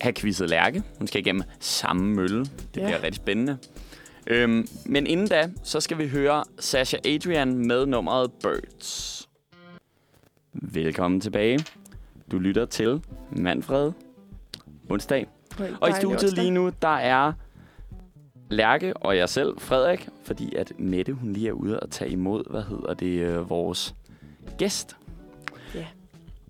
have 0.00 0.12
quizzet 0.12 0.50
Lærke. 0.50 0.82
Hun 0.98 1.06
skal 1.06 1.20
igennem 1.20 1.42
samme 1.60 2.14
mølle. 2.14 2.38
Det 2.40 2.48
Ja. 2.76 2.80
bliver 2.84 3.02
rigtig 3.02 3.14
spændende. 3.16 3.58
Øhm, 4.26 4.68
men 4.86 5.06
inden 5.06 5.28
da, 5.28 5.48
så 5.64 5.80
skal 5.80 5.98
vi 5.98 6.08
høre 6.08 6.44
Sasha 6.60 6.96
Adrian 7.04 7.66
med 7.66 7.86
nummeret 7.86 8.30
Birds. 8.42 9.17
Velkommen 10.52 11.20
tilbage. 11.20 11.58
Du 12.30 12.38
lytter 12.38 12.64
til 12.64 13.02
Manfred 13.32 13.92
onsdag. 14.88 15.26
Og 15.80 15.88
i 15.88 15.92
studiet 15.92 16.32
lige 16.32 16.50
nu, 16.50 16.70
der 16.82 16.96
er 16.96 17.32
Lærke 18.50 18.96
og 18.96 19.16
jeg 19.16 19.28
selv, 19.28 19.58
Frederik, 19.58 20.08
fordi 20.24 20.54
at 20.54 20.72
Mette, 20.78 21.12
hun 21.12 21.32
lige 21.32 21.48
er 21.48 21.52
ude 21.52 21.80
og 21.80 21.90
tage 21.90 22.10
imod, 22.10 22.50
hvad 22.50 22.62
hedder 22.62 22.94
det, 22.94 23.20
øh, 23.20 23.50
vores 23.50 23.94
gæst. 24.58 24.96
Ja. 25.74 25.86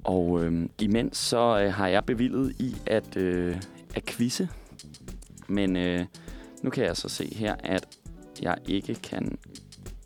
Og 0.05 0.45
øh, 0.45 0.69
imens 0.81 1.17
så 1.17 1.61
øh, 1.61 1.73
har 1.73 1.89
jeg 1.89 2.05
bevillet 2.05 2.55
i 2.59 2.77
at, 2.87 3.17
øh, 3.17 3.57
at 3.95 4.05
quizze. 4.07 4.49
Men 5.49 5.77
øh, 5.77 6.05
nu 6.63 6.71
kan 6.71 6.85
jeg 6.85 6.97
så 6.97 7.09
se 7.09 7.35
her, 7.35 7.55
at 7.59 7.87
jeg 8.43 8.57
ikke 8.67 8.95
kan 8.95 9.39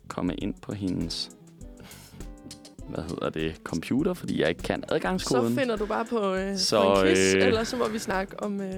komme 0.07 0.35
ind 0.35 0.53
på 0.61 0.73
hendes 0.73 1.31
hvad 2.89 3.03
hedder 3.03 3.29
det, 3.29 3.55
computer, 3.63 4.13
fordi 4.13 4.41
jeg 4.41 4.49
ikke 4.49 4.63
kan 4.63 4.83
Så 4.89 4.95
adgangskoden. 4.95 5.55
finder 5.55 5.75
du 5.75 5.85
bare 5.85 6.05
på, 6.05 6.33
øh, 6.35 6.57
Så, 6.57 6.65
så, 6.65 6.81
på 6.95 6.99
en 7.01 7.05
quiz, 7.07 7.35
øh, 7.35 7.47
eller 7.47 7.63
så 7.63 7.77
må 7.77 7.87
vi 7.87 7.99
snakke 7.99 8.43
om, 8.43 8.61
øh, 8.61 8.73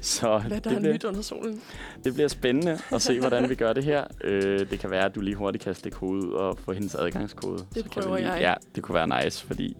så 0.00 0.38
hvad 0.38 0.50
der 0.50 0.70
det 0.70 0.76
er 0.76 0.80
bliver- 0.80 0.92
nyt 0.94 1.04
under 1.04 1.22
solen. 1.22 1.60
Det 2.04 2.14
bliver 2.14 2.28
spændende 2.28 2.78
at 2.92 3.02
se, 3.02 3.20
hvordan 3.20 3.48
vi 3.48 3.54
gør 3.54 3.72
det 3.72 3.84
her. 3.84 4.04
Øh, 4.24 4.70
det 4.70 4.78
kan 4.80 4.90
være, 4.90 5.04
at 5.04 5.14
du 5.14 5.20
lige 5.20 5.36
hurtigt 5.36 5.64
kan 5.64 5.74
stikke 5.74 5.98
hovedet 5.98 6.32
og 6.32 6.58
få 6.58 6.72
hendes 6.72 6.94
adgangskode. 6.94 7.58
Det 7.74 7.84
Så 7.84 8.00
prøver 8.00 8.16
jeg. 8.16 8.38
Ja, 8.40 8.54
det 8.74 8.82
kunne 8.82 8.94
være 8.94 9.24
nice, 9.24 9.46
fordi 9.46 9.76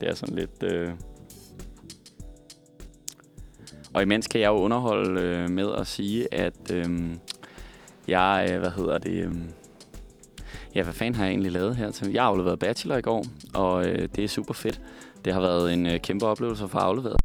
det 0.00 0.08
er 0.08 0.14
sådan 0.14 0.34
lidt... 0.36 0.62
Øh... 0.62 0.90
Og 3.94 4.02
imens 4.02 4.26
kan 4.26 4.40
jeg 4.40 4.48
jo 4.48 4.54
underholde 4.58 5.20
øh, 5.20 5.50
med 5.50 5.72
at 5.78 5.86
sige, 5.86 6.34
at 6.34 6.70
øh, 6.72 6.84
jeg... 8.08 8.48
Øh, 8.52 8.58
hvad 8.58 8.70
hedder 8.70 8.98
det... 8.98 9.10
Øh... 9.24 9.32
Ja, 10.76 10.82
hvad 10.82 10.92
fanden 10.92 11.14
har 11.14 11.24
jeg 11.24 11.30
egentlig 11.30 11.52
lavet 11.52 11.76
her 11.76 11.90
til? 11.90 12.12
Jeg 12.12 12.22
har 12.22 12.28
afleveret 12.28 12.58
bachelor 12.58 12.96
i 12.96 13.00
går, 13.00 13.24
og 13.54 13.86
øh, 13.86 14.08
det 14.16 14.24
er 14.24 14.28
super 14.28 14.54
fedt. 14.54 14.80
Det 15.24 15.32
har 15.32 15.40
været 15.40 15.72
en 15.72 15.86
øh, 15.86 16.00
kæmpe 16.00 16.26
oplevelse 16.26 16.64
at 16.64 16.70
få 16.70 16.78
afleveret. 16.78 17.16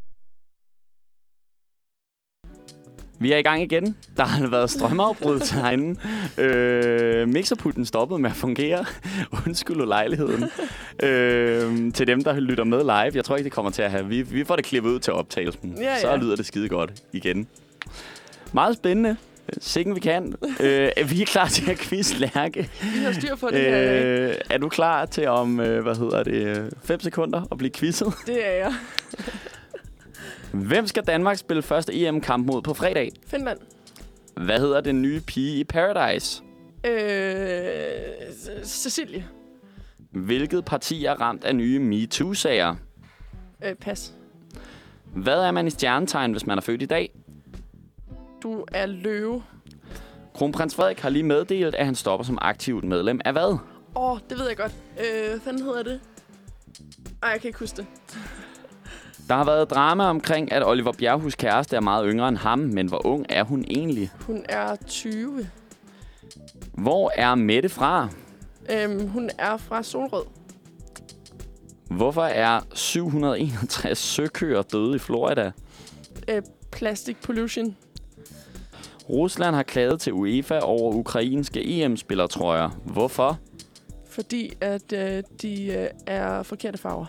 Vi 3.20 3.32
er 3.32 3.38
i 3.38 3.42
gang 3.42 3.62
igen. 3.62 3.98
Der 4.18 4.24
har 4.24 4.48
været 4.48 4.70
strømafbrud 4.70 5.40
til 5.40 5.58
herinde. 5.58 6.00
Øh, 6.38 7.28
mixerpulten 7.28 7.86
stoppede 7.86 8.20
med 8.20 8.30
at 8.30 8.36
fungere. 8.36 8.86
Undskyld 9.48 9.86
lejligheden. 9.86 10.44
øh, 11.04 11.94
til 11.94 12.08
dem, 12.08 12.24
der 12.24 12.40
lytter 12.40 12.64
med 12.64 12.82
live. 12.84 13.12
Jeg 13.16 13.26
tror 13.26 13.36
ikke, 13.36 13.46
det 13.46 13.54
kommer 13.54 13.72
til 13.72 13.82
at 13.82 13.92
have. 13.92 14.08
Vi, 14.08 14.22
vi 14.22 14.44
får 14.44 14.56
det 14.56 14.66
klippet 14.66 14.90
ud 14.90 15.00
til 15.00 15.14
optagelsen. 15.14 15.78
Ja, 15.82 16.00
Så 16.00 16.10
ja. 16.10 16.16
lyder 16.16 16.36
det 16.36 16.46
skide 16.46 16.70
godt 16.70 17.04
igen. 17.14 17.48
Meget 18.54 18.78
spændende. 18.78 19.18
Sikken 19.60 19.96
vi 19.96 20.00
kan. 20.00 20.36
øh, 20.60 20.90
vi 21.10 21.22
er 21.22 21.26
klar 21.26 21.48
til 21.48 21.72
at 21.72 21.78
quiz 21.78 22.20
Lærke. 22.20 22.70
Vi 22.82 23.04
har 23.04 23.12
styr 23.12 23.36
på 23.36 23.50
det 23.50 23.60
her. 23.62 24.30
Øh. 24.30 24.36
Er 24.50 24.58
du 24.58 24.70
klar 24.70 25.06
til 25.06 25.28
om, 25.28 25.60
øh, 25.60 25.84
hvad 25.84 25.96
hedder 25.96 26.24
det, 26.24 26.74
5 26.84 27.00
sekunder 27.00 27.48
at 27.52 27.58
blive 27.58 27.72
quizzet? 27.72 28.14
Det 28.28 28.48
er 28.48 28.52
jeg. 28.52 28.74
Hvem 30.52 30.88
skal 30.88 31.04
Danmark 31.04 31.38
spille 31.38 31.62
første 31.64 31.94
EM-kamp 32.08 32.46
mod 32.46 32.62
på 32.62 32.74
fredag? 32.74 33.10
Finland. 33.28 33.58
Hvad 34.36 34.60
hedder 34.60 34.82
den 34.82 35.02
nye 35.02 35.20
pige 35.28 35.60
i 35.60 35.64
Paradise? 35.64 36.44
Øh, 36.86 38.64
Cecilie. 38.64 39.26
Hvilket 40.12 40.66
parti 40.66 41.06
er 41.06 41.14
ramt 41.22 41.44
af 41.44 41.56
nye 41.56 41.80
MeToo-sager? 41.80 42.76
Øh, 43.66 43.76
pas. 43.76 44.14
Hvad 45.16 45.38
er 45.40 45.52
man 45.52 45.68
i 45.68 45.70
stjernetegn, 45.70 46.32
hvis 46.32 46.46
man 46.46 46.58
er 46.58 46.62
født 46.62 46.82
i 46.82 46.86
dag? 46.86 47.12
Du 48.44 48.66
er 48.72 48.86
løve. 48.86 49.44
Kronprins 50.34 50.76
Frederik 50.76 51.00
har 51.00 51.10
lige 51.10 51.24
meddelt, 51.24 51.76
at 51.76 51.86
han 51.86 51.96
stopper 51.96 52.26
som 52.26 52.38
aktivt 52.42 52.84
medlem 52.84 53.22
af 53.26 53.32
hvad? 53.32 53.58
Åh, 53.96 54.12
oh, 54.12 54.20
det 54.30 54.40
ved 54.40 54.48
jeg 54.48 54.58
godt. 54.58 54.72
Øh, 55.00 55.30
hvad 55.30 55.40
fanden 55.40 55.62
hedder 55.62 55.84
det? 55.84 56.00
Ej, 57.24 57.30
jeg 57.30 57.42
kan 57.42 57.48
ikke 57.48 57.60
huske 57.60 57.78
det. 57.78 57.86
Der 59.28 59.36
har 59.36 59.46
været 59.46 59.70
drama 59.70 60.04
omkring, 60.04 60.52
at 60.52 60.68
Oliver 60.68 60.92
Bjerghus 60.92 61.36
kæreste 61.36 61.76
er 61.76 61.80
meget 61.80 62.08
yngre 62.12 62.30
end 62.30 62.38
ham, 62.38 62.60
men 62.60 62.88
hvor 62.88 63.06
ung 63.06 63.26
er 63.30 63.44
hun 63.44 63.66
egentlig? 63.68 64.12
Hun 64.28 64.46
er 64.50 64.76
20. 64.88 65.50
Hvor 66.74 67.12
er 67.16 67.36
Mette 67.36 67.70
fra? 67.70 68.10
Øhm, 68.72 69.08
hun 69.08 69.30
er 69.38 69.58
fra 69.58 69.84
Solrød. 69.84 70.26
Hvorfor 71.90 72.24
er 72.24 72.60
761 72.74 73.98
søkøer 73.98 74.62
døde 74.62 74.96
i 74.96 75.00
Florida? 75.00 75.52
Øh, 76.28 76.42
plastic 76.72 77.18
pollution. 77.24 77.76
Rusland 79.12 79.56
har 79.56 79.64
klaget 79.64 80.00
til 80.02 80.14
UEFA 80.14 80.60
over 80.60 80.94
ukrainske 80.94 81.84
EM-spillertrøjer. 81.84 82.70
Hvorfor? 82.86 83.40
Fordi 84.10 84.54
at 84.62 84.94
øh, 84.94 85.24
de 85.42 85.66
øh, 85.66 85.88
er 86.08 86.44
forkerte 86.44 86.78
farver. 86.78 87.06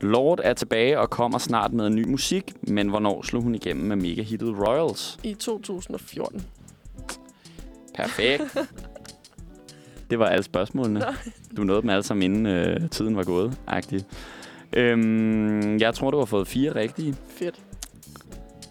Lord 0.00 0.40
er 0.44 0.52
tilbage 0.52 1.00
og 1.00 1.10
kommer 1.10 1.38
snart 1.38 1.72
med 1.72 1.90
ny 1.90 2.08
musik, 2.08 2.52
men 2.68 2.88
hvornår 2.88 3.22
slog 3.22 3.42
hun 3.42 3.54
igennem 3.54 3.86
med 3.86 3.96
mega-hittet 3.96 4.54
Royals? 4.58 5.18
I 5.24 5.34
2014. 5.34 6.46
Perfekt. 7.94 8.56
Det 10.10 10.18
var 10.18 10.26
alle 10.26 10.42
spørgsmålene. 10.42 11.02
Du 11.56 11.64
nåede 11.64 11.82
dem 11.82 11.90
alle 11.90 12.02
sammen, 12.02 12.22
inden 12.22 12.46
øh, 12.46 12.90
tiden 12.90 13.16
var 13.16 13.24
gået. 13.24 13.58
Agtigt. 13.66 14.06
Øhm, 14.72 15.78
jeg 15.78 15.94
tror, 15.94 16.10
du 16.10 16.18
har 16.18 16.24
fået 16.24 16.48
fire 16.48 16.74
rigtige. 16.74 17.14
Fedt. 17.28 17.60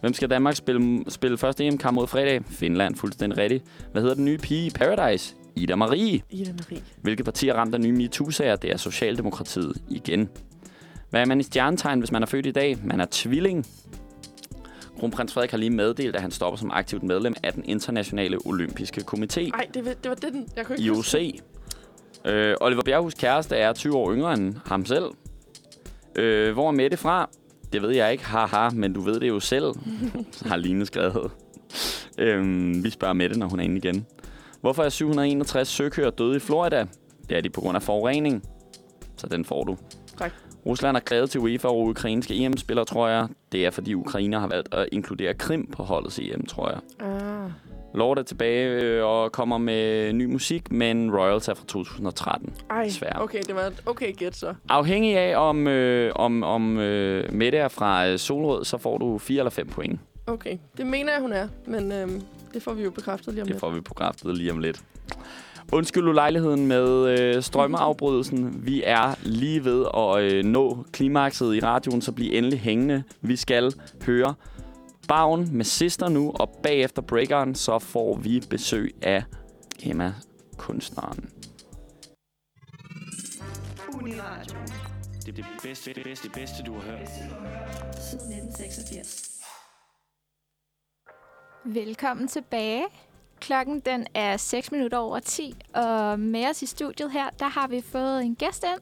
Hvem 0.02 0.14
skal 0.14 0.30
Danmark 0.30 0.56
spille, 0.56 1.04
spille 1.08 1.38
første 1.38 1.66
EM-kamp 1.68 1.96
mod 1.96 2.08
fredag? 2.08 2.42
Finland, 2.50 2.96
fuldstændig 2.96 3.38
rigtigt. 3.40 3.64
Hvad 3.92 4.02
hedder 4.02 4.16
den 4.16 4.26
nye 4.26 4.38
pige 4.38 4.68
i 4.68 4.70
Paradise? 4.70 5.36
Ida 5.56 5.76
Marie. 5.76 6.22
Ida 6.30 6.52
Marie. 6.54 6.82
Hvilke 7.02 7.24
partier 7.24 7.54
ramt 7.54 7.74
af 7.76 7.82
nye 7.82 7.92
MeToo-sager? 7.92 8.56
Det 8.56 8.72
er 8.72 8.78
Socialdemokratiet 8.78 9.78
igen. 9.90 10.30
Hvad 11.10 11.22
er 11.22 11.26
man 11.26 11.40
i 11.40 11.44
stjernetegn, 11.44 12.00
hvis 12.00 12.12
man 12.12 12.22
er 12.24 12.28
født 12.28 12.46
i 12.46 12.52
dag? 12.52 12.78
Man 12.84 13.00
er 13.02 13.06
tvilling. 13.12 13.66
Kronprins 15.00 15.34
Frederik 15.34 15.52
har 15.52 15.58
lige 15.58 15.70
meddelt, 15.70 16.16
at 16.16 16.22
han 16.22 16.32
stopper 16.32 16.58
som 16.58 16.72
aktivt 16.74 17.04
medlem 17.04 17.36
af 17.44 17.54
den 17.54 17.66
internationale 17.66 18.38
olympiske 18.46 19.02
komité. 19.12 19.50
Ej, 19.54 19.68
det, 19.74 19.86
var- 19.86 19.94
det 20.04 20.10
var 20.10 20.16
den. 20.16 20.48
Jeg 20.56 20.66
kunne 20.66 20.76
ikke 20.78 20.86
IOC. 20.88 21.16
Øh, 22.26 22.56
Oliver 22.62 22.82
Bjerghus 22.86 23.14
kæreste 23.14 23.56
er 23.56 23.74
20 23.74 23.96
år 23.98 24.14
yngre 24.14 24.34
end 24.34 24.56
ham 24.66 24.86
selv. 24.86 25.06
Øh, 26.16 26.54
hvor 26.54 26.68
er 26.68 26.72
Mette 26.72 26.98
fra? 26.98 27.30
Det 27.74 27.82
ved 27.82 27.90
jeg 27.90 28.12
ikke, 28.12 28.26
haha, 28.26 28.70
men 28.70 28.94
du 28.94 29.02
ved 29.02 29.20
det 29.20 29.28
jo 29.28 29.40
selv, 29.40 29.74
har 30.50 30.58
Line 30.58 30.86
skrevet. 30.86 31.32
øhm, 32.18 32.84
vi 32.84 32.90
spørger 32.90 33.14
Mette, 33.14 33.40
når 33.40 33.48
hun 33.48 33.60
er 33.60 33.64
inde 33.64 33.78
igen. 33.78 34.06
Hvorfor 34.62 34.84
er 34.84 34.90
761 34.90 35.68
søkøer 35.68 36.10
døde 36.10 36.36
i 36.36 36.40
Florida? 36.40 36.86
Det 37.30 37.38
er 37.38 37.42
de 37.42 37.50
på 37.50 37.62
grund 37.62 37.76
af 37.76 37.84
forurening. 37.84 38.44
Så 39.18 39.28
den 39.28 39.46
får 39.46 39.64
du. 39.64 39.78
Tak. 40.18 40.32
Rusland 40.66 40.96
har 40.96 41.02
krævet 41.02 41.30
til 41.30 41.40
UEFA 41.42 41.68
over 41.68 41.90
ukrainske 41.90 42.36
EM-spillere, 42.46 42.86
tror 42.86 43.08
jeg. 43.08 43.28
Det 43.52 43.66
er, 43.66 43.70
fordi 43.72 43.94
Ukrainer 43.94 44.40
har 44.40 44.48
valgt 44.48 44.74
at 44.74 44.90
inkludere 44.92 45.34
Krim 45.34 45.68
på 45.72 45.84
holdets 45.84 46.20
EM, 46.20 46.46
tror 46.46 46.70
jeg. 46.70 47.08
Ah. 47.08 47.52
Lord 47.98 48.18
er 48.20 48.24
tilbage 48.24 48.70
øh, 48.82 49.06
og 49.06 49.32
kommer 49.32 49.58
med 49.58 50.14
ny 50.14 50.26
musik, 50.26 50.72
men 50.72 51.16
Royals 51.16 51.48
er 51.48 51.54
fra 51.54 51.66
2013. 51.68 52.54
Ej, 52.70 52.84
Desværre. 52.84 53.22
okay, 53.22 53.40
det 53.48 53.56
var 53.56 53.62
et 53.62 53.84
okay 53.86 54.16
gæt 54.18 54.36
så. 54.36 54.54
Afhængig 54.70 55.18
af, 55.18 55.38
om, 55.50 55.68
øh, 55.68 56.12
om, 56.16 56.44
om 56.44 56.78
øh, 56.80 57.34
Mette 57.34 57.58
er 57.58 57.68
fra 57.68 58.08
øh, 58.08 58.20
Solrød, 58.20 58.66
så 58.66 58.78
får 58.78 58.98
du 58.98 59.18
4 59.18 59.40
eller 59.40 59.50
5 59.50 59.68
point. 59.68 60.00
Okay, 60.28 60.58
det 60.78 60.86
mener 60.88 61.12
jeg, 61.12 61.22
hun 61.22 61.34
er. 61.34 61.48
Men 61.68 61.92
øhm, 61.92 62.22
det 62.54 62.64
får 62.64 62.74
vi 62.74 62.84
jo 62.84 62.92
bekræftet 62.92 63.34
lige 63.34 63.42
om 63.42 63.48
Det 63.48 63.54
lidt. 63.54 63.60
får 63.60 63.70
vi 63.70 63.82
programmet 63.82 64.38
lige 64.38 64.52
om 64.52 64.60
lidt. 64.60 64.82
Undskyld 65.74 66.08
ulejligheden 66.08 66.68
med 66.68 67.20
øh, 67.20 67.44
strømmeafbrydelsen. 67.44 68.62
Vi 68.66 68.84
er 68.86 69.16
lige 69.24 69.66
ved 69.66 69.86
at 69.98 70.34
øh, 70.34 70.44
nå 70.46 70.86
klimakset 70.92 71.56
i 71.56 71.60
radioen, 71.60 72.02
så 72.02 72.12
bliv 72.12 72.30
endelig 72.34 72.60
hængende. 72.60 73.04
Vi 73.22 73.36
skal 73.36 73.74
høre 74.06 74.34
Bagen 75.08 75.58
med 75.58 75.66
Sister 75.66 76.10
nu, 76.10 76.32
og 76.40 76.50
bagefter 76.64 77.02
breakeren, 77.02 77.56
så 77.56 77.80
får 77.80 78.16
vi 78.18 78.44
besøg 78.50 78.96
af 79.02 79.24
Emma, 79.84 80.14
kunstneren. 80.58 81.30
Uniradio. 83.94 84.58
Det 85.26 85.28
er 85.28 85.36
det 85.36 85.46
bedste, 85.64 85.94
det 85.94 86.04
bedste, 86.04 86.28
det 86.28 86.36
bedste, 86.36 86.64
du 86.64 86.74
har 86.74 86.82
hørt. 86.82 87.10
Siden 87.10 88.32
1986. 88.32 89.42
Velkommen 91.66 92.28
tilbage. 92.28 92.86
Klokken 93.40 93.80
den 93.80 94.08
er 94.14 94.38
6 94.38 94.72
minutter 94.72 94.98
over 94.98 95.20
10, 95.20 95.56
og 95.74 96.20
med 96.20 96.50
os 96.50 96.62
i 96.62 96.66
studiet 96.66 97.12
her, 97.12 97.30
der 97.30 97.48
har 97.48 97.68
vi 97.68 97.82
fået 97.82 98.24
en 98.24 98.36
gæst 98.36 98.64
ind. 98.64 98.82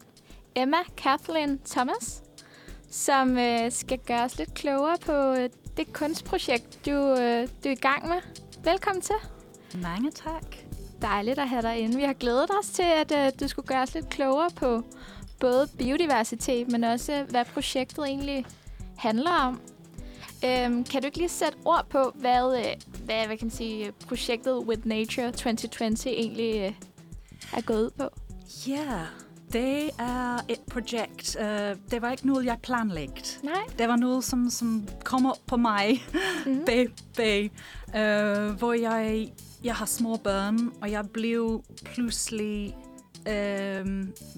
Emma 0.56 0.78
Kathleen 0.98 1.60
Thomas, 1.66 2.24
som 2.90 3.38
øh, 3.38 3.72
skal 3.72 4.00
gøre 4.08 4.24
os 4.24 4.38
lidt 4.38 4.54
klogere 4.54 4.98
på 5.06 5.12
øh, 5.12 5.50
det 5.78 5.94
kunstprojekt, 5.94 6.86
du, 6.86 6.92
øh, 6.92 7.48
du 7.64 7.70
er 7.70 7.72
i 7.72 7.76
gang 7.76 8.08
med. 8.08 8.18
Velkommen 8.64 9.02
til. 9.02 9.16
Mange 9.82 10.12
tak. 10.12 10.56
Dejligt 11.02 11.40
at 11.40 11.50
have 11.50 11.62
dig 11.62 11.78
inde. 11.80 11.96
Vi 11.98 12.04
har 12.04 12.14
glædet 12.14 12.50
os 12.60 12.70
til, 12.70 12.84
at 12.84 13.12
øh, 13.12 13.32
du 13.40 13.48
skulle 13.48 13.68
gøre 13.68 13.82
os 13.82 13.94
lidt 13.94 14.10
klogere 14.10 14.50
på 14.56 14.84
både 15.40 15.68
biodiversitet, 15.78 16.72
men 16.72 16.84
også 16.84 17.26
hvad 17.30 17.46
projektet 17.46 18.06
egentlig 18.06 18.46
handler 18.98 19.32
om. 19.32 19.62
Øhm, 20.46 20.84
kan 20.84 21.02
du 21.02 21.06
ikke 21.06 21.18
lige 21.18 21.30
sætte 21.30 21.58
ord 21.66 21.86
på, 21.90 22.12
hvad, 22.16 22.58
øh, 22.58 22.66
hvad, 23.06 23.26
hvad 23.26 23.38
kan 23.38 23.46
man 23.46 23.52
sige, 23.52 23.92
projektet 24.08 24.58
With 24.58 24.88
Nature 24.88 25.32
2020 25.32 26.14
egentlig 26.14 26.56
øh, 26.56 26.74
er 27.54 27.62
gået 27.62 27.84
ud 27.84 27.90
på? 27.90 28.10
Ja, 28.68 29.06
det 29.56 29.90
er 30.00 30.38
et 30.50 30.60
projekt. 30.72 31.38
Uh, 31.40 31.46
det 31.92 32.02
var 32.02 32.12
ikke 32.12 32.28
noget, 32.28 32.46
jeg 32.46 32.58
planlagt. 32.64 33.40
Nej. 33.44 33.54
Det 33.80 33.88
var 33.88 33.96
noget, 33.96 34.24
som, 34.24 34.50
som 34.50 34.88
kom 35.04 35.26
op 35.26 35.38
på 35.48 35.58
mig 35.58 36.04
Mhm. 36.46 36.66
bag, 36.66 36.88
bag 37.18 37.52
uh, 37.88 38.52
hvor 38.58 38.74
jeg, 38.74 39.32
jeg 39.64 39.76
har 39.76 39.86
små 39.86 40.16
børn, 40.24 40.72
og 40.82 40.92
jeg 40.92 41.10
blev 41.14 41.64
pludselig 41.86 42.76
uh, 43.20 43.92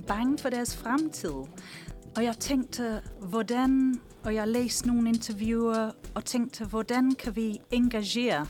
bange 0.08 0.38
for 0.38 0.49
deres 0.49 0.77
fremtid. 0.77 1.34
Og 2.15 2.23
jeg 2.23 2.38
tænkte, 2.39 3.01
hvordan, 3.21 3.99
og 4.23 4.36
jeg 4.36 4.47
læste 4.47 4.88
nogle 4.88 5.10
interviewer, 5.10 5.91
og 6.15 6.25
tænkte, 6.25 6.65
hvordan 6.65 7.12
kan 7.12 7.36
vi 7.36 7.60
engagere 7.71 8.47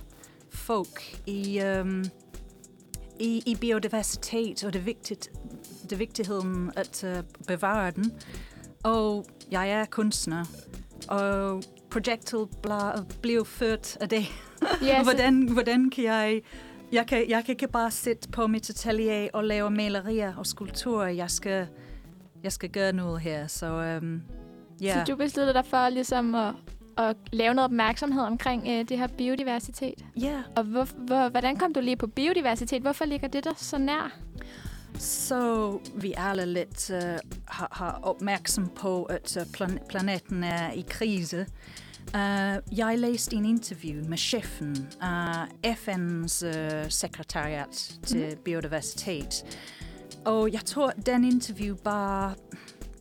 folk 0.52 1.20
i, 1.28 1.62
um, 1.82 2.04
i, 3.20 3.44
i 3.46 3.56
biodiversitet, 3.56 4.64
og 4.64 4.74
det, 4.74 4.86
vigtigt, 4.86 5.30
det 5.90 5.96
er 5.96 5.98
vigtigheden 5.98 6.72
at 6.76 7.04
uh, 7.04 7.46
bevare 7.48 7.92
den. 7.92 8.12
Og 8.84 9.26
jeg 9.52 9.70
er 9.70 9.86
kunstner, 9.86 10.46
og 11.08 11.64
projektet 11.90 12.48
blev 13.22 13.46
født 13.46 13.98
af 14.02 14.10
det. 14.10 14.26
Så, 14.82 15.04
hvordan, 15.04 15.50
hvordan 15.50 15.90
kan 15.90 16.04
jeg... 16.04 16.42
Jeg 16.92 17.08
kan, 17.08 17.30
jeg 17.30 17.46
kan 17.46 17.52
ikke 17.52 17.68
bare 17.68 17.92
sidde 17.92 18.32
på 18.32 18.48
mit 18.48 18.70
atelier 18.70 19.28
og 19.34 19.44
lave 19.44 19.72
malerier 19.72 20.36
og 20.36 20.46
skulpturer. 20.46 21.08
Jeg 21.08 21.32
skal, 21.32 21.68
jeg 22.44 22.52
skal 22.52 22.70
gøre 22.70 22.94
noget 22.94 23.22
her, 23.22 23.48
så 23.48 23.98
um, 24.02 24.22
ja. 24.82 24.94
så 24.94 25.12
du 25.12 25.18
besluttede 25.18 25.54
dig 25.54 25.66
for 25.66 25.90
ligesom 25.90 26.36
at, 26.36 26.54
at 26.98 27.16
lave 27.32 27.54
noget 27.54 27.66
opmærksomhed 27.66 28.22
omkring 28.22 28.64
øh, 28.68 28.90
det 28.90 28.98
her 28.98 29.08
biodiversitet. 29.08 30.06
Ja, 30.22 30.42
Og 30.56 30.64
hvor, 30.64 30.88
hvor, 30.98 31.30
hvordan 31.30 31.56
kom 31.56 31.74
du 31.74 31.80
lige 31.80 31.98
på 31.98 32.08
biodiversitet? 32.08 32.82
Hvorfor 32.82 33.06
ligger 33.06 33.28
det 33.28 33.44
der 33.44 33.54
så 33.58 33.78
nær? 33.78 34.18
Så 35.00 35.80
vi 35.96 36.14
alle 36.18 36.46
lidt 36.46 36.90
uh, 36.90 36.98
har, 37.46 37.68
har 37.72 38.00
opmærksom 38.04 38.70
på, 38.76 39.04
at 39.04 39.38
uh, 39.38 39.52
plan- 39.54 39.80
planeten 39.90 40.44
er 40.44 40.72
i 40.72 40.86
krise. 40.90 41.46
Uh, 42.08 42.78
jeg 42.78 42.96
læste 42.98 43.36
en 43.36 43.46
interview 43.46 44.08
med 44.08 44.18
chefen 44.18 44.88
af 45.02 45.46
FN's 45.66 46.46
uh, 46.46 46.90
sekretariat 46.90 48.00
til 48.04 48.30
mm. 48.30 48.44
biodiversitet. 48.46 49.60
Og 50.26 50.54
jeg 50.54 50.62
tror, 50.66 50.90
den 51.06 51.24
interview 51.24 51.76
bare 51.76 52.36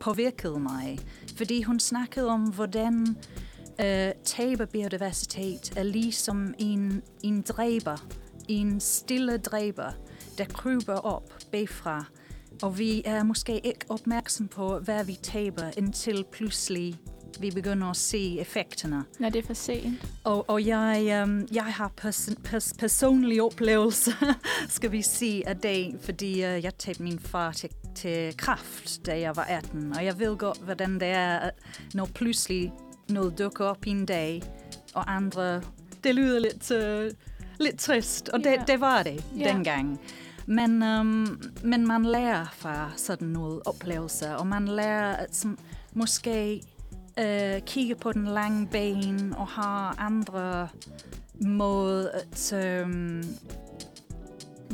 påvirkede 0.01 0.61
mig, 0.61 0.99
fordi 1.37 1.63
hun 1.63 1.81
snakkede 1.81 2.29
om, 2.29 2.41
hvordan 2.41 3.07
uh, 3.79 4.23
tab 4.25 4.61
af 4.61 4.69
biodiversitet 4.69 5.73
er 5.77 5.83
ligesom 5.83 6.55
en, 6.59 7.03
en 7.23 7.43
dræber, 7.43 8.07
en 8.49 8.81
stille 8.81 9.39
dræber, 9.39 9.93
der 10.39 10.45
kryber 10.45 10.95
op 10.95 11.36
bagfra. 11.53 12.05
Og 12.63 12.79
vi 12.79 13.03
er 13.05 13.23
måske 13.23 13.59
ikke 13.67 13.85
opmærksom 13.89 14.49
på, 14.49 14.79
hvad 14.79 15.05
vi 15.05 15.19
taber, 15.23 15.71
indtil 15.77 16.25
pludselig 16.33 16.97
vi 17.41 17.51
begynder 17.51 17.87
at 17.91 17.97
se 17.97 18.41
effekterne. 18.41 19.05
Når 19.19 19.29
det 19.29 19.43
er 19.43 19.47
for 19.47 19.55
sent. 19.55 19.95
Og, 20.25 20.51
og 20.51 20.67
jeg, 20.67 21.23
um, 21.23 21.47
jeg 21.53 21.65
har 21.65 21.93
pers- 22.01 22.35
pers- 22.45 22.73
personlige 22.79 23.43
oplevelser, 23.43 24.35
skal 24.69 24.93
vi 24.93 25.03
sige, 25.03 25.49
af 25.49 25.57
det, 25.57 25.95
fordi 26.03 26.33
uh, 26.33 26.41
jeg 26.65 26.75
tabte 26.79 27.03
min 27.03 27.19
far 27.19 27.53
til, 27.53 27.71
til 27.95 28.37
kraft, 28.37 29.07
da 29.07 29.21
jeg 29.21 29.37
var 29.37 29.43
18. 29.45 29.93
Og 29.97 30.05
jeg 30.05 30.19
ved 30.19 30.37
godt, 30.37 30.59
hvordan 30.65 30.95
det 30.95 31.09
er, 31.09 31.51
når 31.95 32.05
pludselig 32.15 32.73
noget 33.09 33.39
dukker 33.39 33.65
op 33.65 33.87
i 33.87 33.91
en 33.91 34.07
dag, 34.07 34.43
og 34.95 35.15
andre... 35.15 35.63
Det 36.05 36.15
lyder 36.15 36.39
lidt, 36.39 36.71
uh, 36.71 37.17
lidt 37.61 37.79
trist, 37.79 38.29
og 38.29 38.41
Ja. 38.45 38.51
det, 38.51 38.69
det 38.69 38.81
var 38.81 39.03
det 39.03 39.25
Ja. 39.39 39.53
dengang. 39.53 40.01
Men, 40.47 40.83
øhm, 40.83 41.43
men 41.65 41.87
man 41.87 42.05
lærer 42.05 42.47
fra 42.53 42.91
sådan 42.97 43.29
noget 43.29 43.63
oplevelser, 43.65 44.35
og 44.35 44.47
man 44.47 44.69
lærer 44.69 45.17
at 45.17 45.37
som, 45.37 45.59
måske 45.93 46.63
øh, 47.19 47.61
kigge 47.61 47.95
på 47.95 48.13
den 48.13 48.25
lange 48.25 48.67
bane 48.67 49.39
og 49.39 49.47
har 49.47 49.95
andre 49.99 50.69
måde 51.41 52.11
at, 52.11 52.53
øh, 52.53 53.25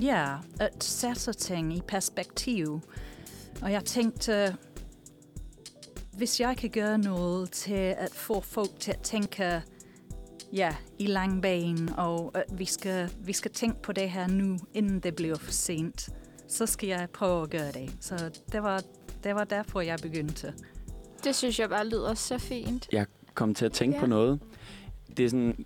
ja, 0.03 0.37
at 0.61 0.85
sætte 0.85 1.33
ting 1.33 1.77
i 1.77 1.81
perspektiv. 1.89 2.81
Og 3.63 3.73
jeg 3.73 3.85
tænkte, 3.85 4.57
hvis 6.13 6.41
jeg 6.41 6.57
kan 6.57 6.71
gøre 6.71 6.99
noget 6.99 7.51
til 7.51 7.95
at 7.99 8.11
få 8.13 8.41
folk 8.41 8.81
til 8.81 8.91
at 8.91 9.01
tænke 9.01 9.63
ja, 10.53 10.75
i 10.99 11.07
lang 11.07 11.43
ben, 11.43 11.89
og 11.97 12.31
at 12.35 12.45
vi 12.59 12.65
skal, 12.65 13.11
vi 13.19 13.33
skal 13.33 13.51
tænke 13.51 13.83
på 13.83 13.93
det 13.93 14.11
her 14.11 14.27
nu, 14.27 14.59
inden 14.75 15.01
det 15.01 15.15
bliver 15.17 15.39
for 15.39 15.53
sent, 15.53 16.09
så 16.49 16.67
skal 16.67 16.89
jeg 16.89 17.09
prøve 17.13 17.43
at 17.43 17.51
gøre 17.51 17.73
det. 17.73 17.93
Så 18.01 18.31
det 18.53 18.63
var, 18.63 18.83
det 19.25 19.35
var 19.35 19.45
derfor, 19.45 19.81
jeg 19.81 19.99
begyndte. 20.03 20.53
Det 21.25 21.35
synes 21.35 21.59
jeg 21.59 21.69
bare 21.69 21.87
lyder 21.89 22.15
så 22.15 22.39
fint. 22.39 22.89
Jeg 22.93 23.07
kom 23.35 23.55
til 23.55 23.65
at 23.65 23.73
tænke 23.73 23.95
Ja. 23.97 24.01
på 24.01 24.07
noget. 24.07 24.41
Det 25.17 25.25
er 25.25 25.29
sådan, 25.31 25.65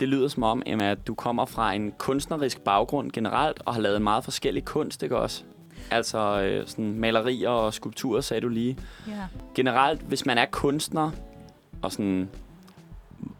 det 0.00 0.08
lyder 0.08 0.28
som 0.28 0.42
om, 0.42 0.62
Emma, 0.66 0.90
at 0.90 1.06
du 1.06 1.14
kommer 1.14 1.44
fra 1.44 1.72
en 1.72 1.92
kunstnerisk 1.98 2.60
baggrund 2.60 3.10
generelt, 3.10 3.62
og 3.64 3.74
har 3.74 3.80
lavet 3.80 4.02
meget 4.02 4.24
forskellig 4.24 4.64
kunst, 4.64 5.02
ikke 5.02 5.16
også? 5.18 5.44
Altså 5.90 6.40
øh, 6.42 6.66
sådan 6.66 6.94
malerier 6.98 7.48
og 7.48 7.74
skulpturer, 7.74 8.20
sagde 8.20 8.40
du 8.40 8.48
lige. 8.48 8.78
Ja. 9.08 9.12
Generelt, 9.54 10.00
hvis 10.00 10.26
man 10.26 10.38
er 10.38 10.46
kunstner, 10.50 11.10
og 11.82 11.92
sådan, 11.92 12.28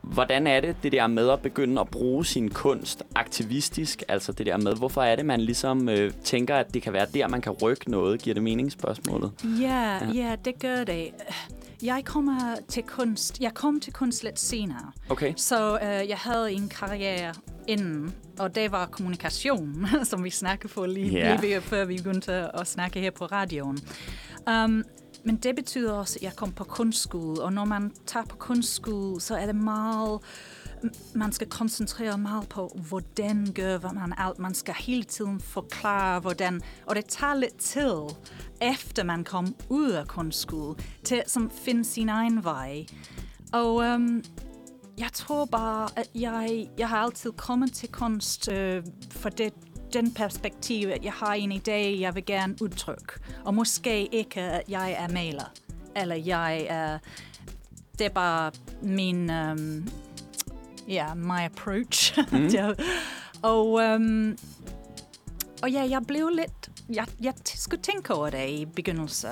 hvordan 0.03 0.47
er 0.47 0.61
det, 0.61 0.77
det 0.83 0.93
der 0.93 1.07
med 1.07 1.31
at 1.31 1.41
begynde 1.41 1.81
at 1.81 1.89
bruge 1.89 2.27
sin 2.27 2.49
kunst 2.49 3.03
aktivistisk? 3.15 4.03
Altså 4.09 4.33
det 4.33 4.47
der 4.47 4.57
med, 4.57 4.77
hvorfor 4.77 5.03
er 5.03 5.17
det, 5.17 5.27
man 5.27 5.41
ligesom 5.41 5.89
øh, 5.89 6.13
tænker, 6.25 6.57
at 6.57 6.75
det 6.75 6.83
kan 6.83 6.93
være 6.93 7.07
der, 7.15 7.29
man 7.29 7.41
kan 7.41 7.53
rykke 7.53 7.91
noget? 7.91 8.23
Giver 8.23 8.35
det 8.35 8.43
mening, 8.43 8.73
spørgsmålet? 8.73 9.31
Ja, 9.61 9.95
Ja. 9.95 10.11
ja, 10.15 10.37
det 10.45 10.59
gør 10.59 10.85
det. 10.85 11.11
Jeg 11.83 12.03
kommer 12.05 12.55
til 12.69 12.83
kunst. 12.83 13.41
Jeg 13.41 13.55
kom 13.55 13.81
til 13.81 13.93
kunst 13.93 14.25
lidt 14.25 14.39
senere. 14.41 14.93
Okay. 15.09 15.33
Så 15.37 15.79
øh, 15.83 16.09
jeg 16.09 16.17
havde 16.17 16.53
en 16.53 16.69
karriere 16.69 17.33
inden, 17.69 18.15
og 18.39 18.55
det 18.55 18.73
var 18.73 18.87
kommunikation, 18.87 19.87
som 20.11 20.25
vi 20.25 20.31
snakkede 20.31 20.73
for 20.73 20.87
lige, 20.87 21.19
yeah. 21.19 21.41
lige 21.41 21.61
før 21.61 21.85
vi 21.85 21.97
begyndte 21.97 22.33
at 22.33 22.67
snakke 22.67 23.01
her 23.01 23.11
på 23.11 23.25
radioen. 23.27 23.79
Um, 24.51 24.85
men 25.27 25.37
det 25.37 25.57
betyder 25.57 25.93
også, 25.93 26.19
at 26.19 26.23
jeg 26.23 26.37
kom 26.37 26.53
på 26.53 26.65
kunstskole, 26.65 27.43
og 27.43 27.53
når 27.53 27.65
man 27.65 27.93
tager 28.07 28.27
på 28.27 28.37
kunstskole, 28.37 29.21
så 29.21 29.37
er 29.37 29.47
det 29.47 29.57
meget 29.57 30.21
man 31.15 31.33
skal 31.33 31.47
koncentrere 31.47 32.19
meget 32.19 32.49
på, 32.49 32.79
hvordan 32.89 33.53
gør 33.55 33.93
man 33.93 34.15
alt. 34.19 34.39
Man 34.39 34.55
skal 34.55 34.75
hele 34.75 35.05
tiden 35.05 35.41
forklare, 35.41 36.21
hvordan. 36.21 36.61
Og 36.87 36.97
det 36.97 37.05
tager 37.05 37.35
lidt 37.35 37.59
tid, 37.59 38.01
efter 38.61 39.05
man 39.05 39.25
kom 39.25 39.55
ud 39.69 39.91
af 39.91 40.07
kunstskole, 40.09 40.77
til 41.05 41.15
at 41.15 41.31
som, 41.31 41.51
finde 41.51 41.85
sin 41.85 42.09
egen 42.09 42.45
vej. 42.45 42.87
Og 43.53 43.85
øhm, 43.85 44.25
jeg 44.99 45.09
tror 45.13 45.45
bare, 45.45 45.89
at 45.97 46.09
jeg, 46.15 46.69
jeg 46.79 46.89
har 46.89 46.99
altid 46.99 47.33
kommet 47.33 47.73
til 47.73 47.89
kunst 47.89 48.53
øh, 48.53 48.85
for 49.11 49.29
det, 49.29 49.53
den 49.93 50.15
perspektiv, 50.15 50.89
at 50.89 51.05
jeg 51.05 51.13
har 51.13 51.35
en 51.35 51.53
idé, 51.53 52.01
jeg 52.01 52.15
vil 52.15 52.25
gerne 52.25 52.57
udtrykke. 52.61 53.13
Og 53.45 53.55
måske 53.55 54.15
ikke, 54.15 54.41
at 54.41 54.63
jeg 54.69 54.93
er 54.99 55.13
maler. 55.13 55.53
Eller 55.97 56.17
jeg 56.17 56.67
er... 56.69 56.99
Det 57.99 58.05
er 58.05 58.11
bare 58.11 58.53
min... 58.83 59.31
Um, 59.31 59.89
ja, 60.89 61.15
my 61.15 61.45
approach. 61.45 62.19
Mm. 62.33 62.49
og, 63.43 63.73
um, 63.73 64.37
og 65.63 65.71
ja, 65.71 65.87
jeg 65.91 66.03
blev 66.09 66.29
lidt... 66.29 66.71
Jeg, 66.89 67.07
jeg 67.21 67.35
skulle 67.45 67.83
tænke 67.83 68.15
over 68.15 68.31
det 68.31 68.51
i 68.51 68.65
begyndelsen. 68.65 69.31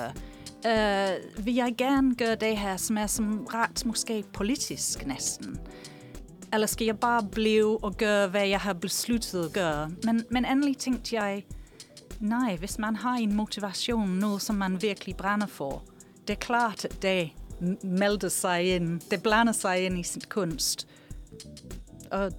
Uh, 0.65 1.45
vil 1.45 1.53
jeg 1.53 1.75
gerne 1.77 2.15
gøre 2.15 2.35
det 2.35 2.57
her, 2.57 2.77
som 2.77 2.97
er 2.97 3.07
som 3.07 3.47
ret 3.53 3.85
måske 3.85 4.23
politisk 4.33 5.05
næsten? 5.05 5.59
Eller 6.55 6.67
skal 6.67 6.85
jeg 6.85 6.99
bare 6.99 7.23
blive 7.31 7.83
og 7.83 7.97
gøre, 7.97 8.27
hvad 8.27 8.47
jeg 8.47 8.59
har 8.59 8.73
besluttet 8.73 9.45
at 9.45 9.53
gøre? 9.53 9.91
Men, 10.03 10.25
men 10.29 10.45
endelig 10.45 10.77
tænkte 10.77 11.15
jeg, 11.15 11.45
nej, 12.19 12.55
hvis 12.55 12.79
man 12.79 12.95
har 12.95 13.15
en 13.15 13.35
motivation, 13.35 14.09
noget 14.09 14.41
som 14.41 14.55
man 14.55 14.81
virkelig 14.81 15.15
brænder 15.15 15.47
for, 15.47 15.83
det 16.27 16.29
er 16.29 16.39
klart, 16.39 16.85
at 16.85 17.01
det 17.01 17.29
melder 17.83 18.29
sig 18.29 18.75
ind. 18.75 18.99
Det 19.11 19.23
blander 19.23 19.53
sig 19.53 19.85
ind 19.85 19.99
i 19.99 20.03
sin 20.03 20.21
kunst. 20.29 20.87
Og 22.11 22.31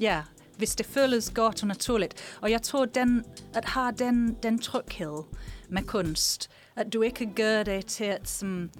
ja, 0.00 0.22
hvis 0.56 0.76
det 0.76 0.86
føles 0.86 1.30
godt 1.30 1.62
og 1.62 1.68
naturligt. 1.68 2.36
Og 2.40 2.50
jeg 2.50 2.62
tror, 2.62 2.84
den, 2.84 3.24
at 3.54 3.64
have 3.64 3.92
den, 3.98 4.36
den 4.42 4.58
tryghed 4.58 5.22
med 5.68 5.82
kunst, 5.82 6.50
at 6.76 6.92
du 6.92 7.02
ikke 7.02 7.32
gør 7.36 7.62
det 7.62 7.86
til 7.86 8.04
at 8.04 8.28
som, 8.28 8.70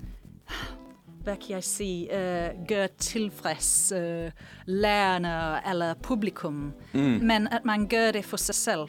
hvad 1.24 1.36
kan 1.36 1.50
jeg 1.50 1.64
sige, 1.64 2.08
uh, 2.12 2.66
gøre 2.68 2.88
tilfreds 2.98 3.92
uh, 3.96 4.30
lærerne 4.66 5.60
eller 5.70 5.94
publikum, 5.94 6.72
Mm. 6.94 7.00
men 7.00 7.46
at 7.48 7.64
man 7.64 7.88
gør 7.88 8.10
det 8.10 8.24
for 8.24 8.36
sig 8.36 8.54
selv. 8.54 8.80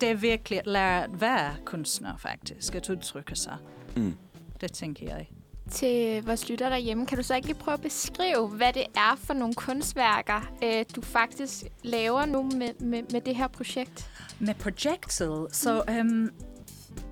Det 0.00 0.10
er 0.10 0.14
virkelig 0.14 0.58
at 0.58 0.66
lære 0.66 1.04
at 1.04 1.20
være 1.20 1.54
kunstner, 1.64 2.16
faktisk, 2.16 2.74
at 2.74 2.90
udtrykke 2.90 3.36
sig. 3.36 3.56
Mm. 3.96 4.14
Det 4.60 4.72
tænker 4.72 5.06
jeg. 5.06 5.28
Til 5.70 6.24
vores 6.24 6.48
lytter 6.48 6.68
derhjemme, 6.68 7.06
kan 7.06 7.18
du 7.18 7.24
så 7.24 7.34
ikke 7.34 7.46
lige 7.46 7.58
prøve 7.58 7.72
at 7.74 7.80
beskrive, 7.80 8.48
hvad 8.48 8.72
det 8.72 8.84
er 8.96 9.16
for 9.18 9.34
nogle 9.34 9.54
kunstværker, 9.54 10.52
øh, 10.64 10.84
du 10.96 11.00
faktisk 11.02 11.64
laver 11.82 12.26
nu 12.26 12.42
med, 12.42 12.80
med, 12.80 13.02
med 13.12 13.20
det 13.20 13.36
her 13.36 13.48
projekt? 13.48 14.10
Med 14.38 14.54
projektet, 14.54 15.46
så 15.52 15.82
um, 16.00 16.30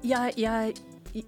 jeg, 0.05 0.33
jeg, 0.39 0.73
i- 1.15 1.25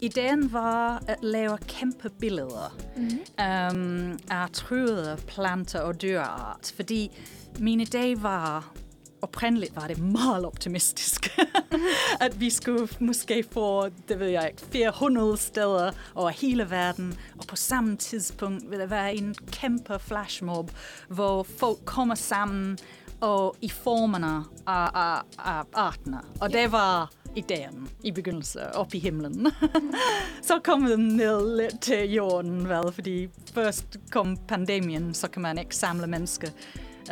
ideen 0.00 0.52
var 0.52 1.02
at 1.06 1.16
lave 1.22 1.58
kæmpe 1.58 2.10
billeder 2.20 2.76
Mm-hmm. 2.96 3.18
um, 3.38 4.18
af 4.30 4.50
truede 4.52 5.18
planter 5.26 5.80
og 5.80 6.02
dyreart, 6.02 6.72
fordi 6.76 7.10
min 7.58 7.80
idé 7.80 8.20
var, 8.20 8.72
oprindeligt 9.22 9.76
var 9.76 9.86
det 9.86 9.98
meget 9.98 10.44
optimistisk, 10.44 11.38
at 12.20 12.40
vi 12.40 12.50
skulle 12.50 12.88
måske 13.00 13.44
få, 13.52 13.88
det 14.08 14.20
ved 14.20 14.26
jeg 14.26 14.48
ikke, 14.50 14.62
400 14.72 15.36
steder 15.36 15.90
over 16.14 16.30
hele 16.30 16.70
verden, 16.70 17.18
og 17.38 17.46
på 17.46 17.56
samme 17.56 17.96
tidspunkt 17.96 18.70
vil 18.70 18.78
der 18.78 18.86
være 18.86 19.14
en 19.14 19.34
kæmpe 19.52 19.98
flashmob, 19.98 20.70
hvor 21.08 21.42
folk 21.42 21.78
kommer 21.84 22.14
sammen 22.14 22.78
og 23.20 23.56
i 23.60 23.68
formerne 23.68 24.44
af, 24.66 24.90
af, 24.94 25.22
af 25.38 25.62
artene. 25.74 26.20
Og 26.40 26.52
det 26.52 26.72
var 26.72 27.10
ideen 27.38 27.88
i 28.04 28.10
begyndelsen, 28.10 28.62
op 28.74 28.94
i 28.94 28.98
himlen. 28.98 29.46
så 30.48 30.60
kom 30.64 30.84
den 30.84 31.08
ned 31.08 31.56
lidt 31.56 31.80
til 31.80 32.12
jorden, 32.12 32.68
vel, 32.68 32.92
fordi 32.92 33.28
først 33.54 33.96
kom 34.10 34.36
pandemien, 34.48 35.14
så 35.14 35.28
kan 35.28 35.42
man 35.42 35.58
ikke 35.58 35.76
samle 35.76 36.06
mennesker. 36.06 36.48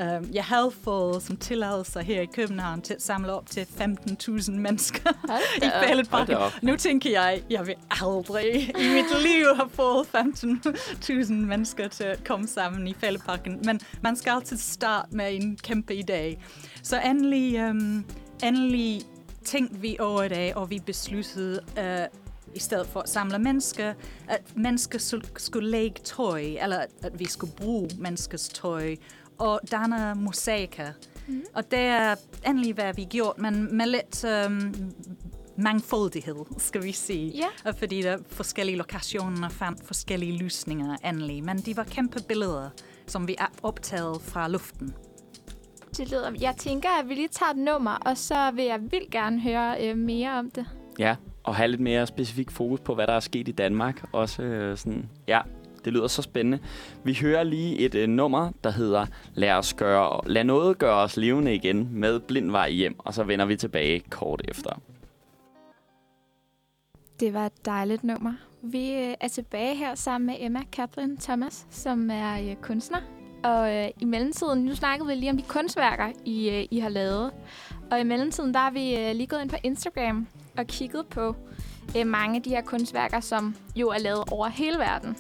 Uh, 0.01 0.35
jeg 0.35 0.45
havde 0.45 0.71
fået 0.83 1.23
som 1.23 1.37
tilladelse 1.37 2.03
her 2.03 2.21
i 2.21 2.27
København 2.27 2.83
til 2.83 2.95
at 2.95 3.03
samle 3.03 3.33
op 3.33 3.51
til 3.51 3.61
15.000 3.61 4.51
mennesker 4.53 5.11
i 5.63 6.35
op. 6.35 6.53
Nu 6.63 6.77
tænker 6.77 7.11
jeg, 7.11 7.43
jeg 7.51 7.67
vil 7.67 7.75
aldrig 7.91 8.55
i 8.79 8.89
mit 8.89 9.23
liv 9.27 9.47
have 9.57 9.71
fået 9.71 10.07
15.000 10.15 11.33
mennesker 11.33 11.89
til 11.89 12.05
at 12.05 12.25
komme 12.25 12.47
sammen 12.47 12.87
i 12.87 12.95
Fælledparken. 12.95 13.61
Men 13.65 13.81
man 14.03 14.17
skal 14.17 14.31
altid 14.31 14.57
starte 14.57 15.17
med 15.17 15.35
en 15.35 15.57
kæmpe 15.57 15.95
idé. 15.95 16.39
Så 16.83 17.01
endelig, 17.01 17.71
um, 17.71 18.05
endelig 18.43 19.03
tænkte 19.47 19.81
vi 19.81 19.97
over 20.01 20.29
det, 20.29 20.55
og 20.55 20.71
vi 20.71 20.81
besluttede, 20.87 21.61
uh, 21.79 22.19
i 22.55 22.59
stedet 22.59 22.87
for 22.87 23.01
at 23.01 23.09
samle 23.09 23.39
mennesker, 23.39 23.95
at 24.29 24.57
mennesker 24.57 24.99
skulle 25.37 25.71
lægge 25.71 26.01
tøj, 26.05 26.41
eller 26.41 26.85
at, 27.03 27.19
vi 27.19 27.25
skulle 27.25 27.53
bruge 27.53 27.91
menneskers 27.99 28.49
tøj, 28.49 28.97
og 29.39 29.61
danne 29.71 30.15
mosaikker. 30.15 30.93
Mm. 31.29 31.45
Og 31.55 31.71
det 31.71 31.79
er 31.79 32.15
endelig, 32.47 32.75
hvad 32.75 32.95
vi 32.95 33.05
gjort, 33.05 33.39
men 33.39 33.77
med 33.77 33.87
lidt 33.87 34.25
øhm, 34.25 34.93
mangfoldighed, 35.59 36.45
skal 36.59 36.83
vi 36.83 36.93
sige. 36.93 37.31
Ja. 37.31 37.47
Og 37.65 37.77
fordi 37.79 38.03
der 38.03 38.11
er 38.11 38.19
forskellige 38.27 38.77
lokationer 38.77 39.49
fandt 39.49 39.87
forskellige 39.87 40.39
løsninger 40.39 40.97
endelig. 41.05 41.45
Men 41.45 41.59
de 41.59 41.77
var 41.77 41.85
kæmpe 41.85 42.23
billeder, 42.29 42.71
som 43.07 43.29
vi 43.29 43.37
har 43.39 43.53
optaget 43.63 44.23
fra 44.23 44.49
luften. 44.49 44.95
Det 45.97 46.11
lyder, 46.11 46.33
jeg 46.41 46.55
tænker, 46.57 46.89
at 47.01 47.09
vi 47.09 47.15
lige 47.15 47.29
tager 47.29 47.51
et 47.51 47.57
nummer, 47.57 47.91
og 47.91 48.17
så 48.17 48.51
vil 48.55 48.65
jeg 48.65 48.81
vildt 48.81 49.11
gerne 49.11 49.41
høre 49.41 49.89
øh, 49.89 49.97
mere 49.97 50.39
om 50.39 50.51
det. 50.51 50.67
Ja, 50.99 51.17
og 51.45 51.55
have 51.55 51.69
lidt 51.69 51.81
mere 51.81 52.07
specifik 52.07 52.51
fokus 52.51 52.81
på, 52.81 52.95
hvad 52.95 53.07
der 53.07 53.13
er 53.13 53.21
sket 53.21 53.49
i 53.49 53.53
Danmark. 53.53 54.09
Også 54.13 54.43
øh, 54.43 54.77
sådan, 54.77 55.09
ja, 55.29 55.41
det 55.85 55.93
lyder 55.93 56.07
så 56.07 56.23
spændende. 56.23 56.59
Vi 57.05 57.19
hører 57.21 57.43
lige 57.43 57.79
et 57.79 57.95
øh, 57.95 58.09
nummer, 58.09 58.51
der 58.65 58.71
hedder 58.71 59.07
Lad, 59.35 59.53
os 59.53 59.75
gøre, 59.75 60.21
Lad 60.27 60.45
noget 60.45 60.79
gøre 60.79 60.97
os 60.97 61.17
levende 61.17 61.55
igen 61.55 61.89
med 61.93 62.21
Blindvej 62.21 62.71
hjem, 62.71 62.95
og 62.99 63.15
så 63.15 63.25
vender 63.25 63.45
vi 63.45 63.57
tilbage 63.57 64.01
kort 64.11 64.43
efter. 64.49 64.81
Det 67.21 67.35
var 67.35 67.47
et 67.47 67.67
dejligt 67.67 68.05
nummer. 68.05 68.33
Vi 68.63 68.93
øh, 68.93 69.15
er 69.21 69.29
tilbage 69.29 69.75
her 69.75 69.95
sammen 69.95 70.27
med 70.27 70.35
Emma 70.39 70.61
Catherine 70.73 71.17
Thomas, 71.21 71.67
som 71.71 72.11
er 72.11 72.51
øh, 72.51 72.57
kunstner. 72.63 73.16
Og 73.47 73.75
øh, 73.75 73.89
i 74.01 74.05
mellemtiden, 74.05 74.65
nu 74.65 74.75
snakkede 74.75 75.09
vi 75.09 75.15
lige 75.15 75.31
om 75.31 75.37
de 75.37 75.43
kunstværker, 75.43 76.13
I, 76.25 76.51
øh, 76.51 76.67
I 76.71 76.79
har 76.79 76.89
lavet. 76.89 77.33
Og 77.91 78.01
i 78.01 78.03
mellemtiden, 78.03 78.55
der 78.55 78.61
er 78.61 78.71
vi 78.71 78.97
øh, 78.97 79.15
lige 79.15 79.27
gået 79.27 79.41
ind 79.41 79.51
på 79.51 79.57
Instagram 79.63 80.27
og 80.59 80.67
kigget 80.67 81.07
på 81.07 81.37
øh, 81.97 82.07
mange 82.07 82.37
af 82.37 82.43
de 82.43 82.51
her 82.51 82.63
kunstværker, 82.63 83.21
som 83.21 83.57
jo 83.77 83.89
er 83.89 83.99
lavet 83.99 84.25
over 84.33 84.49
hele 84.49 84.79
verden. 84.79 85.17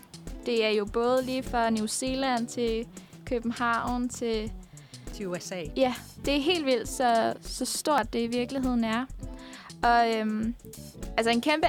Det 0.46 0.64
er 0.64 0.70
jo 0.70 0.84
både 0.84 1.22
lige 1.24 1.42
fra 1.42 1.70
New 1.70 1.86
Zealand 1.86 2.46
til 2.46 2.86
København 3.24 4.08
til 4.08 4.52
Til 5.14 5.26
USA. 5.28 5.62
Ja, 5.76 5.94
det 6.24 6.36
er 6.36 6.40
helt 6.40 6.66
vildt, 6.66 6.88
så, 6.88 7.34
så 7.40 7.64
stort 7.64 8.12
det 8.12 8.18
i 8.18 8.26
virkeligheden 8.26 8.84
er. 8.84 9.04
Og 9.82 10.14
øhm, 10.14 10.54
altså 11.16 11.30
en 11.30 11.40
kæmpe 11.40 11.66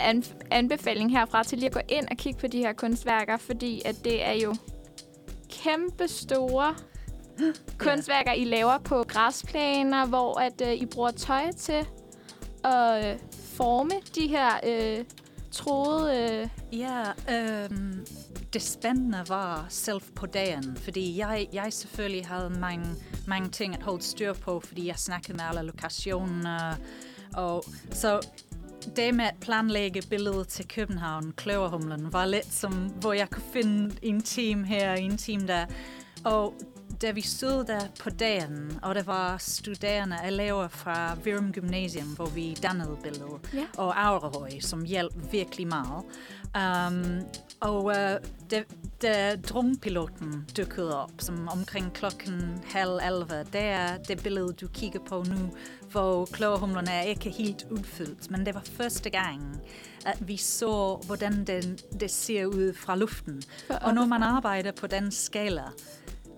anbefaling 0.51 1.12
herfra 1.12 1.43
til 1.43 1.58
lige 1.58 1.68
at 1.68 1.74
gå 1.74 1.82
ind 1.89 2.08
og 2.12 2.18
kigge 2.18 2.39
på 2.39 2.47
de 2.47 2.58
her 2.58 2.74
kunstværker, 2.74 3.38
fordi 3.38 3.82
at 3.86 3.95
det 4.03 4.28
er 4.28 4.34
jo 4.34 4.55
kæmpe 5.50 6.08
store 6.08 6.76
kunstværker, 7.78 8.32
I 8.34 8.43
laver 8.43 8.78
på 8.78 9.04
græsplæner, 9.08 10.06
hvor 10.06 10.39
at 10.39 10.62
øh, 10.62 10.74
I 10.74 10.86
bruger 10.86 11.12
tøj 11.12 11.52
til 11.52 11.88
at 12.64 13.06
øh, 13.06 13.20
forme 13.56 13.93
de 14.16 14.28
her 14.28 14.50
øh, 14.64 15.06
troede... 15.52 16.32
Øh, 16.32 16.48
Ja, 16.74 17.04
øhm, 17.32 18.06
det 18.54 18.62
spændende 18.62 19.24
var 19.28 19.66
selv 19.70 20.02
på 20.16 20.26
dagen, 20.26 20.78
fordi 20.78 21.18
jeg, 21.18 21.48
jeg 21.54 21.74
selvfølgelig 21.74 22.28
havde 22.28 22.50
mange, 22.50 22.86
mange 23.28 23.50
ting 23.50 23.76
at 23.76 23.84
holde 23.84 24.04
styr 24.04 24.34
på, 24.34 24.60
fordi 24.60 24.88
jeg 24.88 24.95
snakkede 24.95 25.34
med 25.34 25.43
alle 25.50 25.62
lokationer. 25.62 26.76
Og 27.34 27.64
så 27.91 28.28
det 28.96 29.16
med 29.16 29.26
at 29.26 29.36
planlægge 29.42 30.02
billedet 30.10 30.48
til 30.48 30.68
København, 30.68 31.32
Kløverhumlen, 31.32 32.14
var 32.14 32.26
lidt 32.26 32.54
som, 32.54 32.74
hvor 32.74 33.14
jeg 33.14 33.30
kunne 33.30 33.44
finde 33.54 33.96
en 34.02 34.22
team 34.22 34.64
her, 34.64 34.94
en 34.94 35.18
team 35.18 35.48
der. 35.48 35.66
Og 36.24 36.54
da 37.02 37.12
vi 37.12 37.22
stod 37.22 37.64
der 37.64 37.80
på 38.00 38.10
dagen, 38.10 38.80
og 38.84 38.96
der 38.96 39.04
var 39.04 39.38
studerende, 39.38 40.16
elever 40.28 40.68
fra 40.68 41.18
Virum 41.24 41.52
Gymnasium, 41.52 42.08
hvor 42.08 42.26
vi 42.26 42.54
dannede 42.64 42.98
billedet, 43.04 43.54
Ja. 43.54 43.66
og 43.78 44.06
Aurehøj, 44.08 44.50
som 44.60 44.84
hjalp 44.86 45.14
virkelig 45.32 45.68
meget. 45.68 46.04
Um, 46.56 47.22
og 47.60 47.86
uh, 47.86 47.93
da, 48.52 48.64
da 49.02 49.36
drumpiloten 49.36 50.45
dukkede 50.58 51.04
op, 51.04 51.12
som 51.20 51.48
omkring 51.48 51.93
klokken 51.93 52.64
halv 52.66 53.00
11, 53.06 53.43
det 53.54 53.62
er 53.62 53.98
det 53.98 54.24
billede, 54.24 54.54
du 54.54 54.68
kigger 54.68 55.00
på 55.00 55.24
nu, 55.30 55.54
hvor 55.91 56.26
kløverhumlerne 56.26 56.91
er 56.91 57.02
ikke 57.02 57.30
helt 57.30 57.68
udfyldt, 57.72 58.32
men 58.32 58.45
det 58.45 58.56
var 58.56 58.64
første 58.64 59.10
gang, 59.10 59.62
at 60.06 60.28
vi 60.28 60.38
så, 60.38 61.02
hvordan 61.06 61.43
den, 61.43 61.78
det 62.00 62.12
ser 62.12 62.45
ud 62.45 62.74
fra 62.74 62.95
luften. 62.95 63.41
Og 63.82 63.93
når 63.93 64.06
man 64.06 64.24
arbejder 64.24 64.72
på 64.72 64.88
den 64.88 65.12
skala, 65.12 65.64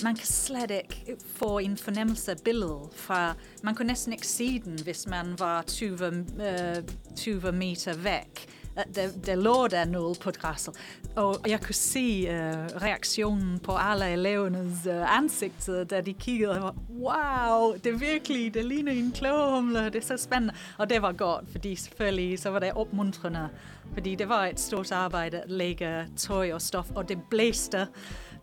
man 0.03 0.16
kan 0.16 0.26
slet 0.26 0.72
ikke 0.72 1.18
få 1.36 1.60
en 1.60 1.78
fornemmelse 1.78 2.32
af 2.32 2.38
billedet 2.45 2.89
fra... 2.95 3.36
Man 3.64 3.76
kunne 3.76 3.88
næsten 3.88 4.14
ikke 4.14 4.28
se 4.28 4.60
den, 4.60 4.80
hvis 4.84 5.07
man 5.07 5.39
var 5.39 5.62
20, 5.62 6.05
øh, 6.05 6.84
20 7.16 7.51
meter 7.51 7.97
væk. 7.97 8.47
Øh, 8.80 8.95
der, 8.95 9.07
der 9.25 9.36
lå 9.36 9.67
der 9.67 9.86
noget 9.86 10.19
på 10.19 10.32
græsset. 10.32 10.73
Og 11.15 11.36
jeg 11.47 11.61
kunne 11.61 11.75
se 11.75 12.27
uh, 12.30 12.82
reaktionen 12.82 13.59
på 13.59 13.71
alle 13.71 14.13
elevernes 14.13 14.86
øh, 14.86 14.95
uh, 14.95 15.17
ansigter, 15.17 15.84
da 15.84 16.01
de 16.01 16.13
kiggede. 16.13 16.51
Og 16.51 16.61
var, 16.61 16.75
wow, 16.89 17.73
det 17.73 17.93
er 17.93 17.97
virkelig, 17.97 18.53
det 18.53 18.65
ligner 18.65 18.91
en 18.91 19.11
kløverhumle. 19.11 19.86
Det 19.86 19.95
er 19.95 20.01
så 20.01 20.17
spændende. 20.17 20.53
Og 20.77 20.89
det 20.89 21.01
var 21.01 21.11
godt, 21.11 21.45
fordi 21.51 21.75
selvfølgelig 21.75 22.39
så 22.39 22.49
var 22.49 22.59
det 22.59 22.73
opmuntrende. 22.73 23.49
Fordi 23.93 24.15
det 24.15 24.30
var 24.30 24.45
et 24.45 24.59
stort 24.59 24.91
arbejde 24.91 25.39
at 25.39 25.51
lægge 25.51 26.05
tøj 26.17 26.51
og 26.53 26.61
stof, 26.61 26.91
og 26.95 27.09
det 27.09 27.17
blæste. 27.30 27.88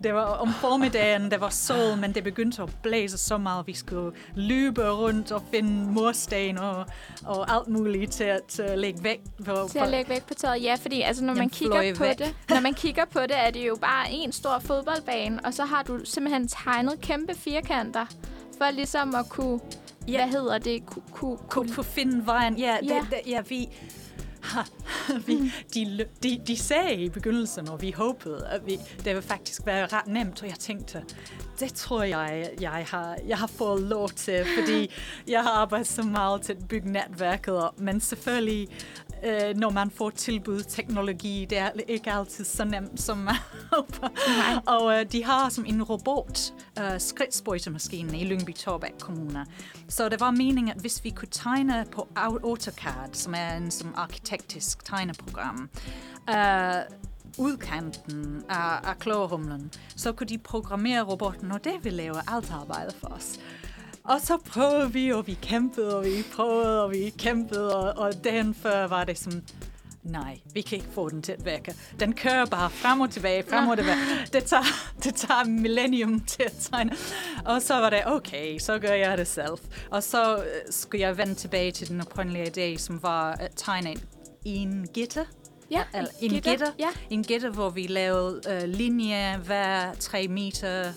Det 0.03 0.15
var 0.15 0.25
om 0.25 0.53
formiddagen, 0.53 1.31
der 1.31 1.39
var 1.39 1.49
sol, 1.51 1.97
men 2.01 2.15
det 2.15 2.25
begyndte 2.25 2.63
at 2.63 2.69
blæse 2.83 3.19
så 3.19 3.39
meget, 3.39 3.61
at 3.61 3.67
vi 3.67 3.73
skulle 3.75 4.17
løbe 4.35 4.91
rundt 4.91 5.33
og 5.33 5.43
finde 5.51 5.71
mursten 5.93 6.59
og, 6.59 6.87
og 7.25 7.55
alt 7.55 7.69
muligt 7.69 8.13
til 8.13 8.25
at 8.25 8.61
uh, 8.71 8.79
lægge 8.79 9.05
væk. 9.05 9.21
På, 9.45 9.69
til 9.71 9.79
at 9.79 9.89
lægge 9.89 10.11
væk 10.11 10.23
på 10.27 10.35
tøjet. 10.35 10.63
Ja, 10.63 10.75
fordi 10.75 11.01
altså, 11.03 11.25
når, 11.25 11.35
man 11.35 11.49
kigger 11.51 11.95
på 11.95 12.05
væk. 12.05 12.19
det, 12.19 12.35
når 12.51 12.61
man 12.61 12.75
kigger 12.75 13.05
på 13.05 13.21
det, 13.21 13.39
er 13.47 13.51
det 13.51 13.67
jo 13.69 13.77
bare 13.81 14.11
en 14.11 14.33
stor 14.33 14.59
fodboldbane, 14.59 15.41
og 15.45 15.55
så 15.55 15.65
har 15.65 15.83
du 15.83 15.99
simpelthen 16.05 16.49
tegnet 16.49 17.01
kæmpe 17.01 17.35
firkanter, 17.35 18.07
for 18.59 18.71
ligesom 18.71 19.15
at 19.15 19.29
kunne, 19.29 19.61
Ja. 20.09 20.17
hvad 20.17 20.29
hedder 20.41 20.59
det, 20.59 20.87
kunne, 20.87 21.03
kunne, 21.13 21.37
kunne, 21.49 21.73
kunne 21.75 21.85
finde 21.85 22.27
vejen. 22.27 22.57
Ja, 22.59 22.77
Ja. 22.83 22.95
Det, 22.95 23.07
det, 23.11 23.21
ja 23.31 23.41
vi, 23.49 23.69
vi, 25.27 25.53
de, 25.75 26.07
de, 26.23 26.41
de 26.47 26.57
sagde 26.57 26.95
i 26.95 27.09
begyndelsen, 27.09 27.69
og 27.69 27.83
vi 27.83 27.91
håbede, 27.91 28.47
at 28.51 28.67
vi, 28.67 28.77
det 28.77 29.05
ville 29.05 29.23
faktisk 29.23 29.67
være 29.67 29.87
ret 29.87 30.07
nemt, 30.07 30.43
og 30.43 30.49
jeg 30.49 30.59
tænkte, 30.59 31.05
det 31.61 31.75
tror 31.75 32.03
jeg, 32.03 32.51
jeg 32.61 32.87
har, 32.91 33.19
jeg 33.27 33.39
har 33.39 33.47
fået 33.47 33.83
lov 33.83 34.09
til, 34.09 34.47
fordi 34.59 34.91
jeg 35.29 35.43
har 35.43 35.51
arbejdet 35.51 35.87
så 35.87 36.03
meget 36.03 36.43
til 36.43 36.53
at 36.53 36.69
bygge 36.69 36.93
netværket 36.93 37.55
op, 37.55 37.81
men 37.81 38.01
selvfølgelig, 38.01 38.69
øh, 39.25 39.57
når 39.57 39.71
man 39.71 39.91
får 39.91 40.11
tilbud 40.11 40.63
teknologi, 40.63 41.47
det 41.51 41.59
er 41.59 41.71
ikke 41.89 42.13
altid 42.13 42.45
så 42.45 42.65
nemt, 42.65 43.01
som 43.01 43.19
man 43.19 43.35
håber. 43.73 44.09
Og 44.67 45.01
øh, 45.01 45.07
de 45.13 45.25
har 45.25 45.49
som 45.49 45.65
en 45.69 45.83
robot, 45.83 46.53
øh, 46.79 47.01
skridtsprøjtemaskine 47.01 48.21
i 48.21 48.25
Lyngby 48.25 48.55
Torbæk 48.55 48.93
Kommune. 49.01 49.47
Så 49.89 50.09
det 50.09 50.21
var 50.21 50.31
meningen, 50.31 50.69
at 50.69 50.81
hvis 50.81 51.05
vi 51.05 51.11
kunne 51.11 51.29
tegne 51.31 51.85
på 51.93 52.09
Au- 52.19 52.45
AutoCAD, 52.45 53.13
som 53.13 53.35
er 53.37 53.57
en 53.57 53.71
som 53.71 53.95
arkitektisk 53.97 54.85
tegneprogram, 54.85 55.71
øh, 56.31 56.75
udkanten 57.39 58.45
af, 58.49 58.89
af 58.89 58.99
kløverhumlen, 58.99 59.71
så 59.97 60.13
kunne 60.13 60.27
de 60.27 60.39
programmere 60.39 61.03
robotten, 61.03 61.53
og 61.53 61.65
det 61.65 61.73
ville 61.83 61.97
lave 61.97 62.15
alt 62.29 62.53
arbejdet 62.53 62.95
for 63.01 63.07
os. 63.09 63.41
Og 64.09 64.21
så 64.21 64.37
prøvede 64.37 64.93
vi, 64.93 65.13
og 65.13 65.27
vi 65.27 65.39
kæmpede, 65.43 65.97
og 65.97 66.05
vi 66.05 66.25
prøvede, 66.37 66.85
og 66.85 66.91
vi 66.91 67.13
kæmpede, 67.19 67.77
og, 67.77 68.05
og 68.07 68.25
dagen 68.25 68.55
før 68.55 68.87
var 68.87 69.05
det 69.05 69.19
som, 69.19 69.43
nej, 70.03 70.39
vi 70.55 70.61
kan 70.61 70.79
ikke 70.79 70.91
få 70.93 71.09
den 71.09 71.23
til 71.23 71.33
at 71.33 71.45
virke. 71.45 71.75
Den 72.01 72.13
kører 72.13 72.47
bare 72.47 72.71
frem 72.71 73.01
og 73.01 73.11
tilbage, 73.11 73.45
frem 73.51 73.69
og 73.69 73.77
tilbage. 73.77 73.97
Det 74.33 74.45
tager, 74.45 74.63
det 75.05 75.15
tager 75.15 75.45
millennium 75.45 76.21
til 76.21 76.43
at 76.43 76.55
tegne. 76.61 76.93
Og 77.45 77.63
så 77.63 77.75
var 77.75 77.91
det, 77.91 78.03
okay, 78.07 78.59
så 78.59 78.79
gør 78.79 78.93
jeg 78.93 79.19
det 79.19 79.27
selv. 79.27 79.59
Og 79.91 80.03
så 80.03 80.37
øh, 80.37 80.43
skulle 80.71 81.03
jeg 81.03 81.19
vende 81.19 81.35
tilbage 81.35 81.71
til 81.71 81.89
den 81.89 82.01
oprindelige 82.01 82.75
idé, 82.75 82.79
som 82.79 83.03
var 83.03 83.33
at 83.33 83.53
tegne 83.57 83.95
en, 84.45 84.89
gitter. 84.95 85.25
Ja, 85.71 85.83
Eller 85.95 86.11
en 86.21 86.31
gitter. 86.31 86.73
Ja. 86.79 86.89
En 87.11 87.23
gitter, 87.23 87.51
hvor 87.51 87.71
vi 87.71 87.87
lavede 87.87 88.41
øh, 88.49 88.69
linje 88.69 89.37
hver 89.45 89.95
tre 89.95 90.29
meter 90.29 90.93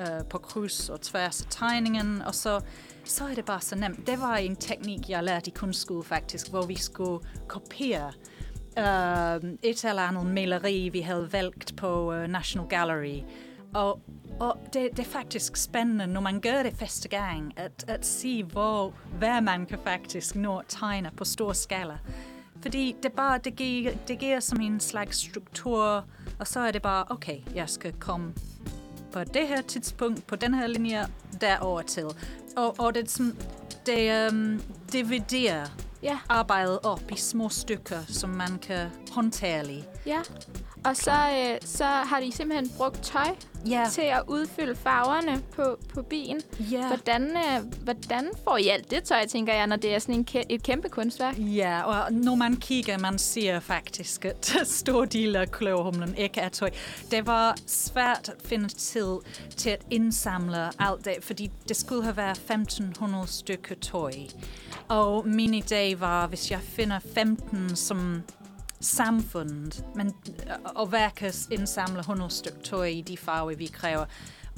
øh, 0.00 0.24
på 0.30 0.38
kryds 0.38 0.88
og 0.88 1.00
tværs 1.00 1.40
af 1.40 1.46
tegningen, 1.50 2.22
og 2.22 2.34
så, 2.34 2.60
så 3.04 3.24
er 3.24 3.34
det 3.34 3.44
bare 3.44 3.60
så 3.60 3.76
nemt. 3.76 4.06
Det 4.06 4.20
var 4.20 4.36
en 4.36 4.56
teknik, 4.56 5.10
jeg 5.10 5.24
lærte 5.24 5.50
i 5.50 5.54
kunstskole 5.56 6.04
faktisk, 6.04 6.50
hvor 6.50 6.66
vi 6.66 6.76
skulle 6.76 7.24
kopiere 7.48 8.12
øh, 8.78 9.50
et 9.62 9.84
eller 9.84 10.02
andet 10.02 10.26
maleri, 10.26 10.88
vi 10.88 11.00
havde 11.00 11.32
valgt 11.32 11.76
på 11.76 12.12
øh, 12.12 12.28
National 12.28 12.68
Gallery. 12.68 13.22
Og, 13.74 14.00
og 14.40 14.58
det, 14.72 14.88
det 14.90 14.98
er 14.98 15.10
faktisk 15.10 15.56
spændende, 15.56 16.06
når 16.06 16.20
man 16.20 16.40
gør 16.40 16.62
det 16.62 16.74
første 16.76 17.08
gang, 17.08 17.52
at, 17.56 17.84
at 17.88 18.06
se, 18.06 18.44
hvor, 18.44 18.94
hvad 19.18 19.40
man 19.40 19.66
kan 19.66 19.78
faktisk 19.84 20.34
nå 20.34 20.58
at 20.58 20.64
tegne 20.68 21.10
på 21.16 21.24
stor 21.24 21.52
skala. 21.52 21.98
Fordi 22.62 22.96
det 23.02 23.12
bare, 23.12 23.38
det 23.38 23.56
giver, 23.56 23.92
det 24.08 24.18
giver 24.18 24.40
som 24.40 24.60
en 24.60 24.80
slags 24.80 25.16
struktur, 25.16 26.04
og 26.38 26.46
så 26.46 26.60
er 26.60 26.70
det 26.70 26.82
bare, 26.82 27.04
okay, 27.10 27.38
jeg 27.54 27.68
skal 27.68 27.92
komme 27.92 28.34
på 29.12 29.24
det 29.24 29.48
her 29.48 29.62
tidspunkt, 29.62 30.26
på 30.26 30.36
den 30.36 30.54
her 30.54 30.66
linje, 30.66 31.06
derover 31.40 31.82
til. 31.82 32.04
Og, 32.56 32.74
og 32.78 32.94
det, 32.94 33.10
sådan, 33.10 33.36
det 33.86 34.30
um, 34.32 34.62
dividerer 34.92 35.66
Ja. 36.02 36.18
arbejdet 36.28 36.78
op 36.82 37.02
i 37.12 37.16
små 37.16 37.48
stykker, 37.48 37.98
som 38.08 38.30
man 38.30 38.58
kan 38.62 38.88
håndtere. 39.12 39.84
Ja. 40.06 40.20
Og 40.84 40.96
så, 40.96 41.10
øh, 41.10 41.58
så 41.64 41.84
har 41.84 42.20
de 42.20 42.32
simpelthen 42.32 42.70
brugt 42.76 43.02
tøj 43.02 43.26
Ja, 43.68 43.86
til 43.92 44.02
at 44.02 44.22
udfylde 44.26 44.74
farverne 44.76 45.42
på, 45.56 45.78
på 45.94 46.02
bilen. 46.02 46.40
ja. 46.70 46.86
Hvordan, 46.86 47.22
øh, 47.36 47.82
hvordan 47.82 48.28
får 48.44 48.56
I 48.56 48.68
alt 48.68 48.90
det 48.90 49.04
tøj, 49.04 49.26
tænker 49.26 49.54
jeg, 49.54 49.66
når 49.66 49.76
det 49.76 49.94
er 49.94 49.98
sådan 49.98 50.14
en 50.14 50.26
kæ- 50.30 50.46
et 50.48 50.62
kæmpe 50.62 50.88
kunstværk? 50.88 51.34
Ja, 51.38 51.82
og 51.82 52.12
når 52.12 52.34
man 52.34 52.56
kigger, 52.56 52.98
man 52.98 53.18
ser 53.18 53.60
faktisk, 53.60 54.24
at 54.24 54.54
stor 54.64 55.04
del 55.04 55.36
af 55.36 55.50
kløverhumlen 55.50 56.14
ikke 56.16 56.40
er 56.40 56.48
tøj. 56.48 56.70
Det 57.10 57.26
var 57.26 57.56
svært 57.66 58.28
at 58.28 58.34
finde 58.48 58.68
tid 58.68 59.16
til 59.56 59.70
at 59.70 59.82
indsamle 59.90 60.70
alt 60.82 61.04
det, 61.04 61.14
fordi 61.20 61.50
det 61.68 61.76
skulle 61.76 62.02
have 62.02 62.16
været 62.16 62.36
1500 62.36 63.26
stykker 63.26 63.74
tøj. 63.74 64.12
Og 64.88 65.28
min 65.28 65.54
idé 65.54 65.96
var, 65.98 66.26
hvis 66.26 66.50
jeg 66.50 66.60
finder 66.60 66.98
15 67.14 67.76
som 67.76 68.22
samfundet, 68.82 69.84
men, 69.94 70.06
øh, 70.06 70.52
og 70.64 70.86
hver 70.86 71.08
kan 71.08 71.32
indsamle 71.50 71.98
100 71.98 72.30
stykker 72.30 72.60
tøj 72.60 72.86
i 72.86 73.00
de 73.00 73.16
farver, 73.16 73.54
vi 73.54 73.66
kræver. 73.66 74.04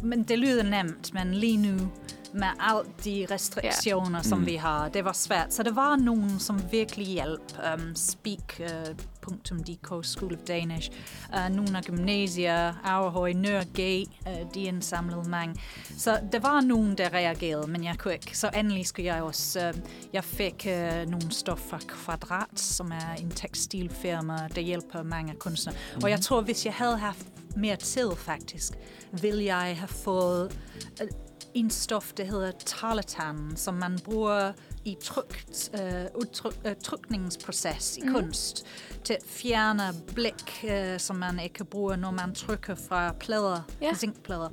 Men 0.02 0.22
det 0.22 0.38
lyder 0.38 0.62
nemt, 0.62 1.14
men 1.14 1.34
lige 1.34 1.56
nu 1.56 1.90
med 2.35 2.49
alt 2.61 3.05
de 3.05 3.26
restriktioner, 3.30 4.22
som 4.22 4.39
Mm. 4.39 4.47
vi 4.47 4.55
har, 4.55 4.89
det 4.89 5.05
var 5.05 5.12
svært. 5.12 5.55
Så 5.55 5.62
der 5.62 5.72
var 5.72 5.97
nogen, 5.97 6.39
som 6.39 6.62
virkelig 6.72 7.07
hjalp. 7.07 7.53
Um, 7.74 7.95
Speak.dk, 7.95 10.05
School 10.07 10.32
of 10.35 10.39
Danish. 10.49 10.91
Uh, 11.28 11.57
nogle 11.57 11.78
af 11.78 11.85
gymnasier, 11.85 12.72
Aarhus, 12.85 13.35
Nørre 13.35 14.05
uh, 14.26 14.32
de 14.55 14.62
indsamlede 14.62 15.28
mange. 15.28 15.55
Så 15.99 16.20
der 16.32 16.41
var 16.41 16.61
nogen, 16.61 16.99
der 16.99 17.12
reagerede, 17.12 17.66
men 17.70 17.85
jeg 17.85 17.99
kunne 17.99 18.14
ikke. 18.14 18.39
Så 18.39 18.51
endelig 18.57 18.87
skulle 18.87 19.14
jeg 19.14 19.22
også... 19.22 19.72
Uh, 19.74 19.80
jeg 20.12 20.24
fik 20.24 20.66
uh, 20.68 21.11
nogle 21.11 21.30
stof 21.32 21.59
fra 21.59 21.78
Kvadrat, 21.89 22.61
som 22.61 22.93
er 22.93 23.14
en 23.20 23.30
tekstilfirma, 23.30 24.49
der 24.55 24.61
hjælper 24.61 25.03
mange 25.03 25.35
kunstnere. 25.35 25.76
Mm-hmm. 25.76 26.05
Og 26.05 26.11
jeg 26.11 26.20
tror, 26.20 26.41
hvis 26.41 26.66
jeg 26.66 26.74
havde 26.74 26.99
haft 26.99 27.26
mere 27.57 27.76
tid 27.76 28.11
faktisk, 28.16 28.72
ville 29.12 29.45
jeg 29.45 29.76
have 29.78 29.89
fået 29.89 30.59
uh, 31.03 31.09
en 31.55 31.70
stof, 31.70 32.12
der 32.12 32.24
hedder 32.24 32.50
tarlatan, 32.50 33.52
som 33.57 33.74
man 33.74 33.98
bruger 34.05 34.52
i 34.84 34.96
trykt, 35.02 35.70
uh, 35.74 36.20
udtryk, 36.20 36.55
uh, 36.64 36.72
trykningsproces 36.82 37.96
i 37.98 38.00
Mhm. 38.02 38.14
kunst, 38.14 38.66
til 39.05 39.14
at 39.14 39.22
fjerne 39.26 39.82
blik, 40.14 40.64
uh, 40.64 40.98
som 40.98 41.16
man 41.16 41.40
ikke 41.40 41.64
bruger, 41.64 41.96
når 41.96 42.11
man 42.11 42.34
trykker 42.34 42.74
fra 42.74 43.12
plader, 43.12 43.62
Ja. 43.82 43.94
zinkplader. 43.94 44.48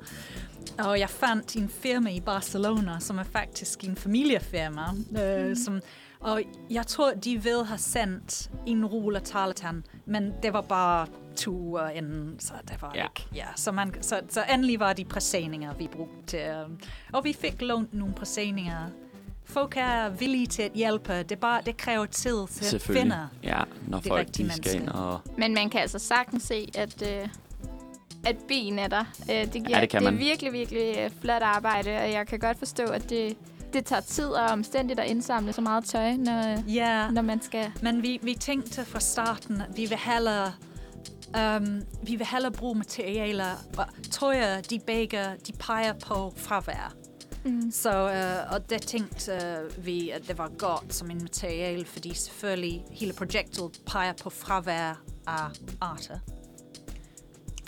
Og 0.78 0.98
jeg 1.00 1.10
fandt 1.10 1.56
en 1.56 1.68
firma 1.68 2.10
i 2.10 2.20
Barcelona, 2.20 2.96
som 3.00 3.18
er 3.18 3.24
faktisk 3.24 3.84
en 3.84 3.96
familiefirma, 3.96 4.82
øh, 5.22 5.48
mm. 5.48 5.56
som, 5.56 5.80
og 6.22 6.42
jeg 6.70 6.86
tror, 6.86 7.10
de 7.14 7.42
ville 7.42 7.64
have 7.64 7.78
sendt 7.78 8.50
en 8.66 8.86
rulle 8.86 9.20
tarlatan, 9.20 9.84
men 10.06 10.32
det 10.42 10.52
var 10.52 10.60
bare 10.60 11.06
to 11.36 11.50
uger 11.50 11.88
inden, 11.88 12.40
så 12.40 12.52
det 12.68 12.82
var 12.82 12.92
Ja. 12.94 13.00
ja. 13.00 13.04
ikke. 13.04 13.28
Ja, 13.34 13.46
så, 13.56 13.72
man, 13.72 13.94
så, 14.00 14.20
så 14.28 14.40
endelig 14.54 14.80
var 14.80 14.92
de 14.92 15.04
præsninger, 15.04 15.74
vi 15.74 15.88
brugte 15.92 16.26
til, 16.26 16.40
øh, 16.40 16.68
og 17.12 17.24
vi 17.24 17.32
fik 17.32 17.62
lånt 17.62 17.94
nogle 17.94 18.14
præsninger. 18.14 18.86
Folk 19.44 19.76
er 19.76 20.08
villige 20.08 20.46
til 20.46 20.62
at 20.62 20.72
hjælpe, 20.74 21.22
det, 21.22 21.38
bare, 21.38 21.62
det 21.66 21.76
kræver 21.76 22.06
tid 22.06 22.46
til 22.48 22.76
at 22.76 22.82
finde. 22.82 23.28
Ja, 23.42 23.60
når 23.88 23.98
det 23.98 24.08
folk 24.08 24.20
rigtige 24.20 24.48
de 24.48 24.52
skal 24.52 24.74
ind 24.74 24.80
menneske. 24.80 24.98
og... 24.98 25.20
Men 25.38 25.54
man 25.54 25.70
kan 25.70 25.80
altså 25.80 25.98
sagtens 25.98 26.42
se, 26.42 26.68
at, 26.74 27.02
øh, 27.02 27.28
at 28.24 28.36
ben 28.48 28.78
er 28.78 28.88
der. 28.88 29.04
Øh, 29.30 29.52
det, 29.52 29.52
giver, 29.52 29.80
det 29.80 29.88
kan 29.88 30.00
det 30.00 30.06
er 30.06 30.10
man. 30.10 30.18
virkelig, 30.18 30.52
virkelig 30.52 30.94
øh, 30.98 31.10
flot 31.20 31.42
arbejde, 31.42 31.90
og 31.98 32.12
jeg 32.12 32.26
kan 32.26 32.38
godt 32.38 32.58
forstå, 32.58 32.82
at 32.82 33.10
det, 33.10 33.36
det 33.72 33.84
tager 33.84 34.00
tid 34.00 34.26
og 34.26 34.44
omstændigt 34.44 35.00
at 35.00 35.10
indsamle 35.10 35.52
så 35.52 35.60
meget 35.60 35.84
tøj, 35.84 36.16
når, 36.16 36.70
Ja, 36.70 37.10
når 37.10 37.22
man 37.22 37.42
skal... 37.42 37.72
Men 37.82 38.02
vi, 38.02 38.18
vi 38.22 38.34
tænkte 38.34 38.84
fra 38.84 39.00
starten, 39.00 39.60
at 39.60 39.76
vi 39.76 39.86
vil 39.86 39.98
hellere, 39.98 40.52
um, 41.58 41.82
vi 42.02 42.16
vil 42.16 42.26
hellere 42.26 42.52
bruge 42.52 42.74
materialer, 42.74 43.50
og 43.78 43.86
tøjer, 44.10 44.60
de 44.60 44.80
begge, 44.86 45.24
de 45.46 45.52
peger 45.52 45.92
på 45.92 46.32
fravær. 46.36 46.94
Mm. 47.44 47.70
Så, 47.70 48.04
uh, 48.04 48.54
og 48.54 48.70
det 48.70 48.82
tænkte 48.82 49.32
uh, 49.32 49.86
vi, 49.86 50.10
at 50.10 50.28
det 50.28 50.38
var 50.38 50.50
godt 50.58 50.94
som 50.94 51.10
en 51.10 51.22
materiale, 51.22 51.84
fordi 51.84 52.14
selvfølgelig 52.14 52.84
hele 52.90 53.12
projektet 53.12 53.80
peger 53.86 54.12
på 54.22 54.30
fravær 54.30 55.02
af 55.26 55.48
arter. 55.80 56.18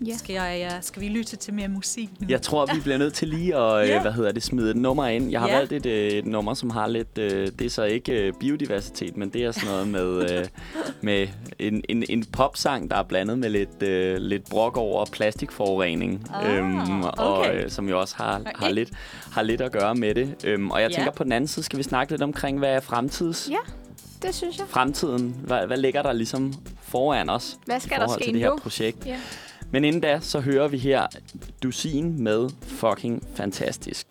Ja. 0.07 0.17
Skal, 0.17 0.33
jeg, 0.33 0.71
uh, 0.77 0.83
skal 0.83 1.03
vi 1.03 1.09
lytte 1.09 1.37
til 1.37 1.55
mere 1.55 1.69
musik 1.69 2.09
nu? 2.21 2.27
Jeg 2.31 2.43
tror, 2.43 2.67
vi 2.75 2.81
bliver 2.81 2.99
nødt 2.99 3.15
til 3.15 3.29
lige 3.29 3.57
at 3.57 3.89
Ja. 3.89 3.97
øh, 3.97 4.03
hvad 4.03 4.13
hedder 4.13 4.33
det, 4.33 4.43
smide 4.43 4.71
et 4.71 4.77
nummer 4.77 5.07
ind. 5.07 5.31
Jeg 5.31 5.41
har 5.41 5.49
Ja. 5.49 5.57
valgt 5.57 5.73
et, 5.73 5.87
øh, 5.87 6.09
et 6.11 6.27
nummer, 6.27 6.55
som 6.55 6.71
har 6.71 6.87
lidt... 6.87 7.19
Øh, 7.19 7.49
det 7.59 7.65
er 7.65 7.71
så 7.71 7.83
ikke 7.85 8.33
biodiversitet, 8.41 9.17
men 9.17 9.29
det 9.29 9.45
er 9.45 9.53
sådan 9.53 9.69
noget 9.71 9.89
med, 9.89 10.45
med 11.03 11.29
en, 11.59 11.85
en, 11.89 12.05
en 12.09 12.25
popsang, 12.25 12.91
der 12.91 12.97
er 12.97 13.03
blandet 13.03 13.39
med 13.39 13.51
lidt, 13.51 13.83
øh, 13.83 14.17
lidt 14.17 14.51
brok 14.51 14.77
over 14.77 15.05
plastikforurening. 15.05 16.27
Ah, 16.35 17.01
og 17.05 17.39
okay. 17.39 17.65
øh, 17.65 17.71
som 17.71 17.89
jo 17.89 18.01
også 18.01 18.15
har, 18.17 18.41
har, 18.55 18.71
lidt, 18.71 18.91
har 19.33 19.43
lidt 19.43 19.61
at 19.61 19.73
gøre 19.73 19.95
med 19.95 20.15
det. 20.15 20.35
Øhm, 20.45 20.71
og 20.71 20.83
jeg 20.83 20.91
Ja. 20.91 20.97
tænker, 20.97 21.13
på 21.13 21.25
den 21.25 21.33
anden 21.33 21.49
side 21.49 21.65
skal 21.65 21.79
vi 21.79 21.83
snakke 21.83 22.13
lidt 22.13 22.23
omkring, 22.23 22.59
hvad 22.59 22.71
er 22.71 22.81
fremtids... 22.81 23.49
Ja. 23.51 23.57
Det 24.23 24.35
synes 24.35 24.59
jeg. 24.59 24.67
Fremtiden. 24.69 25.37
Hvad, 25.45 25.67
hvad 25.67 25.77
ligger 25.77 26.03
der 26.03 26.13
ligesom 26.13 26.53
foran 26.83 27.31
os? 27.31 27.59
Hvad 27.67 27.77
i 27.77 27.81
skal 27.81 28.01
der 28.01 28.09
ske 28.09 28.25
til 28.25 28.33
det 28.33 28.41
her 28.41 28.51
nu? 28.51 28.57
projekt? 28.57 29.07
Ja. 29.07 29.17
Men 29.73 29.85
inden 29.85 30.01
da, 30.03 30.21
så 30.21 30.41
hører 30.41 30.69
vi 30.69 30.79
her 30.79 31.07
Dusin 31.63 32.23
med 32.23 32.51
Fucking 32.63 33.23
Fantastisk. 33.35 34.07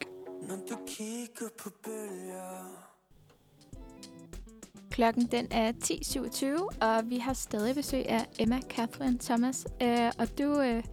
Klokken 4.91 5.27
den 5.31 5.47
er 5.51 5.71
10.27, 5.71 6.45
og 6.81 7.09
vi 7.09 7.17
har 7.17 7.33
stadig 7.33 7.75
besøg 7.75 8.09
af 8.09 8.25
Emma 8.39 8.59
Catherine 8.69 9.17
Thomas. 9.19 9.67
Øh, 9.81 10.11
og 10.19 10.37
du, 10.37 10.61
øh, 10.61 10.83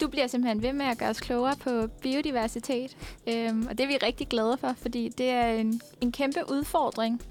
du 0.00 0.08
bliver 0.08 0.26
simpelthen 0.26 0.62
ved 0.62 0.72
med 0.72 0.86
at 0.86 0.98
gøre 0.98 1.10
os 1.10 1.20
klogere 1.20 1.56
på 1.56 1.86
biodiversitet. 2.02 2.96
Øhm, 3.28 3.66
og 3.66 3.78
det 3.78 3.84
er 3.84 3.88
vi 3.88 3.96
rigtig 3.96 4.28
glade 4.28 4.56
for, 4.56 4.74
fordi 4.76 5.08
det 5.08 5.30
er 5.30 5.46
en, 5.46 5.80
en 6.00 6.12
kæmpe 6.12 6.40
udfordring 6.50 7.22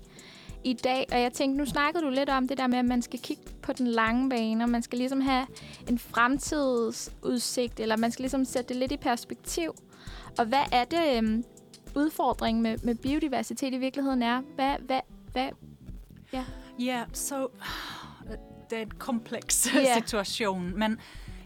i 0.64 0.74
dag. 0.74 1.05
Og 1.12 1.22
jeg 1.22 1.34
tænkte, 1.34 1.57
nu 1.57 1.66
snakkede 1.66 2.03
du 2.05 2.10
lidt 2.10 2.30
om 2.30 2.47
det 2.47 2.57
der 2.57 2.68
med, 2.68 2.78
at 2.78 2.86
man 2.86 3.01
skal 3.01 3.20
kigge 3.20 3.43
på 3.62 3.74
den 3.74 3.88
lange 3.88 4.30
bane, 4.30 4.64
og 4.64 4.70
man 4.70 4.82
skal 4.84 4.97
ligesom 4.99 5.22
have 5.22 5.47
en 5.89 5.99
fremtidsudsigt, 5.99 7.80
eller 7.80 7.97
man 7.97 8.12
skal 8.12 8.24
ligesom 8.24 8.45
sætte 8.45 8.70
det 8.70 8.76
lidt 8.78 8.91
i 8.91 8.97
perspektiv. 8.97 9.74
Og 10.38 10.45
hvad 10.45 10.64
er 10.72 10.86
det, 10.86 11.18
øhm, 11.18 11.43
udfordringen 11.95 12.64
med, 12.64 12.78
med 12.84 12.95
biodiversitet 12.95 13.74
i 13.74 13.78
virkeligheden 13.78 14.24
er? 14.24 14.41
Hvad, 14.55 14.76
hvad, 14.86 14.99
hvad, 15.32 15.49
Ja, 16.80 17.03
så 17.14 17.47
det 18.70 18.78
er 18.78 18.82
en 18.82 18.91
kompleks 18.91 19.74
Ja. 19.76 19.93
situation, 19.93 20.80
men 20.80 20.97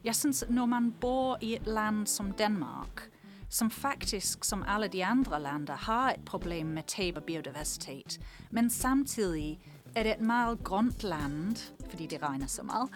jeg 0.03 0.15
synes, 0.15 0.45
når 0.49 0.65
man 0.65 0.91
bor 1.01 1.37
i 1.41 1.55
et 1.55 1.67
land 1.67 2.07
som 2.07 2.31
Danmark, 2.31 3.09
som 3.53 3.71
faktisk, 3.71 4.43
som 4.43 4.63
alle 4.67 4.87
de 4.87 5.05
andre 5.05 5.41
lande, 5.41 5.71
har 5.71 6.09
et 6.09 6.25
problem 6.25 6.65
med 6.65 6.83
tab 6.87 7.17
af 7.17 7.23
biodiversitet, 7.23 8.19
men 8.51 8.69
samtidig 8.69 9.59
er 9.95 10.03
det 10.03 10.11
et 10.11 10.21
meget 10.21 10.63
grønt 10.63 11.03
land, 11.03 11.73
fordi 11.89 12.05
det 12.05 12.23
regner 12.23 12.47
så 12.47 12.63
meget. 12.63 12.89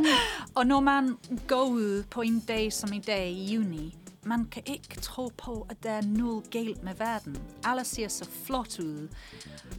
og 0.56 0.66
når 0.66 0.80
man 0.80 1.16
går 1.46 1.64
ud 1.64 2.02
på 2.10 2.20
en 2.20 2.40
dag 2.40 2.72
som 2.72 2.92
i 2.92 2.98
dag 2.98 3.30
i 3.30 3.54
juni, 3.54 3.98
man 4.22 4.46
kan 4.46 4.62
ikke 4.66 5.00
tro 5.00 5.30
på, 5.36 5.66
at 5.70 5.82
der 5.82 5.90
er 5.90 6.02
noget 6.02 6.50
galt 6.50 6.82
med 6.82 6.94
verden. 6.94 7.38
Alle 7.64 7.84
ser 7.84 8.08
så 8.08 8.30
flot 8.44 8.78
ud. 8.78 9.08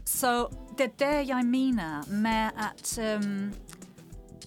Så 0.05 0.47
det 0.77 0.86
er 0.86 0.89
der, 0.99 1.19
jeg 1.19 1.45
mener 1.45 2.11
med, 2.11 2.49
at 2.69 2.99
øhm, 2.99 3.53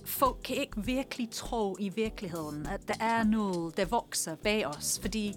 folk 0.05 0.37
kan 0.45 0.57
ikke 0.57 0.85
virkelig 0.85 1.31
tro 1.31 1.77
i 1.81 1.89
virkeligheden, 1.89 2.67
at 2.67 2.89
der 2.89 2.95
er 3.01 3.25
noget, 3.25 3.77
der 3.77 3.85
vokser 3.85 4.35
bag 4.35 4.67
os, 4.67 4.99
fordi 5.03 5.35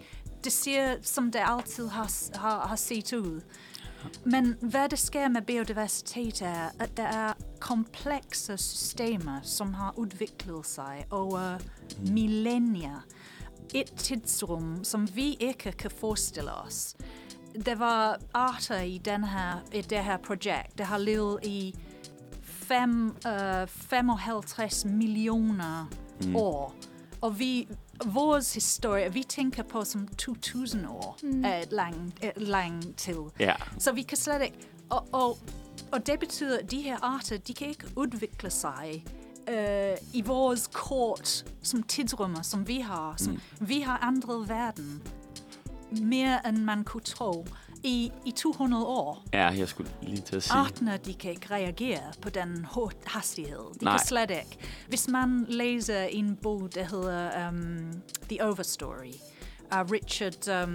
det 0.47 0.53
ser, 0.53 0.95
som 1.01 1.31
det 1.31 1.41
altid 1.45 1.87
har, 1.87 2.37
har, 2.37 2.67
har 2.67 2.75
set 2.75 3.13
ud. 3.13 3.41
Men 4.25 4.55
hvad 4.61 4.89
der 4.89 4.95
sker 4.95 5.27
med 5.27 5.41
biodiversitet 5.41 6.41
er, 6.41 6.69
at 6.79 6.97
der 6.97 7.03
er 7.03 7.33
komplekse 7.59 8.57
systemer, 8.57 9.39
som 9.43 9.73
har 9.73 9.93
udviklet 9.97 10.65
sig 10.65 11.05
over 11.11 11.57
millennier. 12.11 13.05
Et 13.73 13.93
tidsrum, 13.97 14.83
som 14.83 15.07
vi 15.15 15.37
ikke 15.39 15.71
kan 15.71 15.91
forestille 15.91 16.53
os. 16.53 16.95
Der 17.65 17.75
var 17.75 18.19
arter 18.33 18.79
i, 18.79 18.97
den 18.97 19.23
her, 19.23 19.63
i 19.73 19.81
det 19.81 20.03
her 20.03 20.17
projekt, 20.17 20.77
der 20.77 20.83
har 20.83 20.97
levet 20.97 21.39
i 21.43 21.75
fem, 22.41 23.07
uh, 23.07 23.67
55 23.67 24.85
millioner 24.85 25.91
mm. 26.21 26.35
år. 26.35 26.75
Og 27.21 27.39
vi, 27.39 27.67
vores 28.05 28.53
historie, 28.53 29.13
vi 29.13 29.23
tænker 29.23 29.63
på 29.63 29.83
som 29.83 30.07
2000 30.07 30.87
år 30.87 31.17
mm. 31.23 31.45
et 31.45 31.71
lang, 31.71 32.13
et 32.23 32.41
lang 32.41 32.95
tid. 32.95 33.19
Ja. 33.39 33.53
Så 33.79 33.91
vi 33.91 34.01
kan 34.01 34.17
slet 34.17 34.43
ikke... 34.43 34.57
Og, 34.89 35.07
og, 35.11 35.37
og 35.91 36.07
det 36.07 36.19
betyder, 36.19 36.59
at 36.59 36.71
de 36.71 36.81
her 36.81 36.97
arter, 37.01 37.37
de 37.37 37.53
kan 37.53 37.67
ikke 37.67 37.87
udvikle 37.95 38.49
sig 38.49 39.05
øh, 39.49 39.97
i 40.13 40.21
vores 40.21 40.69
kort 40.73 41.45
som 41.61 41.83
tidsrummer, 41.83 42.41
som 42.41 42.67
vi 42.67 42.79
har. 42.79 43.13
Som, 43.17 43.33
mm. 43.33 43.67
Vi 43.67 43.79
har 43.79 43.97
andre 43.97 44.49
verden 44.49 45.01
mere, 45.91 46.47
end 46.49 46.57
man 46.57 46.83
kunne 46.83 47.03
tro. 47.03 47.45
I, 47.87 48.11
i 48.25 48.31
200 48.31 48.85
år. 48.85 49.23
Ja, 49.33 49.45
jeg 49.47 49.67
skulle 49.69 49.91
lige 50.01 50.21
til 50.21 50.35
at 50.35 50.43
sige. 50.43 50.53
Artene, 50.53 50.99
de 51.05 51.13
kan 51.13 51.31
ikke 51.31 51.47
reagere 51.51 52.13
på 52.21 52.29
den 52.29 52.65
hastighed. 53.05 53.79
De 53.79 53.83
Nej. 53.85 53.97
kan 53.97 54.07
slet 54.07 54.29
ikke. 54.31 54.57
Hvis 54.87 55.07
man 55.07 55.45
læser 55.49 56.03
en 56.03 56.35
bog, 56.35 56.69
der 56.75 56.83
hedder 56.83 57.49
um, 57.49 58.01
The 58.29 58.45
Overstory, 58.45 59.13
af 59.71 59.91
Richard... 59.91 60.63
Um, 60.67 60.73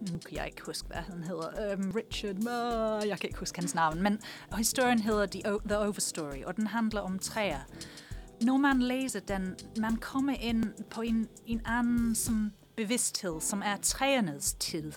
nu 0.00 0.18
kan 0.26 0.36
jeg 0.36 0.46
ikke 0.46 0.62
huske, 0.66 0.86
hvad 0.88 0.96
han 0.96 1.24
hedder. 1.24 1.74
Um, 1.76 1.90
Richard... 1.96 2.36
Uh, 2.36 3.08
jeg 3.08 3.18
kan 3.20 3.28
ikke 3.28 3.38
huske 3.38 3.58
hans 3.58 3.74
navn. 3.74 4.02
Men 4.02 4.18
historien 4.58 4.98
hedder 4.98 5.26
The, 5.26 5.54
o- 5.54 5.68
The 5.68 5.78
Overstory, 5.78 6.42
og 6.46 6.56
den 6.56 6.66
handler 6.66 7.00
om 7.00 7.18
træer. 7.18 7.60
Når 8.42 8.56
man 8.56 8.82
læser 8.82 9.20
den, 9.20 9.54
man 9.80 9.96
kommer 9.96 10.34
ind 10.40 10.64
på 10.90 11.00
en, 11.02 11.28
en 11.46 11.60
anden 11.64 12.14
som 12.14 12.52
bevidsthed, 12.76 13.40
som 13.40 13.62
er 13.64 13.76
træernes 13.82 14.52
tid. 14.52 14.92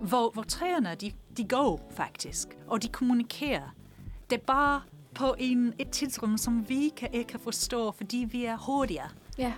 Hvor, 0.00 0.30
hvor 0.30 0.42
træerne, 0.42 0.94
de, 1.00 1.12
de 1.36 1.44
går 1.44 1.90
faktisk, 1.90 2.48
og 2.66 2.82
de 2.82 2.88
kommunikerer. 2.88 3.74
Det 4.30 4.36
er 4.36 4.44
bare 4.46 4.82
på 5.14 5.34
en, 5.38 5.74
et 5.78 5.90
tidsrum, 5.90 6.38
som 6.38 6.68
vi 6.68 6.92
kan, 6.96 7.08
ikke 7.12 7.28
kan 7.28 7.40
forstå, 7.40 7.92
fordi 7.92 8.26
vi 8.30 8.44
er 8.44 8.56
hurtigere. 8.56 9.08
Ja. 9.38 9.52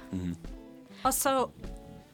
Og 1.04 1.14
så, 1.14 1.46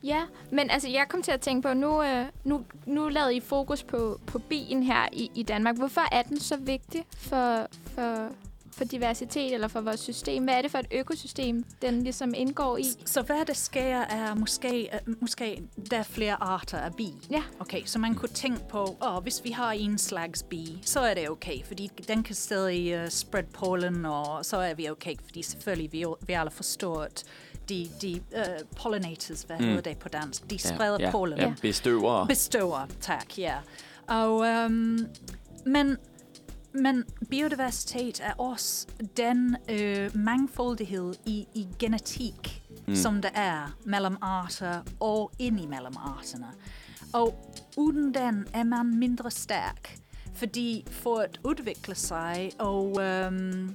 Ja, 0.04 0.22
men 0.50 0.70
altså, 0.70 0.88
jeg 0.88 1.06
kom 1.08 1.22
til 1.22 1.32
at 1.32 1.40
tænke 1.40 1.68
på, 1.68 1.74
nu, 1.74 2.02
øh, 2.02 2.26
nu, 2.44 2.64
nu 2.86 3.08
lavede 3.08 3.36
I 3.36 3.40
fokus 3.40 3.82
på, 3.82 4.20
på 4.26 4.38
bien 4.38 4.82
her 4.82 5.08
i, 5.12 5.30
i 5.34 5.42
Danmark. 5.42 5.76
Hvorfor 5.76 6.00
er 6.12 6.22
den 6.22 6.40
så 6.40 6.56
vigtig 6.56 7.04
for, 7.16 7.66
for, 7.86 8.28
for 8.74 8.84
diversitet 8.84 9.54
eller 9.54 9.68
for 9.68 9.80
vores 9.80 10.00
system? 10.00 10.44
Hvad 10.44 10.54
er 10.54 10.62
det 10.62 10.70
for 10.70 10.78
et 10.78 10.86
økosystem, 10.90 11.64
den 11.82 12.02
ligesom 12.02 12.34
indgår 12.36 12.76
i? 12.76 12.84
så 13.04 13.22
hvad 13.22 13.44
der 13.46 13.52
sker 13.54 13.98
er 14.00 14.34
måske, 14.34 14.88
uh, 15.08 15.14
måske 15.20 15.62
der 15.90 15.98
er 15.98 16.02
flere 16.02 16.42
arter 16.42 16.78
af 16.78 16.94
bi. 16.94 17.08
Ja. 17.30 17.42
Okay, 17.60 17.82
så 17.84 17.98
man 17.98 18.14
kunne 18.14 18.28
tænke 18.28 18.60
på, 18.68 18.96
åh, 19.02 19.22
hvis 19.22 19.40
vi 19.44 19.50
har 19.50 19.72
en 19.72 19.98
slags 19.98 20.42
bi, 20.42 20.78
så 20.82 21.00
er 21.00 21.14
det 21.14 21.30
okay, 21.30 21.64
fordi 21.64 21.90
den 22.08 22.22
kan 22.22 22.34
stadig 22.34 23.02
uh, 23.02 23.08
spread 23.08 23.44
pollen, 23.44 24.04
og 24.06 24.44
så 24.44 24.56
er 24.56 24.74
vi 24.74 24.90
okay, 24.90 25.14
fordi 25.24 25.42
selvfølgelig 25.42 25.92
vi, 25.92 26.04
vi 26.26 26.32
alle 26.32 26.50
forstår, 26.50 27.02
at 27.02 27.24
de, 27.68 27.88
de 28.02 28.20
uh, 28.36 28.42
pollinators, 28.76 29.42
hvad 29.42 29.56
Mm. 29.58 29.64
hedder 29.64 29.80
det 29.80 29.98
på 29.98 30.08
dansk, 30.08 30.50
de 30.50 30.58
spreder 30.58 30.96
ja, 31.00 31.10
pollen. 31.10 31.38
Ja, 31.38 31.54
bestøvere. 31.62 32.26
Bestøver, 32.26 32.86
tak, 33.00 33.38
ja. 33.38 33.54
Og, 34.06 34.36
um, 34.36 34.98
men, 35.66 35.96
men 36.74 37.04
biodiversitet 37.30 38.20
er 38.20 38.32
også 38.32 38.86
den 39.16 39.56
øh, 39.70 40.16
mangfoldighed 40.16 41.14
i, 41.26 41.46
i 41.54 41.66
genetik, 41.78 42.62
mm. 42.88 42.94
som 42.94 43.22
der 43.22 43.30
er 43.34 43.76
mellem 43.84 44.16
arter 44.20 44.82
og 45.00 45.32
indimellem 45.38 45.94
arterne. 45.96 46.46
Og 47.12 47.54
uden 47.76 48.14
den 48.14 48.46
er 48.54 48.64
man 48.64 48.98
mindre 48.98 49.30
stærk, 49.30 49.98
fordi 50.34 50.86
for 50.90 51.16
at 51.16 51.40
udvikle 51.44 51.94
sig 51.94 52.50
og 52.58 53.02
øhm, 53.02 53.74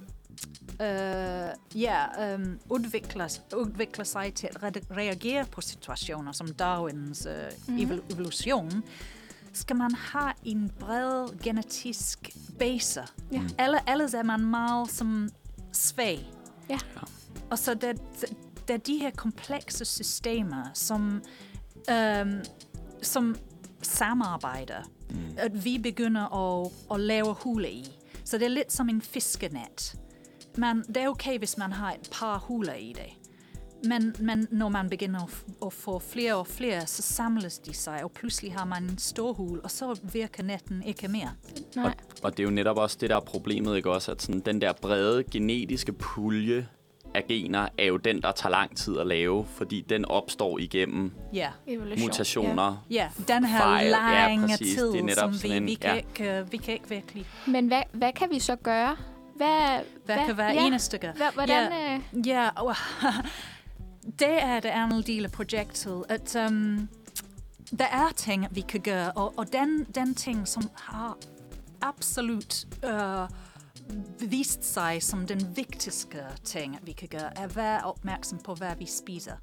øh, 0.80 1.80
ja, 1.82 2.32
øhm, 2.32 2.58
udvikle, 2.68 3.28
udvikle 3.56 4.04
sig 4.04 4.34
til 4.34 4.46
at 4.46 4.56
re- 4.56 4.96
reagere 4.96 5.44
på 5.44 5.60
situationer 5.60 6.32
som 6.32 6.54
Darwins 6.54 7.26
øh, 7.26 7.34
mm-hmm. 7.68 8.00
evolution, 8.10 8.84
skal 9.52 9.76
man 9.76 9.94
have 9.94 10.32
en 10.44 10.72
bred 10.78 11.38
genetisk 11.42 12.30
base. 12.58 13.02
Ja. 13.32 13.42
Alle, 13.58 13.78
ellers 13.88 14.14
er 14.14 14.22
man 14.22 14.40
meget 14.40 14.90
som 14.90 15.28
svag. 15.72 16.30
Ja. 16.70 16.78
Og 17.50 17.58
så 17.58 17.74
der, 17.74 17.92
der 18.68 18.74
er 18.74 18.78
de 18.78 18.98
her 18.98 19.10
komplekse 19.10 19.84
systemer, 19.84 20.64
som, 20.74 21.22
øhm, 21.90 22.40
som 23.02 23.36
samarbejder, 23.82 24.82
mm. 25.10 25.16
at 25.36 25.64
vi 25.64 25.78
begynder 25.78 26.34
at, 26.34 26.70
at 26.90 27.00
lave 27.00 27.34
huler 27.34 27.68
i. 27.68 27.84
Så 28.24 28.38
det 28.38 28.44
er 28.44 28.48
lidt 28.48 28.72
som 28.72 28.88
en 28.88 29.02
fiskenet. 29.02 29.94
Men 30.56 30.82
det 30.82 30.96
er 30.96 31.08
okay, 31.08 31.38
hvis 31.38 31.58
man 31.58 31.72
har 31.72 31.92
et 31.92 32.08
par 32.12 32.38
huler 32.38 32.74
i 32.74 32.92
det. 32.96 33.19
Men, 33.84 34.14
men 34.18 34.48
når 34.50 34.68
man 34.68 34.90
begynder 34.90 35.20
at, 35.20 35.44
at 35.66 35.72
få 35.72 35.98
flere 35.98 36.34
og 36.34 36.46
flere, 36.46 36.86
så 36.86 37.02
samles 37.02 37.58
de 37.58 37.74
sig, 37.74 38.04
og 38.04 38.10
pludselig 38.12 38.52
har 38.54 38.64
man 38.64 38.82
en 38.82 38.98
stor 38.98 39.32
hul, 39.32 39.60
og 39.64 39.70
så 39.70 40.00
virker 40.12 40.42
netten 40.42 40.82
ikke 40.82 41.08
mere. 41.08 41.30
Nej. 41.76 41.84
Og, 41.84 41.92
og 42.22 42.36
det 42.36 42.40
er 42.40 42.44
jo 42.44 42.50
netop 42.50 42.78
også 42.78 42.96
det, 43.00 43.10
der 43.10 43.16
er 43.16 43.20
problemet, 43.20 43.76
ikke 43.76 43.90
også? 43.90 44.12
At 44.12 44.22
sådan, 44.22 44.40
den 44.40 44.60
der 44.60 44.72
brede 44.72 45.24
genetiske 45.24 45.92
pulje 45.92 46.68
af 47.14 47.24
gener 47.28 47.68
er 47.78 47.84
jo 47.84 47.96
den, 47.96 48.22
der 48.22 48.32
tager 48.32 48.50
lang 48.50 48.76
tid 48.76 48.98
at 48.98 49.06
lave, 49.06 49.46
fordi 49.54 49.80
den 49.88 50.04
opstår 50.04 50.58
igennem 50.58 51.12
Ja. 51.32 51.48
Evolution. 51.66 52.06
mutationer. 52.08 52.84
Ja, 52.90 53.08
den 53.28 53.44
her 53.44 53.58
Fejl, 53.60 53.86
ja, 53.86 53.90
lange 53.92 54.48
præcis. 54.48 54.74
tid, 54.74 54.92
Det 54.92 55.00
er 55.00 55.04
netop 55.04 55.32
som 55.34 55.50
vi, 55.50 55.56
en- 55.56 55.66
vi, 55.66 55.74
kan 55.74 55.90
ja. 55.90 55.96
ikke, 55.96 56.46
vi 56.50 56.56
kan 56.56 56.74
ikke 56.74 56.88
virkelig... 56.88 57.26
Ja. 57.46 57.52
Men 57.52 57.66
hvad, 57.68 57.82
hvad 57.92 58.12
kan 58.12 58.28
vi 58.30 58.38
så 58.38 58.56
gøre? 58.56 58.96
Hvad, 59.36 59.80
Hvad 60.04 60.16
kan 60.26 60.34
hver 60.34 60.52
ja. 60.52 60.66
eneste? 60.66 60.98
Hvad, 60.98 61.12
hvordan, 61.34 61.72
Ja. 61.72 61.94
øh, 61.94 62.26
Ja, 62.28 62.48
og 62.56 62.74
det 64.02 64.42
er 64.42 64.60
det 64.60 64.68
andet 64.68 65.06
del 65.06 65.24
af 65.24 65.32
projektet, 65.32 66.04
at 66.08 66.36
um, 66.48 66.88
der 67.78 67.84
er 67.84 68.08
ting, 68.16 68.46
vi 68.50 68.60
kan 68.60 68.80
gøre, 68.80 69.12
og, 69.12 69.34
og 69.36 69.52
den, 69.52 69.86
den 69.94 70.14
ting, 70.14 70.48
som 70.48 70.70
har 70.74 71.16
absolut 71.80 72.66
uh, 72.86 73.28
vist 74.30 74.64
sig 74.64 75.02
som 75.02 75.26
den 75.26 75.56
vigtigste 75.56 76.18
ting, 76.44 76.78
vi 76.82 76.92
kan 76.92 77.08
gøre, 77.08 77.38
er 77.38 77.44
at 77.44 77.56
være 77.56 77.80
opmærksom 77.80 78.38
på, 78.38 78.54
hvad 78.54 78.76
vi 78.78 78.86
spiser. 78.86 79.34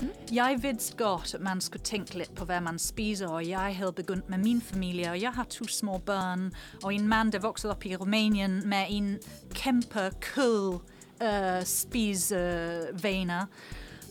Mm. 0.00 0.08
Jeg 0.32 0.58
vidste 0.62 0.96
godt, 0.96 1.34
at 1.34 1.40
man 1.40 1.60
skulle 1.60 1.82
tænke 1.82 2.18
lidt 2.18 2.34
på, 2.34 2.44
hvad 2.44 2.60
man 2.60 2.78
spiser, 2.78 3.28
og 3.28 3.48
jeg 3.48 3.76
havde 3.76 3.92
begyndt 3.92 4.30
med 4.30 4.38
min 4.38 4.60
familie, 4.60 5.10
og 5.10 5.20
jeg 5.20 5.32
har 5.32 5.44
to 5.44 5.64
små 5.64 5.98
børn, 5.98 6.52
og 6.82 6.94
en 6.94 7.08
mand, 7.08 7.32
der 7.32 7.38
voksede 7.38 7.70
op 7.70 7.84
i 7.84 7.96
Rumænien 7.96 8.68
med 8.68 8.84
en 8.88 9.18
kæmpe 9.54 10.10
kød 10.20 10.78
uh, 11.20 11.64
spisevaner. 11.64 13.46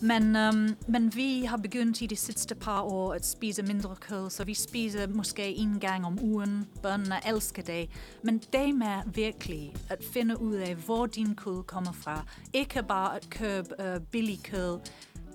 Men, 0.02 0.36
um, 0.36 0.76
men 0.88 1.14
vi 1.14 1.44
har 1.44 1.56
begyndt 1.56 2.02
i 2.02 2.06
de 2.06 2.16
sidste 2.16 2.54
par 2.54 2.82
år 2.82 3.14
at 3.14 3.26
spise 3.26 3.62
mindre 3.62 3.96
kød, 4.00 4.30
så 4.30 4.44
vi 4.44 4.54
spiser 4.54 5.06
måske 5.06 5.54
en 5.54 5.80
gang 5.80 6.06
om 6.06 6.18
ugen. 6.22 6.66
Børnene 6.82 7.16
elsker 7.26 7.62
det. 7.62 7.90
Men 8.22 8.38
det 8.52 8.74
med 8.74 9.12
virkelig 9.14 9.74
at 9.88 10.04
finde 10.12 10.40
ud 10.40 10.54
af, 10.54 10.74
hvor 10.74 11.06
din 11.06 11.34
kød 11.34 11.62
kommer 11.62 11.92
fra. 11.92 12.24
Ikke 12.52 12.82
bare 12.82 13.16
at 13.16 13.30
købe 13.30 13.68
uh, 13.78 14.02
billig 14.10 14.38
kød. 14.44 14.78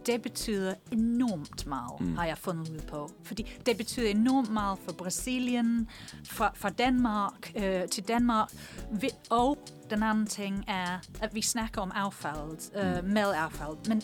Det 0.05 0.21
betyder 0.21 0.73
enormt 0.91 1.67
meget, 1.67 2.01
mm. 2.01 2.15
har 2.17 2.25
jeg 2.25 2.37
fundet 2.37 2.69
ud 2.69 2.79
på. 2.79 3.11
Fordi 3.23 3.55
det 3.65 3.77
betyder 3.77 4.09
enormt 4.09 4.49
meget 4.49 4.79
for 4.79 4.91
Brasilien, 4.91 5.89
fra, 6.25 6.51
fra 6.55 6.69
Danmark 6.69 7.51
øh, 7.55 7.87
til 7.87 8.07
Danmark. 8.07 8.49
Vi, 8.91 9.09
og 9.29 9.57
den 9.89 10.03
anden 10.03 10.27
ting 10.27 10.65
er, 10.67 10.99
at 11.21 11.35
vi 11.35 11.41
snakker 11.41 11.81
om 11.81 11.91
affald, 11.95 12.75
øh, 12.75 13.09
madaffald. 13.09 13.87
Men 13.87 14.01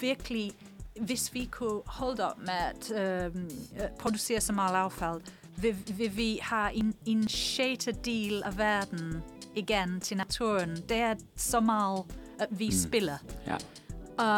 virkelig, 0.00 0.52
hvis 1.00 1.34
vi 1.34 1.44
kunne 1.44 1.80
holde 1.86 2.30
op 2.30 2.38
med 2.38 2.48
at 2.48 2.92
øh, 2.92 3.26
øh, 3.26 3.88
producere 3.98 4.40
så 4.40 4.52
meget 4.52 4.74
affald, 4.74 5.20
vil, 5.56 5.76
vil 5.96 6.16
vi 6.16 6.38
have 6.42 6.74
en, 6.74 6.94
en 7.06 7.28
sjette 7.28 7.92
del 7.92 8.42
af 8.42 8.58
verden 8.58 9.22
igen 9.54 10.00
til 10.00 10.16
naturen. 10.16 10.76
Det 10.88 10.96
er 10.96 11.14
så 11.36 11.60
meget, 11.60 12.04
at 12.38 12.48
vi 12.50 12.66
mm. 12.66 12.72
spiller. 12.72 13.16
Ja. 13.46 13.56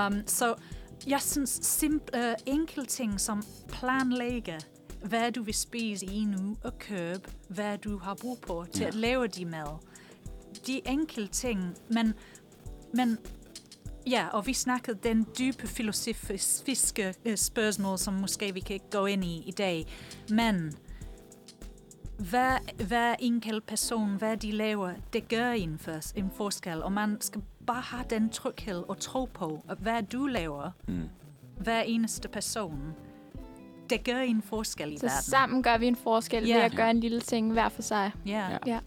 Um, 0.07 0.23
så 0.27 0.55
jeg 1.07 1.21
synes 1.21 1.51
simple, 1.63 2.19
uh, 2.29 2.35
enkelte 2.47 2.91
ting 2.91 3.21
som 3.21 3.43
planlægge, 3.69 4.61
hvad 5.05 5.33
du 5.33 5.43
vil 5.43 5.55
spise 5.55 6.07
i 6.07 6.27
uge, 6.27 6.57
og 6.65 6.79
købe, 6.79 7.31
hvad 7.49 7.79
du 7.79 7.99
har 7.99 8.15
brug 8.15 8.39
på 8.41 8.67
til 8.73 8.81
Ja. 8.83 8.89
at 8.89 8.95
lave 8.95 9.27
de 9.27 9.45
mad. 9.45 9.79
De 10.67 10.81
enkelte 10.87 11.33
ting, 11.33 11.75
men, 11.91 12.15
men 12.95 13.19
ja, 14.11 14.29
og 14.29 14.47
vi 14.47 14.53
snakkede 14.53 14.99
den 15.03 15.27
dybe 15.39 15.67
filosofiske 15.69 17.15
uh, 17.27 17.35
spørgsmål, 17.35 17.99
som 17.99 18.15
måske 18.15 18.55
vi 18.55 18.61
kan 18.61 18.81
gå 18.91 19.07
ind 19.07 19.25
i 19.25 19.43
i 19.47 19.51
dag, 19.51 19.87
men 20.31 20.73
hver, 22.19 22.59
hver 22.85 23.15
enkelt 23.19 23.67
person, 23.67 24.17
hvad 24.17 24.37
de 24.37 24.51
laver, 24.53 24.93
det 25.13 25.29
gør 25.29 25.51
en, 25.51 25.79
for, 25.79 26.19
en 26.19 26.31
forskel, 26.37 26.83
og 26.83 26.93
man 26.93 27.21
skal 27.21 27.43
bare 27.67 27.81
have 27.83 28.05
den 28.11 28.29
tryghed 28.31 28.85
og 28.89 28.99
tro 28.99 29.25
på, 29.35 29.65
at 29.69 29.79
hvad 29.79 30.03
du 30.03 30.27
laver, 30.27 30.71
Mm. 30.89 31.09
hver 31.59 31.81
eneste 31.83 32.29
person, 32.29 32.95
det 33.91 34.05
gør 34.05 34.19
en 34.19 34.43
forskel 34.43 34.93
i 34.93 34.99
så 34.99 35.07
verden. 35.07 35.23
sammen 35.23 35.63
gør 35.63 35.79
vi 35.79 35.87
en 35.87 35.97
forskel 35.97 36.47
Ja. 36.47 36.55
ved 36.57 36.63
at 36.63 36.73
gøre 36.77 36.91
en 36.91 37.01
lille 37.01 37.21
ting 37.21 37.53
hver 37.53 37.69
for 37.69 37.83
sig. 37.83 38.11
Ja. 38.27 38.33
Ja. 38.51 38.59
Ja, 38.67 38.79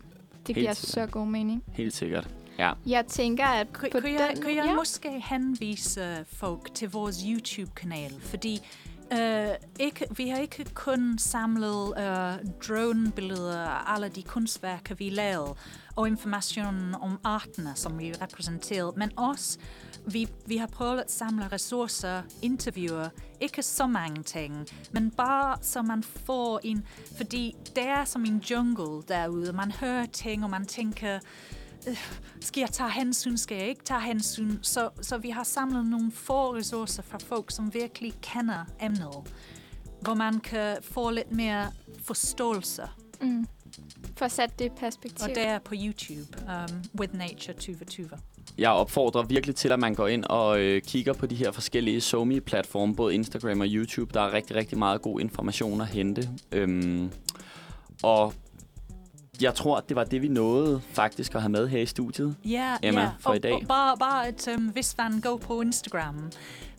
det 0.48 0.56
Helt 0.56 0.58
giver 0.60 0.74
sikkert. 0.74 1.10
så 1.10 1.12
god 1.20 1.28
mening. 1.28 1.64
Helt 1.68 1.94
sikkert. 1.94 2.30
Ja. 2.60 2.74
Jeg 2.86 3.06
tænker, 3.06 3.46
at 3.46 3.68
på 3.68 3.80
kunne 3.92 4.12
jeg, 4.12 4.30
den... 4.36 4.42
kunne 4.44 4.56
jeg 4.56 4.66
ja. 4.66 4.76
måske 4.76 5.10
henvise 5.26 6.26
folk 6.28 6.74
til 6.74 6.90
vores 6.92 7.22
YouTube-kanal? 7.28 8.12
Fordi 8.22 8.62
Uh, 9.12 9.56
ikke, 9.80 10.06
vi 10.18 10.30
har 10.30 10.38
ikke 10.38 10.66
kun 10.74 11.18
samlet 11.18 11.88
uh, 11.88 12.52
dronebilleder 12.68 13.60
af 13.60 13.94
alle 13.94 14.10
de 14.10 14.24
kunstværker, 14.24 14.96
vi 14.96 15.10
lavede, 15.10 15.56
og 15.96 16.08
information 16.08 16.96
om 17.02 17.20
arterne, 17.24 17.72
som 17.76 18.00
vi 18.00 18.14
repræsenterede, 18.22 18.94
men 18.98 19.12
også, 19.18 19.60
vi, 20.08 20.28
vi 20.46 20.58
har 20.58 20.68
prøvet 20.68 21.00
at 21.00 21.12
samle 21.12 21.48
ressourcer, 21.48 22.22
interviewer, 22.42 23.10
ikke 23.42 23.64
så 23.64 23.88
mange 23.88 24.24
ting, 24.24 24.68
men 24.92 25.12
bare 25.12 25.58
så 25.62 25.82
man 25.82 26.04
får 26.04 26.60
en, 26.64 26.88
fordi 27.18 27.56
det 27.76 27.88
er 27.88 28.06
som 28.06 28.26
en 28.26 28.38
jungle 28.38 29.04
derude, 29.08 29.54
man 29.54 29.72
hører 29.72 30.06
ting, 30.06 30.44
og 30.44 30.50
man 30.50 30.66
tænker, 30.66 31.20
øh, 31.88 31.98
skal 32.42 32.62
jeg 32.62 32.70
tage 32.70 32.92
hensyn, 32.92 33.38
skal 33.38 33.58
jeg 33.58 33.68
ikke 33.68 33.84
tage 33.84 34.02
hensyn? 34.02 34.58
Så, 34.62 34.90
så 35.02 35.18
vi 35.18 35.30
har 35.30 35.44
samlet 35.44 35.86
nogle 35.86 36.12
få 36.12 36.56
ressourcer 36.56 37.04
fra 37.04 37.18
folk, 37.18 37.52
som 37.52 37.74
virkelig 37.74 38.14
kender 38.22 38.66
emnet, 38.82 39.34
hvor 40.02 40.14
man 40.14 40.40
kan 40.40 40.78
få 40.82 41.10
lidt 41.10 41.32
mere 41.32 41.72
forståelse. 42.04 42.84
Mm. 43.22 43.48
For 44.18 44.26
at 44.26 44.32
sætte 44.32 44.56
det 44.60 44.72
perspektiv. 44.80 45.24
Og 45.24 45.30
det 45.30 45.48
er 45.48 45.60
på 45.60 45.76
YouTube, 45.78 46.38
um, 46.48 47.00
With 47.00 47.18
Nature 47.18 47.54
2020. 47.54 48.10
Jeg 48.58 48.70
opfordrer 48.70 49.24
virkelig 49.24 49.56
til, 49.56 49.72
at 49.72 49.80
man 49.80 49.96
går 49.96 50.08
ind 50.08 50.24
og 50.24 50.60
øh, 50.60 50.82
kigger 50.82 51.14
på 51.14 51.26
de 51.26 51.36
her 51.36 51.52
forskellige 51.52 52.02
somi 52.02 52.40
platforme 52.40 52.96
både 52.96 53.14
Instagram 53.14 53.62
og 53.62 53.68
YouTube. 53.70 54.14
Der 54.14 54.22
er 54.22 54.34
rigtig, 54.34 54.56
rigtig 54.56 54.78
meget 54.78 55.02
god 55.02 55.20
information 55.20 55.82
at 55.82 55.88
hente. 55.88 56.30
Øhm, 56.52 57.12
og 58.04 58.34
jeg 59.42 59.56
tror, 59.56 59.80
det 59.80 59.96
var 59.96 60.04
det, 60.04 60.22
vi 60.22 60.28
nåede 60.28 60.82
faktisk 60.92 61.36
at 61.36 61.42
have 61.42 61.52
med 61.52 61.68
her 61.68 61.80
i 61.80 61.86
studiet. 61.86 62.36
Ja, 62.46 62.78
Emma, 62.84 63.02
ja. 63.02 63.10
for 63.20 63.30
og, 63.30 63.36
i 63.36 63.40
dag. 63.40 63.54
Og 63.54 63.62
bare, 63.68 63.98
bare 63.98 64.28
at 64.28 64.48
um, 64.58 64.64
hvis 64.64 64.98
man 64.98 65.22
går 65.22 65.38
på 65.38 65.62
Instagram, 65.62 66.32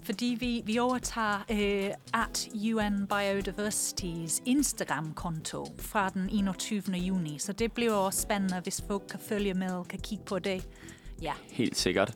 fordi 0.02 0.36
vi, 0.40 0.62
vi 0.64 0.78
overtager 0.78 1.44
uh, 1.50 2.20
at 2.20 2.48
UN 2.54 3.06
Biodiversities 3.06 4.42
Instagram-konto 4.44 5.66
fra 5.78 6.08
den 6.08 6.28
21. 6.32 6.82
juni, 6.94 7.38
så 7.38 7.52
det 7.52 7.72
bliver 7.72 7.92
også 7.92 8.22
spændende, 8.22 8.60
hvis 8.62 8.84
folk 8.88 9.02
kan 9.10 9.20
følge 9.28 9.54
med 9.54 9.70
og 9.70 9.88
kan 9.88 9.98
kigge 9.98 10.24
på 10.24 10.38
det. 10.38 10.68
Ja. 11.22 11.32
Helt 11.50 11.76
sikkert. 11.76 12.14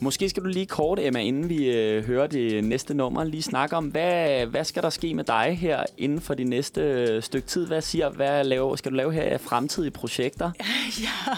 Måske 0.00 0.28
skal 0.28 0.42
du 0.42 0.48
lige 0.48 0.66
kort, 0.66 0.98
Emma, 1.00 1.18
inden 1.18 1.48
vi 1.48 1.70
øh, 1.70 2.06
hører 2.06 2.26
det 2.26 2.64
næste 2.64 2.94
nummer, 2.94 3.24
lige 3.24 3.42
snakke 3.42 3.76
om, 3.76 3.86
hvad, 3.86 4.46
hvad 4.46 4.64
skal 4.64 4.82
der 4.82 4.90
ske 4.90 5.14
med 5.14 5.24
dig 5.24 5.58
her 5.60 5.84
inden 5.98 6.20
for 6.20 6.34
de 6.34 6.44
næste 6.44 6.80
øh, 6.80 7.22
stykke 7.22 7.48
tid? 7.48 7.66
Hvad 7.66 7.80
siger, 7.80 8.10
hvad 8.10 8.44
laver, 8.44 8.76
skal 8.76 8.90
du 8.90 8.96
lave 8.96 9.12
her 9.12 9.22
af 9.22 9.40
fremtidige 9.40 9.90
projekter? 9.90 10.50
ja, 11.02 11.36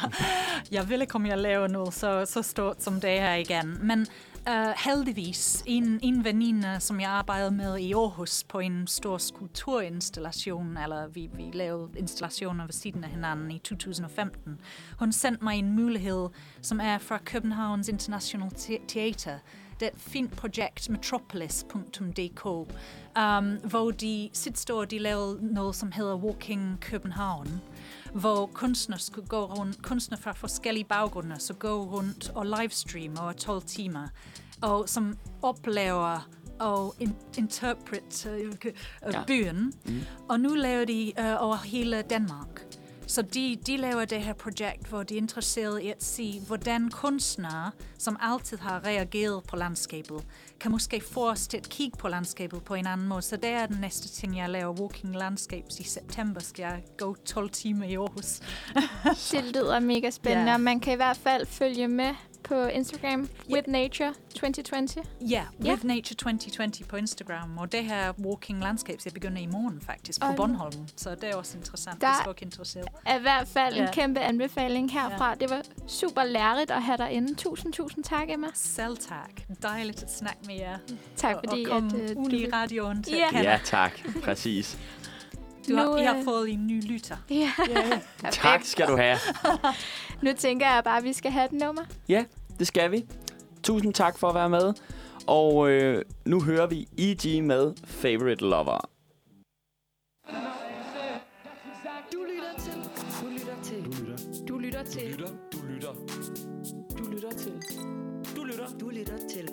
jeg 0.71 0.89
vil 0.89 1.01
ikke, 1.01 1.15
om 1.15 1.27
jeg 1.27 1.39
laver 1.39 1.67
noget 1.67 1.95
så, 1.95 2.25
så 2.27 2.43
stort 2.43 2.83
som 2.83 3.01
det 3.01 3.11
her 3.11 3.35
igen. 3.35 3.79
Men 3.83 4.07
uh, 4.49 4.73
heldigvis, 4.85 5.63
en, 5.67 6.01
en 6.03 6.25
veninde, 6.25 6.81
som 6.81 7.01
jeg 7.01 7.11
arbejdede 7.11 7.51
med 7.51 7.79
i 7.79 7.93
Aarhus 7.93 8.45
på 8.45 8.59
en 8.59 8.87
stor 8.87 9.19
skulpturinstallation, 9.19 10.77
eller 10.77 11.07
vi, 11.07 11.31
vi 11.33 11.51
lavede 11.53 11.89
installationer 11.99 12.65
ved 12.65 12.73
siden 12.73 13.05
af 13.05 13.11
hinanden 13.11 13.51
i 13.51 13.59
2015, 13.59 14.61
hun 14.99 15.13
sendte 15.13 15.45
mig 15.45 15.59
en 15.59 15.77
mulighed, 15.77 16.29
som 16.63 16.81
er 16.81 16.99
fra 16.99 17.19
Københavns 17.25 17.89
International 17.89 18.51
Theater. 18.89 19.39
Det 19.81 19.91
fint 19.97 20.37
projekt, 20.37 20.91
metropolis.dk, 20.91 22.47
um, 22.47 22.67
hvor 23.71 23.91
de 23.91 24.31
sidste 24.33 24.75
år 24.75 24.85
de 24.85 24.99
lavede 24.99 25.55
noget, 25.55 25.77
som 25.77 25.93
hedder 25.93 26.17
Walking 26.17 26.81
København 26.81 27.61
hvor 28.15 28.47
kunstnere 28.47 28.99
skulle 28.99 29.29
gå 29.29 29.45
rundt, 29.45 29.83
kunstnere 29.83 30.21
fra 30.21 30.33
forskellige 30.33 30.85
baggrunde, 30.85 31.39
så 31.39 31.55
gå 31.55 31.85
rundt 31.85 32.31
og 32.35 32.47
livestream 32.47 33.17
over 33.21 33.33
12 33.33 33.63
timer, 33.63 34.09
og 34.63 34.89
som 34.89 35.19
oplever 35.43 36.29
og 36.61 36.95
in, 37.01 37.15
interpret 37.39 38.27
uh, 38.27 38.49
uh, 38.49 39.13
Ja. 39.13 39.23
byen. 39.27 39.73
Mm. 39.87 40.01
Og 40.29 40.41
nu 40.41 40.55
laver 40.55 40.85
de 40.85 41.13
uh, 41.19 41.25
over 41.43 41.57
hele 41.57 42.03
Danmark. 42.03 42.64
Så 43.07 43.23
de, 43.23 43.57
de 43.67 43.77
laver 43.77 44.05
det 44.05 44.23
her 44.23 44.33
projekt, 44.33 44.87
hvor 44.89 45.03
de 45.03 45.15
er 45.15 45.19
interesseret 45.19 45.83
i 45.83 45.89
at 45.89 46.05
se, 46.05 46.41
hvordan 46.47 46.91
kunstnere, 46.91 47.71
som 47.99 48.17
altid 48.21 48.59
har 48.59 48.85
reageret 48.87 49.45
på 49.45 49.57
landskabet, 49.57 50.25
kan 50.61 50.71
måske 50.71 51.01
få 51.01 51.31
os 51.31 51.47
til 51.49 51.57
at 51.57 51.69
kigge 51.69 51.97
på 51.99 52.09
landskabet 52.09 52.65
på 52.65 52.75
en 52.75 52.87
anden 52.87 53.07
måde. 53.09 53.23
Så 53.23 53.37
det 53.37 53.51
er 53.51 53.67
den 53.67 53.77
næste 53.81 54.09
ting, 54.09 54.37
jeg 54.39 54.49
laver. 54.51 54.81
Walking 54.81 55.17
Landscapes 55.17 55.81
i 55.81 55.83
september 55.83 56.41
skal 56.41 56.63
jeg 56.63 56.83
gå 56.99 57.17
12 57.27 57.51
timer 57.51 57.85
i 57.87 57.95
Aarhus. 57.95 58.41
Det 59.33 59.45
lyder 59.55 59.81
mega 59.81 60.11
spændende, 60.11 60.51
Ja. 60.51 60.55
og 60.55 60.61
man 60.61 60.81
kan 60.81 60.93
i 60.93 60.97
hvert 60.97 61.17
fald 61.17 61.47
følge 61.47 61.89
med 61.89 62.15
på 62.45 62.65
Instagram, 62.67 63.29
With 63.51 63.69
Nature 63.69 64.15
2020. 64.35 65.05
Ja, 65.21 65.45
Ja. 65.65 65.71
With 65.71 65.85
Nature 65.85 66.15
2020 66.15 66.85
på 66.89 66.97
Instagram, 66.97 67.59
og 67.59 67.73
det 67.73 67.85
her 67.85 68.13
Walking 68.25 68.61
Landscapes, 68.63 69.05
jeg 69.05 69.13
begynder 69.15 69.39
i 69.43 69.47
morgen 69.47 69.81
faktisk, 69.81 70.21
på 70.21 70.27
nu. 70.31 70.37
Bornholm. 70.37 70.73
Så 70.97 71.11
det 71.15 71.25
er 71.25 71.37
også 71.37 71.57
interessant, 71.59 72.01
Der- 72.01 72.07
hvis 72.09 72.25
folk 72.25 72.39
er 72.43 72.47
interesseret. 72.47 72.89
Er 73.07 73.19
i 73.19 73.21
hvert 73.21 73.49
fald 73.49 73.75
en 73.75 73.81
Ja. 73.83 73.91
kæmpe 73.93 74.21
anbefaling 74.21 74.93
herfra. 74.93 75.35
Det 75.35 75.51
var 75.51 75.63
super 75.87 76.25
lærerigt 76.25 76.71
at 76.71 76.83
have 76.83 76.97
dig 76.99 77.11
inde. 77.11 77.35
Tusind, 77.35 77.73
tusind 77.73 78.05
tak, 78.05 78.31
Emma. 78.31 78.47
Selv 78.55 78.97
tak. 78.97 79.31
Dejligt 79.63 80.03
at 80.03 80.13
snakke 80.15 80.39
med 80.47 80.55
jer. 80.55 80.79
Tak 81.17 81.35
og, 81.37 81.43
fordi, 81.49 81.65
og 81.65 81.71
komme 81.71 82.03
at 82.03 82.11
øh, 82.11 82.17
ud 82.17 82.31
i 82.31 82.45
du... 82.45 82.51
radioen 82.53 83.03
til 83.03 83.15
kende. 83.31 83.51
Ja, 83.51 83.59
tak. 83.65 83.93
Præcis. 84.23 84.79
Du 85.69 85.77
har, 85.77 85.85
Nu, 85.87 85.97
I 85.97 86.03
har 86.05 86.17
øh, 86.19 86.25
fået 86.25 86.51
en 86.51 86.67
ny 86.67 86.83
lytter. 86.93 87.17
Ja, 87.31 87.51
Tak 88.31 88.61
skal 88.65 88.87
du 88.89 88.97
have. 88.97 89.19
nu 90.23 90.33
tænker 90.39 90.67
jeg 90.67 90.85
bare, 90.85 90.99
at 90.99 91.05
vi 91.05 91.13
skal 91.13 91.31
have 91.31 91.45
et 91.45 91.53
nummer. 91.53 91.83
Ja, 92.09 92.25
det 92.59 92.67
skal 92.67 92.91
vi. 92.91 93.05
Tusind 93.63 93.95
tak 93.95 94.19
for 94.19 94.29
at 94.29 94.35
være 94.35 94.51
med. 94.51 94.73
Og 95.27 95.71
øh, 95.71 96.03
nu 96.25 96.43
hører 96.43 96.67
vi 96.67 96.89
E.G. 96.99 97.43
med 97.43 97.73
Favorite 97.85 98.45
Lover. 98.45 98.91
Du 102.13 102.25
lytter 102.25 102.59
til. 102.59 102.73
Du 103.19 103.29
lytter 103.29 103.63
til. 103.63 104.49
Du 104.49 104.59
lytter 104.59 104.83
til. 104.85 105.19
Du 105.53 105.59
lytter. 105.69 105.93
Du 106.99 107.05
lytter 107.11 107.31
til. 107.31 107.53
Du 108.37 108.45
lytter. 108.45 108.67
Du 108.81 108.89
lytter 108.91 109.17
til 109.31 109.49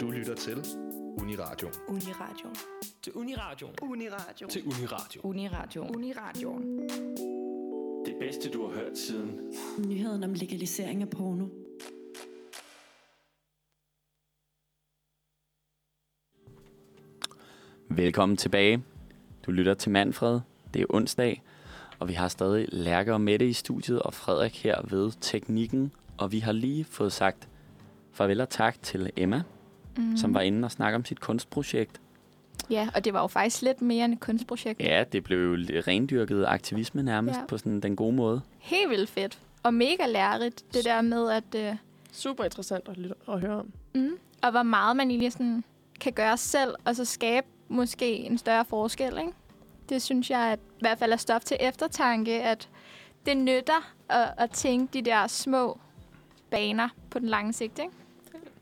Du 0.00 0.10
lytter 0.10 0.34
til 0.34 0.64
Uniradio. 1.18 1.70
Uniradio. 1.88 2.48
Til 3.02 3.12
Uniradio. 3.12 3.68
Uniradio. 3.82 4.48
Til 4.48 4.62
Uniradio. 4.66 5.20
Uniradio. 5.22 5.82
Uniradio. 5.82 6.58
Det 8.06 8.14
bedste, 8.20 8.50
du 8.50 8.66
har 8.66 8.74
hørt 8.74 8.98
siden 8.98 9.40
Nyheden 9.88 10.24
om 10.24 10.34
legalisering 10.34 11.02
af 11.02 11.10
porno. 11.10 11.46
Velkommen 17.88 18.36
tilbage. 18.36 18.84
Du 19.46 19.50
lytter 19.50 19.74
til 19.74 19.90
Manfred. 19.90 20.40
Det 20.74 20.82
er 20.82 20.86
onsdag, 20.88 21.42
og 21.98 22.08
vi 22.08 22.12
har 22.12 22.28
stadig 22.28 22.68
Lærke 22.72 23.12
og 23.12 23.20
Mette 23.20 23.48
i 23.48 23.52
studiet, 23.52 24.02
og 24.02 24.14
Frederik 24.14 24.62
her 24.62 24.82
ved 24.90 25.12
teknikken. 25.20 25.92
Og 26.18 26.32
vi 26.32 26.38
har 26.38 26.52
lige 26.52 26.84
fået 26.84 27.12
sagt 27.12 27.48
farvel 28.12 28.40
og 28.40 28.48
tak 28.48 28.82
til 28.82 29.10
Emma, 29.16 29.42
mm. 29.96 30.16
som 30.16 30.34
var 30.34 30.40
inde 30.40 30.66
og 30.66 30.70
snakke 30.70 30.96
om 30.96 31.04
sit 31.04 31.20
kunstprojekt. 31.20 32.00
Ja, 32.70 32.88
og 32.94 33.04
det 33.04 33.12
var 33.14 33.20
jo 33.20 33.26
faktisk 33.26 33.62
lidt 33.62 33.82
mere 33.82 34.04
end 34.04 34.12
et 34.14 34.20
kunstprojekt. 34.20 34.80
Ja, 34.80 35.04
det 35.12 35.24
blev 35.24 35.38
jo 35.38 35.54
rendyrket 35.86 36.44
aktivisme 36.48 37.02
nærmest 37.02 37.38
Ja. 37.40 37.44
på 37.46 37.58
sådan 37.58 37.80
den 37.80 37.96
gode 37.96 38.12
måde. 38.16 38.40
Helt 38.58 38.90
vildt 38.90 39.10
fedt. 39.10 39.38
Og 39.62 39.74
mega 39.74 40.06
lærerigt, 40.06 40.64
det 40.74 40.84
der 40.84 41.02
med, 41.02 41.30
at... 41.30 41.54
Øh, 41.56 41.76
Super 42.12 42.44
interessant 42.44 42.88
at, 42.88 42.96
lytte, 42.98 43.14
at 43.28 43.40
høre 43.40 43.56
om. 43.60 43.72
mm, 43.94 44.10
og 44.42 44.50
hvor 44.50 44.62
meget 44.62 44.96
man 44.96 45.10
egentlig 45.10 45.32
sådan 45.32 45.64
kan 46.00 46.12
gøre 46.12 46.36
selv, 46.36 46.74
og 46.84 46.96
så 46.96 47.04
skabe 47.04 47.46
måske 47.68 48.16
en 48.16 48.38
større 48.38 48.64
forskel, 48.64 49.18
ikke? 49.18 49.32
Det 49.88 50.02
synes 50.02 50.30
jeg 50.30 50.40
at, 50.40 50.58
i 50.58 50.80
hvert 50.80 50.98
fald 50.98 51.12
er 51.12 51.16
stof 51.16 51.42
til 51.44 51.56
eftertanke, 51.60 52.42
at 52.42 52.68
det 53.26 53.36
nytter 53.36 53.92
at, 54.08 54.28
at 54.38 54.50
tænke 54.50 54.92
de 54.92 55.02
der 55.10 55.26
små 55.26 55.78
baner 56.50 56.88
på 57.10 57.18
den 57.18 57.28
lange 57.28 57.52
sigt, 57.52 57.78
ikke? 57.78 57.90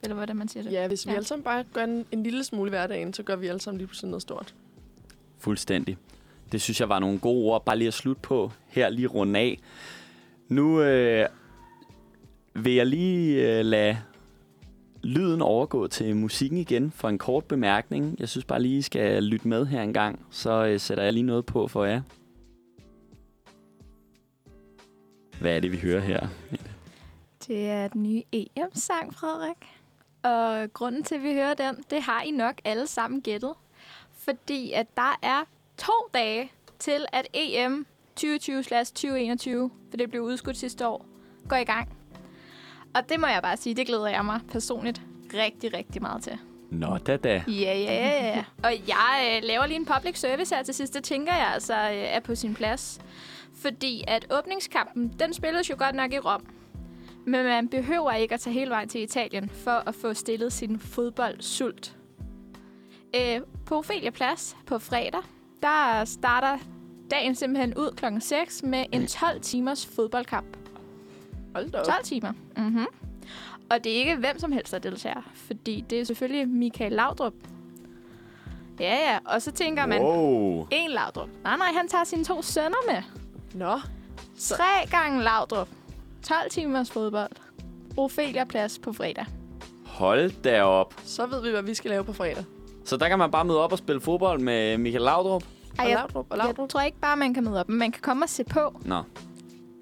Eller 0.02 0.14
hvordan 0.14 0.36
man 0.36 0.48
siger 0.48 0.62
det. 0.62 0.72
Ja, 0.72 0.88
hvis 0.88 1.06
vi 1.06 1.10
Ja. 1.10 1.16
alle 1.16 1.26
sammen 1.26 1.44
bare 1.44 1.64
gør 1.72 1.84
en, 1.84 2.04
en 2.12 2.22
lille 2.22 2.44
smule 2.44 2.70
hverdagen, 2.70 3.14
så 3.14 3.22
gør 3.22 3.36
vi 3.36 3.46
alle 3.46 3.60
sammen 3.60 3.78
lige 3.78 3.86
pludselig 3.86 4.10
noget 4.10 4.22
stort. 4.22 4.54
Fuldstændig. 5.38 5.96
Det 6.52 6.60
synes 6.62 6.80
jeg 6.80 6.88
var 6.88 6.98
nogle 6.98 7.18
gode 7.18 7.44
ord, 7.44 7.64
bare 7.64 7.78
lige 7.78 7.88
at 7.88 7.94
slutte 7.94 8.22
på 8.22 8.52
her, 8.66 8.88
lige 8.88 9.06
runde 9.06 9.40
af. 9.40 9.58
Nu 10.48 10.80
øh, 10.82 11.28
vil 12.54 12.74
jeg 12.74 12.86
lige 12.86 13.58
øh, 13.58 13.64
lade 13.64 13.98
lyden 15.02 15.42
overgå 15.42 15.86
til 15.86 16.16
musikken 16.16 16.58
igen 16.58 16.90
for 16.90 17.08
en 17.08 17.18
kort 17.18 17.44
bemærkning. 17.44 18.16
Jeg 18.18 18.28
synes 18.28 18.44
bare 18.44 18.62
lige, 18.62 18.78
I 18.78 18.82
skal 18.82 19.22
lytte 19.22 19.48
med 19.48 19.66
her 19.66 19.82
en 19.82 19.92
gang, 19.92 20.26
så 20.30 20.66
øh, 20.66 20.80
sætter 20.80 21.04
jeg 21.04 21.12
lige 21.12 21.22
noget 21.22 21.46
på 21.46 21.68
for 21.68 21.84
jer. 21.84 22.02
Hvad 25.40 25.56
er 25.56 25.60
det, 25.60 25.72
vi 25.72 25.76
hører 25.76 26.00
her? 26.00 26.28
Det 27.46 27.66
er 27.68 27.88
den 27.88 28.02
nye 28.02 28.22
EM-sang, 28.32 29.14
Frederik. 29.14 29.56
Og 30.22 30.72
grunden 30.72 31.02
til, 31.02 31.14
at 31.14 31.22
vi 31.22 31.32
hører 31.32 31.54
den, 31.54 31.84
det 31.90 32.02
har 32.02 32.22
I 32.22 32.30
nok 32.30 32.54
alle 32.64 32.86
sammen 32.86 33.20
gættet. 33.20 33.54
Fordi 34.12 34.72
at 34.72 34.86
der 34.96 35.18
er 35.22 35.44
to 35.76 35.92
dage 36.14 36.52
til, 36.78 37.06
at 37.12 37.26
EM 37.34 37.86
2020-2021, 38.20 38.24
for 39.90 39.96
det 39.98 40.10
blev 40.10 40.22
udskudt 40.22 40.56
sidste 40.56 40.86
år, 40.86 41.06
går 41.48 41.56
i 41.56 41.64
gang. 41.64 41.88
Og 42.94 43.08
det 43.08 43.20
må 43.20 43.26
jeg 43.26 43.42
bare 43.42 43.56
sige, 43.56 43.74
det 43.74 43.86
glæder 43.86 44.08
jeg 44.08 44.24
mig 44.24 44.40
personligt 44.52 45.02
rigtig, 45.34 45.74
rigtig 45.74 46.02
meget 46.02 46.22
til. 46.22 46.38
Nå 46.70 46.98
da 46.98 47.16
da. 47.16 47.42
Ja, 47.48 47.52
ja, 47.78 47.94
ja, 47.94 48.26
ja. 48.26 48.44
Og 48.62 48.72
jeg 48.88 49.36
øh, 49.36 49.48
laver 49.48 49.66
lige 49.66 49.76
en 49.76 49.86
public 49.86 50.18
service 50.18 50.54
her 50.54 50.62
til 50.62 50.74
sidst. 50.74 50.94
Det 50.94 51.04
tænker 51.04 51.34
jeg 51.34 51.46
altså 51.54 51.74
øh, 51.74 51.96
er 51.96 52.20
på 52.20 52.34
sin 52.34 52.54
plads. 52.54 53.00
Fordi 53.54 54.04
at 54.06 54.26
åbningskampen, 54.30 55.14
den 55.18 55.32
spilles 55.34 55.70
jo 55.70 55.74
godt 55.78 55.94
nok 55.94 56.12
i 56.12 56.18
Rom. 56.18 56.46
Men 57.28 57.44
man 57.44 57.68
behøver 57.68 58.12
ikke 58.12 58.34
at 58.34 58.40
tage 58.40 58.54
hele 58.54 58.70
vejen 58.70 58.88
til 58.88 59.02
Italien 59.02 59.48
for 59.50 59.70
at 59.88 59.94
få 59.94 60.14
stillet 60.14 60.52
sin 60.52 60.78
fodboldsult. 60.80 61.96
Øh, 63.16 63.40
på 63.66 63.78
Ophelia 63.78 64.10
Plads 64.10 64.56
på 64.66 64.78
fredag, 64.78 65.20
der 65.62 66.04
starter 66.04 66.58
dagen 67.10 67.34
simpelthen 67.34 67.74
ud 67.74 67.94
klokken 67.96 68.20
6 68.20 68.62
med 68.62 68.84
en 68.92 69.06
12 69.06 69.40
timers 69.40 69.86
fodboldkamp. 69.86 70.56
Hold 71.54 71.70
da 71.70 71.78
op. 71.78 71.84
12 71.86 72.04
timer. 72.04 72.32
Mm-hmm. 72.56 72.86
Og 73.70 73.84
det 73.84 73.92
er 73.92 73.96
ikke 73.96 74.16
hvem 74.16 74.38
som 74.38 74.52
helst, 74.52 74.72
der 74.72 74.78
deltager. 74.78 75.30
Fordi 75.34 75.84
det 75.90 76.00
er 76.00 76.04
selvfølgelig 76.04 76.48
Michael 76.48 76.92
Laudrup. 76.92 77.34
Ja, 78.80 78.94
ja. 79.12 79.18
Og 79.24 79.42
så 79.42 79.50
tænker 79.52 79.86
man, 79.86 80.02
Wow. 80.02 80.66
en 80.70 80.90
Laudrup. 80.90 81.28
Nej, 81.44 81.56
nej, 81.56 81.72
han 81.76 81.88
tager 81.88 82.04
sine 82.04 82.24
to 82.24 82.42
sønner 82.42 82.92
med. 82.92 83.02
Nå, 83.54 83.80
Tre 84.38 84.86
gange 84.90 85.22
Laudrup. 85.22 85.68
12 86.22 86.50
timers 86.50 86.90
fodbold. 86.90 87.32
Ophelia 87.96 88.44
Plads 88.44 88.78
på 88.78 88.92
fredag. 88.92 89.24
Hold 89.86 90.30
da 90.42 90.62
op. 90.62 90.94
så 91.04 91.26
ved 91.26 91.42
vi, 91.42 91.50
hvad 91.50 91.62
vi 91.62 91.74
skal 91.74 91.90
lave 91.90 92.04
på 92.04 92.12
fredag. 92.12 92.44
Så 92.84 92.96
der 92.96 93.08
kan 93.08 93.18
man 93.18 93.30
bare 93.30 93.44
møde 93.44 93.60
op 93.64 93.72
og 93.72 93.78
spille 93.78 94.00
fodbold 94.00 94.40
med 94.40 94.78
Michael 94.78 95.04
Laudrup? 95.04 95.42
Og 95.42 95.78
Ej, 95.78 95.84
jeg, 95.84 95.94
Laudrup, 95.96 96.26
og 96.30 96.38
Laudrup. 96.38 96.58
jeg 96.58 96.68
tror 96.68 96.80
ikke 96.80 96.98
bare, 97.00 97.16
man 97.16 97.34
kan 97.34 97.44
møde 97.44 97.60
op, 97.60 97.68
men 97.68 97.78
man 97.78 97.92
kan 97.92 98.02
komme 98.02 98.24
og 98.24 98.28
se 98.28 98.44
på. 98.44 98.80
Nå. 98.84 98.94
De 98.94 99.02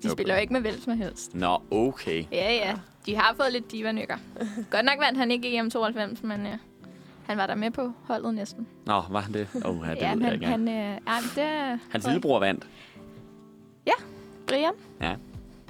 Okay. 0.05 0.13
spiller 0.13 0.35
jo 0.35 0.41
ikke 0.41 0.53
med 0.53 0.61
hvem 0.61 0.81
som 0.81 0.97
helst. 0.99 1.35
Nå, 1.35 1.59
okay. 1.71 2.25
Ja, 2.33 2.53
ja. 2.55 2.75
De 3.07 3.17
har 3.17 3.35
fået 3.37 3.53
lidt 3.53 3.73
divanykker. 3.73 4.17
Godt 4.71 4.85
nok 4.85 4.95
vandt 5.01 5.19
han 5.19 5.31
ikke 5.31 5.57
EM 5.59 5.71
92, 5.71 6.23
men 6.23 6.47
ja, 6.47 6.59
han 7.27 7.37
var 7.37 7.47
der 7.47 7.55
med 7.55 7.71
på 7.71 7.93
holdet 8.05 8.35
næsten. 8.35 8.67
Nå, 8.87 9.03
var 9.11 9.21
han 9.21 9.33
det? 9.35 9.49
Åh, 9.65 9.71
oh, 9.71 9.87
ja, 9.87 9.91
det 9.95 10.01
ja, 10.01 10.15
ved 10.15 10.21
jeg 10.23 10.31
han, 10.31 10.33
ikke. 10.33 10.47
han, 10.47 10.69
øh, 10.69 10.75
ja, 11.07 11.43
det 11.43 11.81
Hans 11.91 12.05
lillebror 12.07 12.39
vandt. 12.39 12.67
Brian. 14.47 14.73
Ja. 15.01 15.15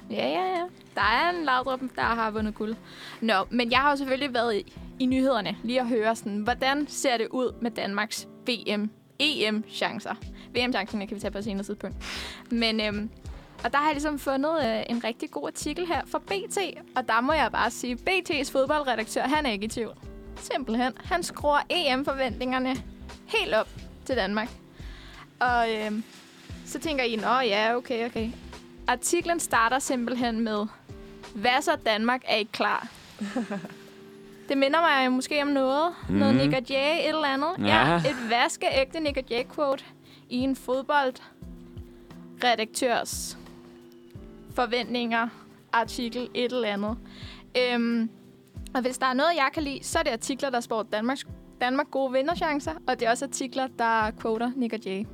Ja, 0.09 0.27
ja, 0.27 0.45
ja. 0.45 0.63
Der 0.95 1.01
er 1.01 1.29
en 1.29 1.45
Laudrup, 1.45 1.79
der 1.95 2.01
har 2.01 2.31
vundet 2.31 2.55
guld. 2.55 2.75
Nå, 3.21 3.33
men 3.49 3.71
jeg 3.71 3.79
har 3.79 3.89
jo 3.89 3.95
selvfølgelig 3.95 4.33
været 4.33 4.55
i, 4.55 4.73
i 4.99 5.05
nyhederne 5.05 5.57
lige 5.63 5.81
at 5.81 5.87
høre 5.87 6.15
sådan, 6.15 6.37
hvordan 6.37 6.87
ser 6.87 7.17
det 7.17 7.27
ud 7.27 7.53
med 7.61 7.71
Danmarks 7.71 8.27
VM, 8.47 8.89
EM-chancer. 9.19 10.15
VM-chancerne 10.55 11.07
kan 11.07 11.15
vi 11.15 11.21
tage 11.21 11.31
på 11.31 11.37
et 11.37 11.43
senere 11.43 11.63
tidspunkt. 11.63 11.95
Men, 12.51 12.81
øhm, 12.81 13.09
og 13.63 13.71
der 13.71 13.77
har 13.77 13.85
jeg 13.85 13.93
ligesom 13.93 14.19
fundet 14.19 14.57
øh, 14.65 14.83
en 14.89 15.03
rigtig 15.03 15.31
god 15.31 15.47
artikel 15.47 15.87
her 15.87 16.01
fra 16.07 16.19
BT, 16.19 16.57
og 16.95 17.07
der 17.07 17.21
må 17.21 17.33
jeg 17.33 17.51
bare 17.51 17.71
sige, 17.71 17.97
BT's 18.09 18.51
fodboldredaktør, 18.51 19.21
han 19.21 19.45
er 19.45 19.51
ikke 19.51 19.65
i 19.65 19.69
tvivl. 19.69 19.93
Simpelthen. 20.35 20.93
Han 20.97 21.23
skruer 21.23 21.59
EM-forventningerne 21.69 22.75
helt 23.25 23.53
op 23.53 23.69
til 24.05 24.15
Danmark. 24.15 24.49
Og 25.39 25.65
øh, 25.71 25.91
så 26.65 26.79
tænker 26.79 27.03
I, 27.03 27.15
nå 27.15 27.39
ja, 27.39 27.75
okay, 27.75 28.05
okay. 28.05 28.29
Artiklen 28.87 29.39
starter 29.39 29.79
simpelthen 29.79 30.39
med, 30.39 30.65
hvad 31.35 31.61
så 31.61 31.71
Danmark 31.85 32.21
er 32.25 32.35
ikke 32.35 32.51
klar? 32.51 32.87
det 34.49 34.57
minder 34.57 34.81
mig 34.81 35.11
måske 35.11 35.41
om 35.41 35.47
noget. 35.47 35.93
Mm. 36.09 36.15
Noget 36.15 36.35
Mhm. 36.35 36.49
Nick 36.49 36.69
Jay, 36.69 36.99
et 36.99 37.07
eller 37.09 37.27
andet. 37.27 37.49
Ja. 37.59 37.95
et 37.97 38.29
vaskeægte 38.29 38.99
Nick 38.99 39.31
Jay-quote 39.31 39.83
i 40.29 40.37
en 40.37 40.55
fodboldredaktørs 40.55 43.37
forventninger, 44.55 45.27
artikel, 45.73 46.29
et 46.33 46.51
eller 46.51 46.67
andet. 46.67 46.97
Øhm, 47.57 48.09
og 48.75 48.81
hvis 48.81 48.97
der 48.97 49.05
er 49.05 49.13
noget, 49.13 49.31
jeg 49.35 49.49
kan 49.53 49.63
lide, 49.63 49.79
så 49.83 49.99
er 49.99 50.03
det 50.03 50.11
artikler, 50.11 50.49
der 50.49 50.59
spår 50.59 50.83
Danmarks, 50.83 51.25
Danmark 51.61 51.91
gode 51.91 52.13
vinderchancer, 52.13 52.71
og 52.87 52.99
det 52.99 53.05
er 53.05 53.09
også 53.11 53.25
artikler, 53.25 53.67
der 53.79 54.11
quoter 54.21 54.51
Nick 54.55 54.85
Jay. 54.85 55.05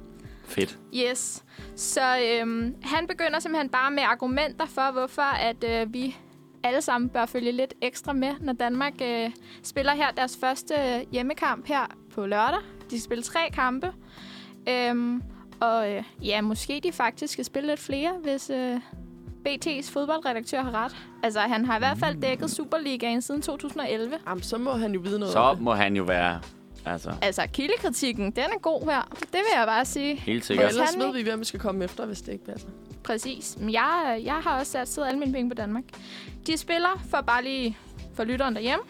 Fedt. 0.43 0.79
Yes. 0.95 1.43
Så 1.75 2.01
øhm, 2.19 2.75
han 2.83 3.07
begynder 3.07 3.39
simpelthen 3.39 3.69
bare 3.69 3.91
med 3.91 4.03
argumenter 4.03 4.65
for, 4.65 4.91
hvorfor 4.91 5.21
at 5.21 5.63
øh, 5.63 5.93
vi 5.93 6.15
alle 6.63 6.81
sammen 6.81 7.09
bør 7.09 7.25
følge 7.25 7.51
lidt 7.51 7.73
ekstra 7.81 8.13
med, 8.13 8.33
når 8.39 8.53
Danmark 8.53 8.93
øh, 9.01 9.31
spiller 9.63 9.93
her 9.93 10.11
deres 10.11 10.37
første 10.41 10.73
øh, 10.75 11.11
hjemmekamp 11.11 11.67
her 11.67 11.85
på 12.13 12.25
lørdag. 12.25 12.59
De 12.81 12.89
skal 12.89 13.01
spille 13.01 13.23
tre 13.23 13.39
kampe. 13.53 13.93
Øhm, 14.69 15.23
og 15.59 15.91
øh, 15.91 16.03
ja, 16.23 16.41
måske 16.41 16.79
de 16.83 16.91
faktisk 16.91 17.33
skal 17.33 17.45
spille 17.45 17.67
lidt 17.67 17.79
flere, 17.79 18.13
hvis 18.23 18.49
øh, 18.49 18.79
BT's 19.47 19.91
fodboldredaktør 19.91 20.61
har 20.61 20.83
ret. 20.83 20.95
Altså, 21.23 21.39
han 21.39 21.65
har 21.65 21.75
i 21.75 21.79
hvert 21.79 21.97
fald 21.97 22.21
dækket 22.21 22.51
Superligaen 22.51 23.21
siden 23.21 23.41
2011. 23.41 24.15
Jamen, 24.27 24.43
så 24.43 24.57
må 24.57 24.71
han 24.71 24.93
jo 24.93 24.99
vide 24.99 25.19
noget 25.19 25.33
Så 25.33 25.57
må 25.59 25.73
han 25.73 25.95
jo 25.95 26.03
være, 26.03 26.39
altså, 26.85 27.15
Altså, 27.21 27.47
kildekritikken, 27.53 28.25
den 28.31 28.43
er 28.43 28.59
god 28.61 28.81
her. 28.85 29.01
Det 29.19 29.33
vil 29.33 29.41
jeg 29.55 29.63
bare 29.67 29.85
sige. 29.85 30.15
helt 30.15 30.41
Og 30.41 30.45
sikkert. 30.47 30.69
ellers 30.69 30.89
han 30.93 30.99
ved 31.03 31.13
vi, 31.13 31.21
hvem 31.21 31.39
vi 31.39 31.45
skal 31.45 31.59
komme 31.59 31.83
efter, 31.83 32.05
hvis 32.05 32.21
det 32.21 32.31
ikke 32.33 32.45
passer. 32.45 32.67
Præcis. 33.03 33.57
Men 33.59 33.73
jeg, 33.73 34.21
jeg 34.23 34.33
har 34.35 34.59
også 34.59 34.71
sat 34.85 35.05
alle 35.07 35.19
mine 35.19 35.33
penge 35.33 35.49
på 35.49 35.55
Danmark. 35.55 35.83
De 36.47 36.57
spiller 36.57 37.03
for 37.09 37.21
bare 37.21 37.43
lige 37.43 37.77
for 38.13 38.23
lytteren 38.23 38.55
derhjemme. 38.55 38.83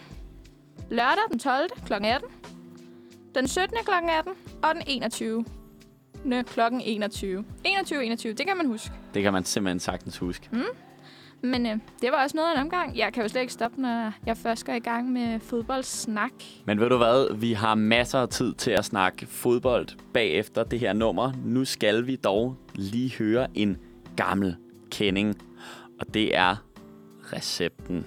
Lørdag 0.90 1.22
den 1.30 1.38
12. 1.38 1.70
kl. 1.86 1.92
18. 1.92 2.28
Den 3.34 3.48
17. 3.48 3.76
kl. 3.84 3.90
18. 4.18 4.32
Og 4.62 4.74
den 4.74 4.82
21. 4.86 5.44
kl. 6.24 6.60
21. 6.82 7.44
21, 7.64 8.04
21. 8.04 8.32
Det 8.32 8.46
kan 8.46 8.56
man 8.56 8.66
huske. 8.66 8.90
Det 9.14 9.22
kan 9.22 9.32
man 9.32 9.44
simpelthen 9.44 9.80
sagtens 9.80 10.18
huske. 10.18 10.48
Men 11.44 11.66
øh, 11.66 11.78
det 12.02 12.12
var 12.12 12.22
også 12.22 12.36
noget 12.36 12.48
af 12.48 12.54
en 12.54 12.60
omgang. 12.60 12.98
Jeg 12.98 13.12
kan 13.12 13.22
jo 13.22 13.28
slet 13.28 13.40
ikke 13.40 13.52
stoppe, 13.52 13.80
når 13.80 14.12
jeg 14.26 14.36
først 14.36 14.66
går 14.66 14.72
i 14.72 14.78
gang 14.78 15.12
med 15.12 15.40
fodboldsnak. 15.40 16.32
Men 16.64 16.80
ved 16.80 16.88
du 16.88 16.96
hvad? 16.96 17.34
Vi 17.36 17.52
har 17.52 17.74
masser 17.74 18.18
af 18.18 18.28
tid 18.28 18.54
til 18.54 18.70
at 18.70 18.84
snakke 18.84 19.26
fodbold 19.26 19.88
bagefter 20.12 20.64
det 20.64 20.80
her 20.80 20.92
nummer. 20.92 21.32
Nu 21.44 21.64
skal 21.64 22.06
vi 22.06 22.16
dog 22.16 22.56
lige 22.74 23.14
høre 23.18 23.46
en 23.54 23.78
gammel 24.16 24.56
kending. 24.90 25.42
Og 26.00 26.14
det 26.14 26.36
er 26.36 26.56
recepten. 27.32 28.06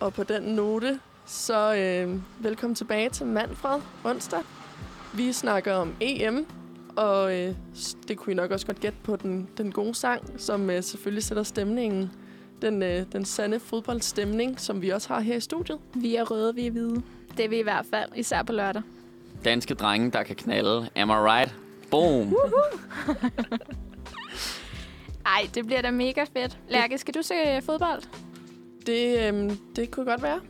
Og 0.00 0.12
på 0.12 0.22
den 0.22 0.42
note, 0.42 1.00
så 1.26 1.74
øh, 1.74 2.20
velkommen 2.44 2.74
tilbage 2.74 3.08
til 3.08 3.26
Manfred 3.26 3.80
onsdag. 4.04 4.40
Vi 5.14 5.32
snakker 5.32 5.74
om 5.74 5.94
EM, 6.00 6.46
og 6.96 7.38
øh, 7.38 7.54
det 8.08 8.16
kunne 8.16 8.32
I 8.32 8.36
nok 8.36 8.50
også 8.50 8.66
godt 8.66 8.80
gætte 8.80 8.98
på 9.02 9.16
den, 9.16 9.48
den 9.58 9.72
gode 9.72 9.94
sang, 9.94 10.40
som 10.40 10.70
øh, 10.70 10.82
selvfølgelig 10.82 11.24
sætter 11.24 11.42
stemningen. 11.42 12.10
Den, 12.62 12.82
øh, 12.82 13.04
den 13.12 13.24
sande 13.24 13.60
fodboldstemning, 13.60 14.60
som 14.60 14.82
vi 14.82 14.88
også 14.90 15.08
har 15.08 15.20
her 15.20 15.36
i 15.36 15.40
studiet. 15.40 15.78
Vi 15.94 16.16
er 16.16 16.24
røde, 16.30 16.54
vi 16.54 16.66
er 16.66 16.70
hvide. 16.70 17.02
Det 17.36 17.44
er 17.44 17.48
vi 17.48 17.58
i 17.58 17.62
hvert 17.62 17.86
fald, 17.90 18.10
især 18.16 18.42
på 18.42 18.52
lørdag. 18.52 18.82
Danske 19.44 19.74
drenge, 19.74 20.10
der 20.10 20.22
kan 20.22 20.36
knalde. 20.36 20.88
Am 20.96 21.10
I 21.10 21.12
right? 21.12 21.54
Boom. 21.90 22.34
Ej, 25.26 25.48
det 25.54 25.66
bliver 25.66 25.82
da 25.82 25.90
mega 25.90 26.24
fedt. 26.36 26.58
Lærke, 26.68 26.98
skal 26.98 27.14
du 27.14 27.22
se 27.22 27.34
fodbold? 27.62 28.02
Det, 28.86 29.34
øh, 29.34 29.50
det 29.76 29.90
kunne 29.90 30.06
godt 30.06 30.22
være. 30.22 30.40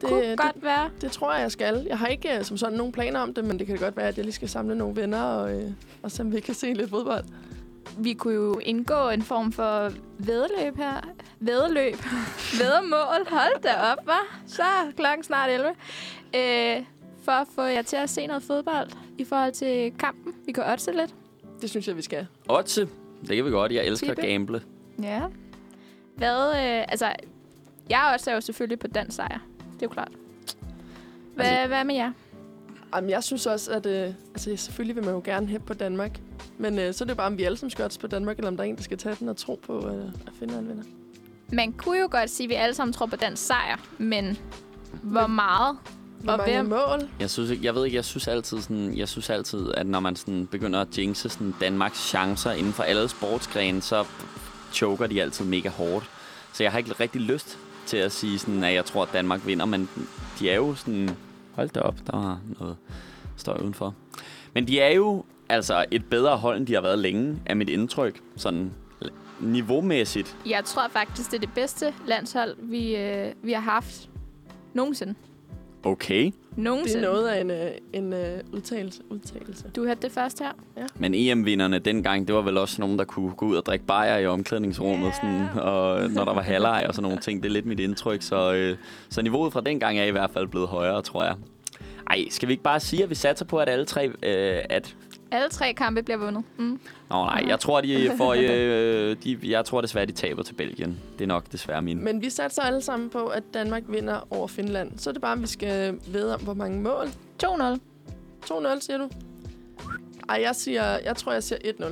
Det, 0.00 0.08
Kunne 0.08 0.30
det, 0.30 0.38
godt 0.38 0.62
være. 0.62 0.90
det 1.00 1.12
tror 1.12 1.32
jeg, 1.32 1.42
jeg 1.42 1.52
skal. 1.52 1.86
Jeg 1.88 1.98
har 1.98 2.06
ikke 2.06 2.38
øh, 2.38 2.44
som 2.44 2.56
sådan 2.56 2.78
nogen 2.78 2.92
planer 2.92 3.20
om 3.20 3.34
det, 3.34 3.44
men 3.44 3.58
det 3.58 3.66
kan 3.66 3.76
godt 3.78 3.96
være, 3.96 4.08
at 4.08 4.16
jeg 4.16 4.24
lige 4.24 4.34
skal 4.34 4.48
samle 4.48 4.74
nogle 4.78 4.96
venner, 4.96 5.22
og, 5.22 5.52
øh, 5.52 5.70
og 6.02 6.10
så 6.10 6.24
vi 6.24 6.40
kan 6.40 6.54
se 6.54 6.72
lidt 6.72 6.90
fodbold. 6.90 7.24
Vi 7.98 8.12
kunne 8.12 8.34
jo 8.34 8.58
indgå 8.62 9.08
en 9.08 9.22
form 9.22 9.52
for 9.52 9.92
vedløb 10.18 10.76
her. 10.76 11.00
Vedløb. 11.40 11.94
Vædemål. 12.60 13.26
Hold 13.30 13.62
da 13.62 13.74
op, 13.92 13.98
hva'? 14.08 14.36
Så 14.46 14.62
er 14.62 14.90
klokken 14.96 15.24
snart 15.24 15.50
11. 15.50 15.68
Øh, 16.36 16.84
for 17.22 17.32
at 17.32 17.46
få 17.54 17.62
jer 17.62 17.82
til 17.82 17.96
at 17.96 18.10
se 18.10 18.26
noget 18.26 18.42
fodbold 18.42 18.88
i 19.18 19.24
forhold 19.24 19.52
til 19.52 19.92
kampen. 19.98 20.34
Vi 20.46 20.52
kan 20.52 20.64
oddse 20.72 20.92
lidt. 20.92 21.14
Det 21.60 21.70
synes 21.70 21.88
jeg, 21.88 21.96
vi 21.96 22.02
skal. 22.02 22.26
Otse. 22.48 22.88
Det 23.28 23.36
kan 23.36 23.44
vi 23.44 23.50
godt. 23.50 23.72
Jeg 23.72 23.84
elsker 23.86 24.06
Tippe. 24.06 24.22
at 24.22 24.28
gamble. 24.28 24.62
Ja. 25.02 25.22
Hvad, 26.16 26.48
øh, 26.50 26.84
altså, 26.88 27.12
jeg 27.90 28.10
også 28.14 28.30
er 28.30 28.34
jo 28.34 28.40
selvfølgelig 28.40 28.78
på 28.78 28.86
den 28.86 29.10
sejr. 29.10 29.38
Det 29.80 29.86
er 29.86 29.88
jo 29.90 29.94
klart. 29.94 30.12
Hvad, 31.34 31.46
Altså- 31.46 31.68
hvad 31.68 31.84
med 31.84 31.94
jer? 31.94 32.12
Jamen, 32.94 33.10
jeg 33.10 33.24
synes 33.24 33.46
også, 33.46 33.70
at 33.70 33.86
øh, 33.86 34.14
altså, 34.34 34.56
selvfølgelig 34.56 34.96
vil 34.96 35.04
man 35.04 35.14
jo 35.14 35.22
gerne 35.24 35.46
hæppe 35.46 35.66
på 35.66 35.74
Danmark. 35.74 36.20
Men 36.58 36.78
øh, 36.78 36.94
så 36.94 37.04
er 37.04 37.06
det 37.06 37.16
bare, 37.16 37.26
om 37.26 37.38
vi 37.38 37.42
alle 37.44 37.58
sammen 37.58 37.70
skal 37.70 37.90
på 38.00 38.06
Danmark, 38.06 38.36
eller 38.38 38.50
om 38.50 38.56
der 38.56 38.64
er 38.64 38.68
en, 38.68 38.76
der 38.76 38.82
skal 38.82 38.98
tage 38.98 39.16
den 39.20 39.28
og 39.28 39.36
tro 39.36 39.60
på 39.66 39.88
øh, 39.88 40.04
at 40.26 40.32
finde 40.38 40.58
en 40.58 40.68
vinder. 40.68 40.82
Man 41.52 41.72
kunne 41.72 41.98
jo 41.98 42.08
godt 42.10 42.30
sige, 42.30 42.44
at 42.44 42.50
vi 42.50 42.54
alle 42.54 42.74
sammen 42.74 42.92
tror 42.92 43.06
på 43.06 43.16
den 43.16 43.36
sejr, 43.36 43.76
men 43.98 44.38
hvor 45.02 45.26
meget? 45.26 45.78
Hvor 46.20 46.32
Og 46.32 46.38
mange 46.38 46.52
hvem? 46.54 46.66
mål? 46.66 47.08
Jeg 47.20 47.30
synes 47.30 47.50
ikke, 47.50 47.64
jeg 47.64 47.74
ved 47.74 47.84
ikke, 47.84 47.96
jeg 47.96 48.04
synes 48.04 48.28
altid 48.28 48.60
sådan, 48.60 48.96
jeg 48.96 49.08
synes 49.08 49.30
altid, 49.30 49.72
at 49.74 49.86
når 49.86 50.00
man 50.00 50.16
sådan 50.16 50.46
begynder 50.46 50.80
at 50.80 50.98
jinxe 50.98 51.28
sådan 51.28 51.54
Danmarks 51.60 51.98
chancer 52.08 52.52
inden 52.52 52.72
for 52.72 52.82
alle 52.82 53.08
sportsgrene, 53.08 53.82
så 53.82 54.04
choker 54.72 55.06
de 55.06 55.22
altid 55.22 55.44
mega 55.44 55.68
hårdt. 55.68 56.10
Så 56.52 56.62
jeg 56.62 56.72
har 56.72 56.78
ikke 56.78 56.92
rigtig 56.92 57.20
lyst 57.20 57.58
til 57.90 57.96
at 57.96 58.12
sige 58.12 58.38
sådan, 58.38 58.64
at 58.64 58.74
jeg 58.74 58.84
tror, 58.84 59.02
at 59.02 59.08
Danmark 59.12 59.46
vinder, 59.46 59.66
men 59.66 59.88
de 60.38 60.50
er 60.50 60.56
jo 60.56 60.74
sådan, 60.74 61.10
hold 61.52 61.68
da 61.68 61.80
op, 61.80 61.96
der 62.06 62.16
var 62.16 62.40
noget 62.58 62.76
støj 63.36 63.58
udenfor. 63.60 63.94
Men 64.54 64.66
de 64.68 64.80
er 64.80 64.94
jo 64.94 65.24
altså 65.48 65.84
et 65.90 66.04
bedre 66.04 66.36
hold, 66.36 66.56
end 66.56 66.66
de 66.66 66.74
har 66.74 66.80
været 66.80 66.98
længe, 66.98 67.38
er 67.46 67.54
mit 67.54 67.68
indtryk, 67.68 68.20
sådan 68.36 68.72
niveaumæssigt. 69.40 70.36
Jeg 70.46 70.64
tror 70.64 70.88
faktisk, 70.88 71.30
det 71.30 71.36
er 71.36 71.40
det 71.40 71.54
bedste 71.54 71.94
landshold, 72.06 72.56
vi, 72.58 72.96
øh, 72.96 73.32
vi 73.42 73.52
har 73.52 73.60
haft 73.60 74.10
nogensinde. 74.74 75.14
Okay. 75.84 76.24
Det 76.24 76.58
Nogensinde. 76.58 77.06
er 77.06 77.10
noget 77.12 77.28
af 77.28 77.40
en, 77.40 77.50
øh, 77.50 77.70
en 77.92 78.12
øh, 78.12 78.38
udtalelse. 78.52 79.02
udtalelse. 79.10 79.64
Du 79.76 79.84
hørte 79.84 80.02
det 80.02 80.12
først 80.12 80.38
her. 80.38 80.50
Men 80.98 81.14
EM-vinderne 81.14 81.78
dengang, 81.78 82.26
det 82.26 82.34
var 82.34 82.42
vel 82.42 82.58
også 82.58 82.80
nogen, 82.80 82.98
der 82.98 83.04
kunne 83.04 83.30
gå 83.32 83.46
ud 83.46 83.56
og 83.56 83.66
drikke 83.66 83.84
bajer 83.86 84.18
i 84.18 84.26
omklædningsrummet, 84.26 85.06
Ja. 85.06 85.12
sådan, 85.12 85.48
og 85.62 86.10
når 86.10 86.24
der 86.24 86.34
var 86.34 86.42
halvleg 86.42 86.84
og 86.88 86.94
sådan 86.94 87.02
nogle 87.02 87.18
ting. 87.18 87.42
Det 87.42 87.48
er 87.48 87.52
lidt 87.52 87.66
mit 87.66 87.80
indtryk, 87.80 88.22
så, 88.22 88.52
øh, 88.54 88.76
så 89.10 89.22
niveauet 89.22 89.52
fra 89.52 89.60
dengang 89.60 89.98
er 89.98 90.04
i 90.04 90.10
hvert 90.10 90.30
fald 90.30 90.46
blevet 90.48 90.68
højere, 90.68 91.02
tror 91.02 91.24
jeg. 91.24 91.34
Ej, 92.10 92.24
skal 92.30 92.48
vi 92.48 92.52
ikke 92.52 92.62
bare 92.64 92.80
sige, 92.80 93.02
at 93.02 93.10
vi 93.10 93.14
satser 93.14 93.44
på, 93.44 93.58
at 93.58 93.68
alle 93.68 93.84
tre... 93.84 94.08
Øh, 94.22 94.58
at 94.70 94.96
Alle 95.32 95.48
tre 95.48 95.72
kampe 95.74 96.02
bliver 96.02 96.18
vundet. 96.18 96.44
Mm. 96.56 96.80
Nå 97.10 97.24
nej, 97.24 97.44
jeg 97.46 97.60
tror, 97.60 97.80
de 97.80 98.10
får, 98.16 98.34
øh, 98.38 99.16
de, 99.24 99.38
jeg 99.42 99.64
tror 99.64 99.80
desværre, 99.80 100.06
de 100.06 100.12
taber 100.12 100.42
til 100.42 100.54
Belgien. 100.54 100.98
Det 101.18 101.24
er 101.24 101.28
nok 101.28 101.52
desværre 101.52 101.82
min. 101.82 102.04
Men 102.04 102.22
vi 102.22 102.30
satser 102.30 102.62
alle 102.62 102.82
sammen 102.82 103.10
på, 103.10 103.26
at 103.26 103.42
Danmark 103.54 103.82
vinder 103.88 104.26
over 104.30 104.46
Finland. 104.48 104.98
Så 104.98 105.10
er 105.10 105.12
det 105.12 105.22
bare, 105.22 105.32
at 105.32 105.42
vi 105.42 105.46
skal 105.46 105.98
vide 106.06 106.34
om, 106.34 106.40
hvor 106.40 106.54
mange 106.54 106.80
mål. 106.80 107.06
2-0. 107.44 107.48
2-0, 108.44 108.80
siger 108.80 108.98
du? 108.98 109.08
Ej, 110.28 110.38
jeg, 110.42 110.56
siger, 110.56 110.98
jeg 111.04 111.16
tror, 111.16 111.32
jeg 111.32 111.42
siger 111.42 111.58
1-0. 111.80 111.84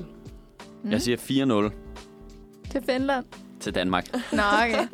Mm. 0.82 0.90
Jeg 0.90 1.02
siger 1.02 1.16
4-0 1.16 2.70
Til 2.70 2.82
Finland. 2.82 3.24
til 3.60 3.74
Danmark. 3.74 4.12
Nå, 4.32 4.42
okay. 4.62 4.86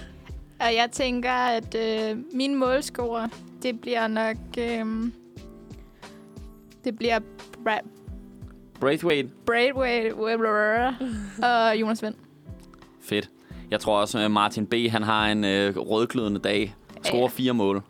Og 0.60 0.74
jeg 0.74 0.88
tænker, 0.92 1.32
at 1.32 1.74
øh, 1.74 2.18
min 2.32 2.54
målscorer, 2.54 3.28
det 3.62 3.80
bliver 3.80 4.08
nok... 4.08 4.36
Øh, 4.58 4.86
det 6.84 6.96
bliver 6.98 7.18
Bra- 7.68 7.86
Braithwaite, 8.80 9.28
Braithwaite 9.46 10.14
og 11.42 11.76
Jonas 11.80 12.02
Vind. 12.02 12.14
fedt. 13.00 13.30
Jeg 13.70 13.80
tror 13.80 14.00
også, 14.00 14.18
at 14.18 14.30
Martin 14.30 14.66
B. 14.66 14.74
han 14.90 15.02
har 15.02 15.26
en 15.28 15.44
øh, 15.44 15.76
rødglødende 15.76 16.40
dag. 16.40 16.74
Scorer 17.02 17.20
Ja. 17.20 17.26
fire 17.26 17.52
mål. 17.54 17.82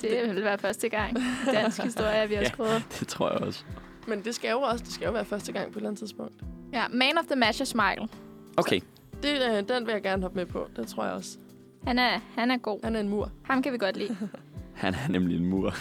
Det 0.00 0.34
vil 0.34 0.44
være 0.44 0.58
første 0.58 0.88
gang 0.88 1.18
i 1.18 1.22
dansk 1.54 1.82
historie, 1.82 2.12
at 2.14 2.30
vi 2.30 2.34
har 2.34 2.42
Ja. 2.48 2.48
skrevet. 2.48 2.84
Det 3.00 3.08
tror 3.08 3.30
jeg 3.32 3.40
også. 3.40 3.64
Men 4.08 4.20
det 4.24 4.34
skal 4.34 4.50
jo 4.50 4.60
også 4.60 4.84
det 4.84 4.92
skal 4.92 5.06
jo 5.06 5.12
være 5.12 5.24
første 5.24 5.52
gang 5.52 5.64
på 5.66 5.70
et 5.70 5.76
eller 5.76 5.88
andet 5.88 5.98
tidspunkt. 5.98 6.32
Ja, 6.72 6.84
man 6.92 7.18
of 7.18 7.24
the 7.24 7.36
match 7.36 7.60
er 7.60 7.64
Smile. 7.64 8.08
Okay. 8.56 8.80
Det, 9.22 9.28
øh, 9.50 9.68
den 9.76 9.86
vil 9.86 9.92
jeg 9.92 10.02
gerne 10.02 10.22
hoppe 10.22 10.36
med 10.38 10.46
på. 10.46 10.68
Det 10.76 10.86
tror 10.86 11.04
jeg 11.04 11.12
også. 11.12 11.38
Han 11.86 11.98
er, 11.98 12.20
han 12.36 12.50
er 12.50 12.56
god. 12.56 12.80
Han 12.84 12.96
er 12.96 13.00
en 13.00 13.08
mur. 13.08 13.30
Ham 13.42 13.62
kan 13.62 13.72
vi 13.72 13.78
godt 13.78 13.96
lide. 13.96 14.16
Han 14.74 14.94
er 14.94 15.08
nemlig 15.08 15.36
en 15.36 15.46
mur. 15.46 15.74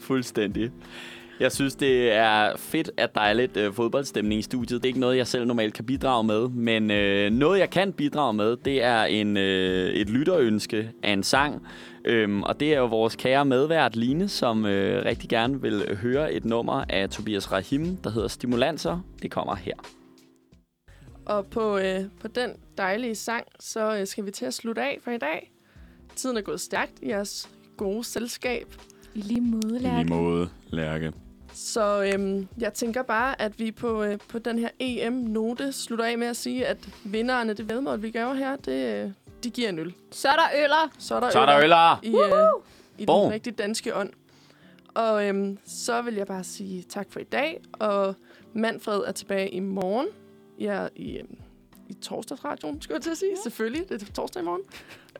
Fuldstændig. 0.00 0.70
Jeg 1.40 1.52
synes, 1.52 1.74
det 1.74 2.12
er 2.12 2.56
fedt, 2.56 2.90
at 2.96 3.14
der 3.14 3.20
er 3.20 3.32
lidt 3.32 3.56
øh, 3.56 3.72
fodboldstemning 3.72 4.38
i 4.38 4.42
studiet. 4.42 4.82
Det 4.82 4.88
er 4.88 4.90
ikke 4.90 5.00
noget, 5.00 5.16
jeg 5.16 5.26
selv 5.26 5.46
normalt 5.46 5.74
kan 5.74 5.84
bidrage 5.84 6.24
med, 6.24 6.48
men 6.48 6.90
øh, 6.90 7.30
noget, 7.30 7.58
jeg 7.58 7.70
kan 7.70 7.92
bidrage 7.92 8.32
med, 8.32 8.56
det 8.56 8.82
er 8.82 9.04
en, 9.04 9.36
øh, 9.36 9.90
et 9.90 10.10
lytterønske 10.10 10.90
af 11.02 11.12
en 11.12 11.22
sang. 11.22 11.66
Øhm, 12.04 12.42
og 12.42 12.60
det 12.60 12.74
er 12.74 12.78
jo 12.78 12.86
vores 12.86 13.16
kære 13.16 13.44
medvært 13.44 13.96
Line, 13.96 14.28
som 14.28 14.66
øh, 14.66 15.04
rigtig 15.04 15.28
gerne 15.28 15.62
vil 15.62 15.96
høre 15.96 16.32
et 16.32 16.44
nummer 16.44 16.84
af 16.88 17.10
Tobias 17.10 17.52
Rahim, 17.52 17.96
der 17.96 18.10
hedder 18.10 18.28
Stimulanser. 18.28 19.00
Det 19.22 19.30
kommer 19.30 19.54
her. 19.54 19.74
Og 21.26 21.46
på, 21.46 21.78
øh, 21.78 22.00
på 22.20 22.28
den 22.28 22.50
dejlige 22.78 23.14
sang, 23.14 23.44
så 23.60 23.96
øh, 23.96 24.06
skal 24.06 24.26
vi 24.26 24.30
til 24.30 24.44
at 24.44 24.54
slutte 24.54 24.82
af 24.82 24.98
for 25.04 25.10
i 25.10 25.18
dag. 25.18 25.52
Tiden 26.16 26.36
er 26.36 26.40
gået 26.40 26.60
stærkt 26.60 26.92
i 27.02 27.08
jeres 27.08 27.48
gode 27.76 28.04
selskab. 28.04 28.66
I 29.14 29.20
lige 29.20 29.40
måde, 29.40 29.78
Lærke. 29.78 30.08
måde, 30.08 30.48
Lærke. 30.70 31.12
Så 31.54 32.10
øhm, 32.14 32.48
jeg 32.58 32.72
tænker 32.74 33.02
bare, 33.02 33.42
at 33.42 33.58
vi 33.58 33.70
på, 33.72 34.02
øh, 34.02 34.18
på 34.28 34.38
den 34.38 34.58
her 34.58 34.68
EM-note 34.78 35.72
slutter 35.72 36.04
af 36.04 36.18
med 36.18 36.26
at 36.26 36.36
sige, 36.36 36.66
at 36.66 36.88
vinderne, 37.04 37.54
det 37.54 37.68
vedmål, 37.68 38.02
vi 38.02 38.10
gør 38.10 38.32
her, 38.32 38.56
det, 38.56 39.04
øh, 39.04 39.10
de 39.44 39.50
giver 39.50 39.68
en 39.68 39.78
øl. 39.78 39.94
Så 40.10 40.28
er 40.28 40.32
der 40.36 40.62
øller. 40.64 40.92
Så 40.98 41.14
er 41.14 41.20
der, 41.20 41.30
Så 41.30 41.40
er 41.40 41.46
der 41.46 41.58
øller! 41.62 42.00
i, 42.02 42.08
øh, 42.08 42.62
i 42.98 43.06
Boom. 43.06 43.22
den 43.24 43.32
rigtig 43.32 43.58
danske 43.58 43.96
ånd. 43.96 44.10
Og 44.94 45.26
øhm, 45.28 45.58
så 45.64 46.02
vil 46.02 46.14
jeg 46.14 46.26
bare 46.26 46.44
sige 46.44 46.82
tak 46.82 47.06
for 47.10 47.20
i 47.20 47.24
dag. 47.24 47.60
Og 47.72 48.14
Manfred 48.54 49.00
er 49.06 49.12
tilbage 49.12 49.48
i 49.50 49.60
morgen. 49.60 50.06
Ja, 50.60 50.86
i, 50.96 51.18
øhm, 51.18 51.36
i 51.88 51.94
torsdagsradioen, 51.94 52.82
skulle 52.82 52.94
jeg 52.94 53.02
til 53.02 53.10
at 53.10 53.18
sige. 53.18 53.36
Selvfølgelig, 53.42 53.88
det 53.88 54.02
er 54.02 54.12
torsdag 54.12 54.42
i 54.42 54.44
morgen. 54.44 54.62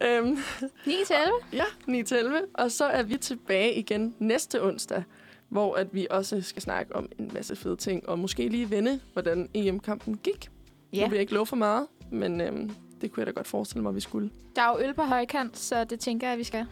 Øhm, 0.04 0.38
9 0.86 0.94
til 1.06 1.16
11. 1.16 1.32
ja, 1.60 1.64
9 1.86 2.02
til 2.02 2.16
11. 2.16 2.40
Og 2.54 2.70
så 2.70 2.84
er 2.84 3.02
vi 3.02 3.16
tilbage 3.16 3.74
igen 3.74 4.14
næste 4.18 4.62
onsdag, 4.62 5.02
hvor 5.48 5.74
at 5.74 5.94
vi 5.94 6.06
også 6.10 6.42
skal 6.42 6.62
snakke 6.62 6.96
om 6.96 7.08
en 7.18 7.30
masse 7.34 7.56
fede 7.56 7.76
ting. 7.76 8.08
Og 8.08 8.18
måske 8.18 8.48
lige 8.48 8.70
vende, 8.70 9.00
hvordan 9.12 9.48
EM-kampen 9.54 10.18
gik. 10.22 10.50
Ja. 10.92 11.02
Nu 11.02 11.08
vil 11.08 11.16
jeg 11.16 11.20
ikke 11.20 11.34
love 11.34 11.46
for 11.46 11.56
meget, 11.56 11.86
men 12.10 12.40
øhm, 12.40 12.70
det 13.00 13.12
kunne 13.12 13.20
jeg 13.20 13.26
da 13.26 13.32
godt 13.32 13.46
forestille 13.46 13.82
mig, 13.82 13.94
vi 13.94 14.00
skulle. 14.00 14.30
Der 14.56 14.62
er 14.62 14.68
jo 14.68 14.86
øl 14.86 14.94
på 14.94 15.02
højkant, 15.02 15.58
så 15.58 15.84
det 15.84 16.00
tænker 16.00 16.28
jeg, 16.28 16.38
vi 16.38 16.44
skal. 16.44 16.66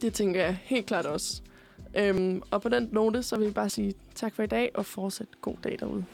Det 0.00 0.14
tænker 0.14 0.40
jeg 0.40 0.58
helt 0.62 0.86
klart 0.86 1.06
også. 1.06 1.42
Øhm, 1.96 2.42
og 2.50 2.62
på 2.62 2.68
den 2.68 2.88
note, 2.92 3.22
så 3.22 3.36
vil 3.36 3.44
jeg 3.44 3.54
bare 3.54 3.70
sige 3.70 3.94
tak 4.14 4.34
for 4.34 4.42
i 4.42 4.46
dag, 4.46 4.70
og 4.74 4.86
fortsat 4.86 5.28
god 5.40 5.56
dag 5.64 5.76
derude. 5.80 6.04